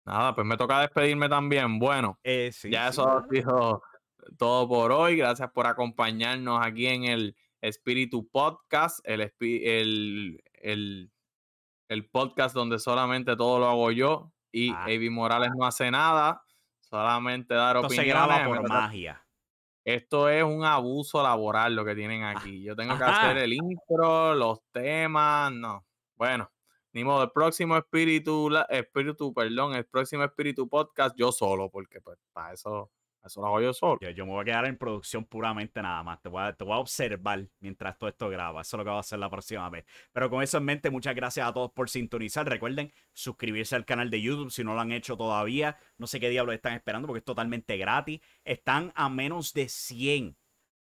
Nada, 0.06 0.36
pues 0.36 0.46
me 0.46 0.56
toca 0.56 0.80
despedirme 0.80 1.28
también. 1.28 1.80
Bueno, 1.80 2.18
eh, 2.22 2.52
ya 2.70 2.88
eso 2.88 3.08
ha 3.08 3.26
sido 3.28 3.82
todo 4.38 4.68
por 4.68 4.92
hoy. 4.92 5.16
Gracias 5.16 5.50
por 5.50 5.66
acompañarnos 5.66 6.64
aquí 6.64 6.86
en 6.86 7.04
el 7.04 7.36
Espíritu 7.60 8.28
Podcast, 8.28 9.00
el, 9.02 9.32
el, 9.40 11.10
el, 11.88 12.10
podcast 12.10 12.54
donde 12.54 12.78
solamente 12.78 13.34
todo 13.34 13.58
lo 13.58 13.66
hago 13.66 13.90
yo 13.90 14.32
y 14.52 14.70
ah. 14.70 14.86
Morales 15.10 15.50
no 15.58 15.66
hace 15.66 15.90
nada, 15.90 16.44
solamente 16.78 17.54
dar 17.54 17.76
Esto 17.76 17.88
opiniones. 17.88 18.12
Se 18.12 18.18
graba 18.18 18.44
por 18.44 18.68
magia. 18.68 19.26
Esto 19.84 20.28
es 20.28 20.44
un 20.44 20.64
abuso 20.64 21.20
laboral 21.20 21.74
lo 21.74 21.84
que 21.84 21.96
tienen 21.96 22.22
ah, 22.22 22.30
aquí. 22.30 22.62
Yo 22.62 22.76
tengo 22.76 22.96
que 22.96 23.04
hacer 23.04 23.38
el 23.38 23.52
intro, 23.52 24.36
los 24.36 24.60
temas, 24.70 25.50
no. 25.52 25.84
Bueno, 26.14 26.48
ni 26.96 27.04
modo, 27.04 27.24
el 27.24 27.30
próximo 27.30 27.76
espíritu, 27.76 28.48
espíritu, 28.70 29.34
perdón, 29.34 29.74
el 29.74 29.84
próximo 29.84 30.24
espíritu 30.24 30.66
podcast, 30.66 31.14
yo 31.14 31.30
solo, 31.30 31.68
porque 31.70 32.00
pues 32.00 32.18
para 32.32 32.54
eso, 32.54 32.90
eso 33.22 33.42
lo 33.42 33.48
hago 33.48 33.60
yo 33.60 33.74
solo. 33.74 33.98
Yo, 34.00 34.24
me 34.24 34.32
voy 34.32 34.40
a 34.40 34.44
quedar 34.46 34.64
en 34.64 34.78
producción 34.78 35.26
puramente 35.26 35.82
nada 35.82 36.02
más. 36.02 36.22
Te 36.22 36.30
voy, 36.30 36.42
a, 36.42 36.54
te 36.54 36.64
voy 36.64 36.72
a 36.72 36.78
observar 36.78 37.46
mientras 37.60 37.98
todo 37.98 38.08
esto 38.08 38.30
graba. 38.30 38.62
Eso 38.62 38.76
es 38.76 38.78
lo 38.78 38.84
que 38.84 38.88
voy 38.88 38.96
a 38.96 39.00
hacer 39.00 39.18
la 39.18 39.28
próxima 39.28 39.68
vez. 39.68 39.84
Pero 40.10 40.30
con 40.30 40.42
eso 40.42 40.56
en 40.56 40.64
mente, 40.64 40.88
muchas 40.88 41.14
gracias 41.14 41.46
a 41.46 41.52
todos 41.52 41.70
por 41.72 41.90
sintonizar. 41.90 42.48
Recuerden 42.48 42.90
suscribirse 43.12 43.76
al 43.76 43.84
canal 43.84 44.08
de 44.08 44.22
YouTube 44.22 44.50
si 44.50 44.64
no 44.64 44.72
lo 44.72 44.80
han 44.80 44.92
hecho 44.92 45.18
todavía. 45.18 45.76
No 45.98 46.06
sé 46.06 46.18
qué 46.18 46.30
diablos 46.30 46.54
están 46.54 46.72
esperando 46.72 47.06
porque 47.06 47.18
es 47.18 47.26
totalmente 47.26 47.76
gratis. 47.76 48.22
Están 48.42 48.90
a 48.94 49.10
menos 49.10 49.52
de 49.52 49.68
100 49.68 50.34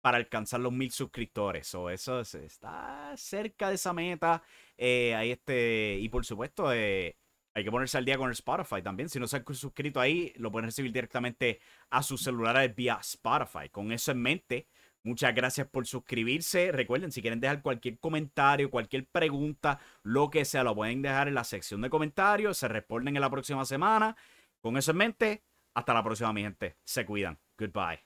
para 0.04 0.18
alcanzar 0.18 0.60
los 0.60 0.70
mil 0.70 0.90
suscriptores. 0.90 1.74
O 1.74 1.88
eso 1.88 2.20
está 2.20 3.14
cerca 3.16 3.70
de 3.70 3.76
esa 3.76 3.94
meta. 3.94 4.42
Eh, 4.76 5.14
ahí 5.14 5.30
este, 5.30 5.96
y 5.98 6.10
por 6.10 6.26
supuesto, 6.26 6.70
eh, 6.74 7.16
hay 7.54 7.64
que 7.64 7.70
ponerse 7.70 7.96
al 7.96 8.04
día 8.04 8.18
con 8.18 8.26
el 8.26 8.34
Spotify 8.34 8.82
también. 8.82 9.08
Si 9.08 9.18
no 9.18 9.26
se 9.26 9.38
han 9.38 9.54
suscrito 9.54 10.00
ahí, 10.00 10.30
lo 10.36 10.52
pueden 10.52 10.66
recibir 10.66 10.92
directamente 10.92 11.58
a 11.88 12.02
sus 12.02 12.22
celulares 12.22 12.74
vía 12.74 12.98
Spotify. 13.00 13.70
Con 13.70 13.92
eso 13.92 14.12
en 14.12 14.20
mente, 14.20 14.68
Muchas 15.06 15.34
gracias 15.34 15.68
por 15.68 15.86
suscribirse. 15.86 16.72
Recuerden, 16.72 17.12
si 17.12 17.20
quieren 17.20 17.38
dejar 17.38 17.60
cualquier 17.60 17.98
comentario, 17.98 18.70
cualquier 18.70 19.06
pregunta, 19.06 19.78
lo 20.02 20.30
que 20.30 20.46
sea, 20.46 20.64
lo 20.64 20.74
pueden 20.74 21.02
dejar 21.02 21.28
en 21.28 21.34
la 21.34 21.44
sección 21.44 21.82
de 21.82 21.90
comentarios. 21.90 22.56
Se 22.56 22.68
responden 22.68 23.14
en 23.14 23.20
la 23.20 23.28
próxima 23.30 23.66
semana. 23.66 24.16
Con 24.62 24.78
eso 24.78 24.92
en 24.92 24.96
mente, 24.96 25.44
hasta 25.74 25.92
la 25.92 26.02
próxima, 26.02 26.32
mi 26.32 26.40
gente. 26.40 26.78
Se 26.84 27.04
cuidan. 27.04 27.38
Goodbye. 27.58 28.03